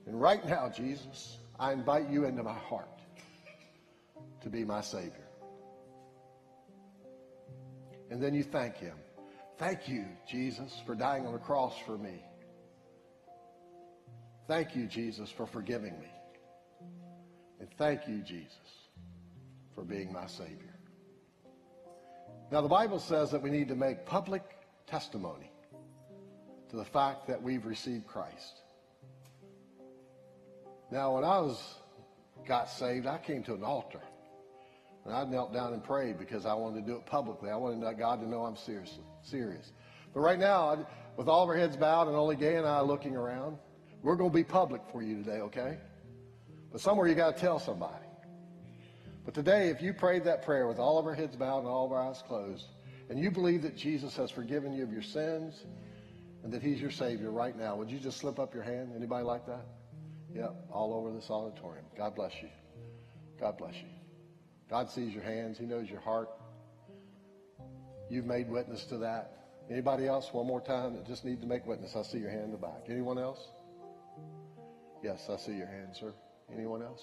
And 0.08 0.20
right 0.20 0.44
now, 0.44 0.68
Jesus, 0.68 1.38
I 1.60 1.74
invite 1.74 2.10
you 2.10 2.26
into 2.26 2.42
my 2.42 2.58
heart 2.58 2.99
to 4.42 4.50
be 4.50 4.64
my 4.64 4.82
Savior. 4.82 5.28
And 8.10 8.22
then 8.22 8.34
you 8.34 8.44
thank 8.44 8.78
Him. 8.78 8.96
Thank 9.58 9.88
you, 9.88 10.06
Jesus, 10.28 10.82
for 10.86 10.96
dying 10.96 11.26
on 11.26 11.34
the 11.34 11.40
cross 11.40 11.76
for 11.86 11.98
me. 11.98 12.24
Thank 14.48 14.76
you, 14.76 14.88
Jesus, 14.88 15.30
for 15.30 15.46
forgiving 15.46 16.00
me. 16.00 16.12
And 17.60 17.70
thank 17.78 18.08
you, 18.08 18.20
Jesus, 18.20 18.56
for 19.76 19.84
being 19.84 20.12
my 20.12 20.26
Savior. 20.28 20.76
Now, 22.52 22.62
the 22.62 22.70
Bible 22.70 23.00
says 23.00 23.32
that 23.32 23.44
we 23.44 23.52
need 23.52 23.68
to 23.68 23.76
make 23.76 24.06
public 24.06 24.44
testimony 24.88 25.52
to 26.70 26.78
the 26.78 26.86
fact 26.86 27.28
that 27.28 27.44
we've 27.44 27.66
received 27.66 28.08
Christ. 28.08 28.62
Now, 30.92 31.16
when 31.16 31.24
I 31.24 31.40
was 31.40 31.62
got 32.48 32.70
saved, 32.70 33.06
I 33.06 33.18
came 33.20 33.44
to 33.44 33.54
an 33.54 33.64
altar. 33.64 34.02
And 35.06 35.14
I 35.14 35.24
knelt 35.24 35.54
down 35.54 35.74
and 35.74 35.84
prayed 35.84 36.20
because 36.20 36.46
I 36.46 36.54
wanted 36.54 36.82
to 36.82 36.92
do 36.92 36.98
it 36.98 37.06
publicly. 37.06 37.50
I 37.50 37.56
wanted 37.56 37.82
God 37.98 38.22
to 38.22 38.30
know 38.30 38.44
I'm 38.44 38.58
seriously 38.58 39.04
serious. 39.22 39.72
But 40.14 40.22
right 40.22 40.40
now, 40.40 40.86
with 41.18 41.28
all 41.28 41.44
of 41.44 41.50
our 41.50 41.56
heads 41.56 41.78
bowed 41.78 42.08
and 42.08 42.16
only 42.16 42.36
Gay 42.36 42.56
and 42.56 42.68
I 42.68 42.82
looking 42.82 43.16
around, 43.16 43.58
we're 44.02 44.16
going 44.16 44.32
to 44.32 44.36
be 44.36 44.44
public 44.44 44.82
for 44.92 45.02
you 45.02 45.16
today, 45.18 45.40
okay? 45.42 45.78
But 46.72 46.82
somewhere 46.82 47.08
you 47.08 47.16
got 47.16 47.36
to 47.36 47.42
tell 47.42 47.60
somebody. 47.60 48.06
But 49.26 49.34
today, 49.34 49.70
if 49.70 49.82
you 49.82 49.94
prayed 49.94 50.24
that 50.24 50.44
prayer 50.44 50.68
with 50.68 50.80
all 50.80 50.98
of 50.98 51.06
our 51.06 51.14
heads 51.14 51.36
bowed 51.36 51.60
and 51.60 51.68
all 51.68 51.86
of 51.86 51.92
our 51.92 52.02
eyes 52.02 52.24
closed, 52.28 52.66
and 53.10 53.20
you 53.20 53.32
believe 53.32 53.64
that 53.64 53.76
Jesus 53.76 54.16
has 54.16 54.32
forgiven 54.32 54.74
you 54.74 54.84
of 54.84 54.92
your 54.92 55.02
sins 55.02 55.66
and 56.44 56.54
that 56.54 56.62
he's 56.62 56.80
your 56.80 56.92
Savior 56.92 57.32
right 57.32 57.58
now, 57.58 57.76
would 57.76 57.92
you 57.92 58.00
just 58.00 58.18
slip 58.18 58.40
up 58.40 58.54
your 58.54 58.64
hand? 58.64 58.92
Anybody 58.96 59.24
like 59.26 59.46
that? 59.46 59.66
Yep, 60.34 60.56
all 60.72 60.94
over 60.94 61.12
this 61.12 61.30
auditorium. 61.30 61.86
God 61.98 62.16
bless 62.16 62.34
you. 62.42 62.50
God 63.40 63.58
bless 63.58 63.76
you. 63.76 63.99
God 64.70 64.90
sees 64.90 65.14
your 65.14 65.24
hands. 65.24 65.58
He 65.58 65.66
knows 65.66 65.90
your 65.90 66.00
heart. 66.00 66.30
You've 68.10 68.26
made 68.26 68.50
witness 68.50 68.86
to 68.86 68.98
that. 69.00 69.34
Anybody 69.70 70.08
else? 70.08 70.30
One 70.32 70.48
more 70.48 70.62
time 70.62 70.94
that 70.96 71.06
just 71.06 71.26
need 71.26 71.42
to 71.42 71.48
make 71.48 71.66
witness. 71.66 71.96
I 71.96 72.04
see 72.04 72.18
your 72.18 72.32
hand 72.32 72.46
in 72.46 72.52
the 72.52 72.58
back. 72.58 72.86
Anyone 72.90 73.20
else? 73.20 73.40
Yes, 75.04 75.30
I 75.30 75.38
see 75.38 75.54
your 75.54 75.68
hand, 75.68 75.96
sir. 76.00 76.14
Anyone 76.54 76.82
else? 76.82 77.02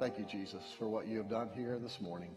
Thank 0.00 0.18
you, 0.18 0.24
Jesus, 0.24 0.62
for 0.78 0.88
what 0.88 1.06
you 1.06 1.18
have 1.18 1.28
done 1.28 1.50
here 1.54 1.78
this 1.80 2.00
morning. 2.00 2.30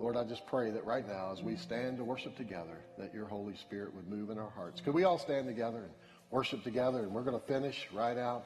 Lord, 0.00 0.16
I 0.16 0.24
just 0.24 0.46
pray 0.46 0.70
that 0.72 0.84
right 0.84 1.06
now, 1.06 1.32
as 1.32 1.42
we 1.42 1.56
stand 1.56 1.98
to 1.98 2.04
worship 2.04 2.36
together, 2.36 2.80
that 2.98 3.14
your 3.14 3.26
Holy 3.26 3.56
Spirit 3.56 3.94
would 3.94 4.08
move 4.08 4.30
in 4.30 4.38
our 4.38 4.50
hearts. 4.50 4.80
Could 4.80 4.94
we 4.94 5.04
all 5.04 5.18
stand 5.18 5.46
together 5.46 5.78
and 5.78 5.92
worship 6.30 6.64
together? 6.64 7.00
And 7.00 7.12
we're 7.12 7.22
going 7.22 7.38
to 7.38 7.46
finish 7.46 7.86
right 7.92 8.18
out, 8.18 8.44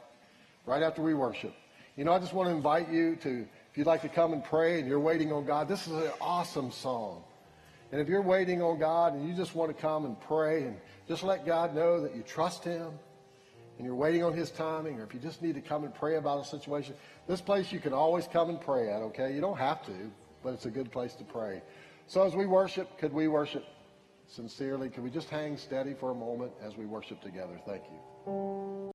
right 0.67 0.83
after 0.83 1.03
we 1.03 1.15
worship. 1.15 1.55
You 1.97 2.05
know, 2.05 2.13
I 2.13 2.19
just 2.19 2.33
want 2.33 2.51
to 2.51 2.55
invite 2.55 2.91
you 2.91 3.17
to 3.23 3.47
you'd 3.79 3.87
like 3.87 4.03
to 4.03 4.09
come 4.09 4.33
and 4.33 4.43
pray 4.43 4.81
and 4.81 4.89
you're 4.89 4.99
waiting 4.99 5.33
on 5.33 5.45
God, 5.45 5.69
this 5.69 5.87
is 5.87 5.93
an 5.93 6.11
awesome 6.21 6.73
song. 6.73 7.23
And 7.93 8.01
if 8.01 8.09
you're 8.09 8.23
waiting 8.23 8.61
on 8.61 8.81
God 8.81 9.15
and 9.15 9.27
you 9.27 9.35
just 9.35 9.55
want 9.55 9.75
to 9.75 9.81
come 9.81 10.05
and 10.05 10.21
pray 10.21 10.65
and 10.65 10.77
just 11.07 11.23
let 11.23 11.47
God 11.47 11.77
know 11.77 12.01
that 12.01 12.17
you 12.17 12.23
trust 12.23 12.65
Him 12.65 12.91
and 13.77 13.87
you're 13.87 13.95
waiting 13.95 14.25
on 14.25 14.33
His 14.33 14.51
timing, 14.51 14.99
or 14.99 15.05
if 15.05 15.15
you 15.15 15.21
just 15.21 15.43
need 15.43 15.55
to 15.55 15.61
come 15.61 15.85
and 15.85 15.95
pray 15.95 16.17
about 16.17 16.41
a 16.41 16.45
situation, 16.45 16.97
this 17.29 17.41
place 17.41 17.71
you 17.71 17.79
can 17.79 17.93
always 17.93 18.27
come 18.27 18.51
and 18.51 18.61
pray 18.61 18.91
at, 18.91 19.01
okay? 19.01 19.33
You 19.33 19.41
don't 19.41 19.59
have 19.59 19.87
to, 19.87 20.11
but 20.43 20.55
it's 20.55 20.67
a 20.67 20.71
good 20.71 20.91
place 20.91 21.15
to 21.15 21.25
pray. 21.25 21.63
So 22.09 22.25
as 22.25 22.35
we 22.35 22.47
worship, 22.47 22.99
could 22.99 23.13
we 23.13 23.29
worship 23.29 23.65
sincerely? 24.27 24.91
Could 24.91 25.05
we 25.05 25.11
just 25.11 25.31
hang 25.31 25.57
steady 25.57 25.95
for 25.95 26.11
a 26.11 26.17
moment 26.17 26.51
as 26.61 26.77
we 26.77 26.85
worship 26.85 27.23
together? 27.23 27.61
Thank 27.65 27.85
you. 27.85 28.79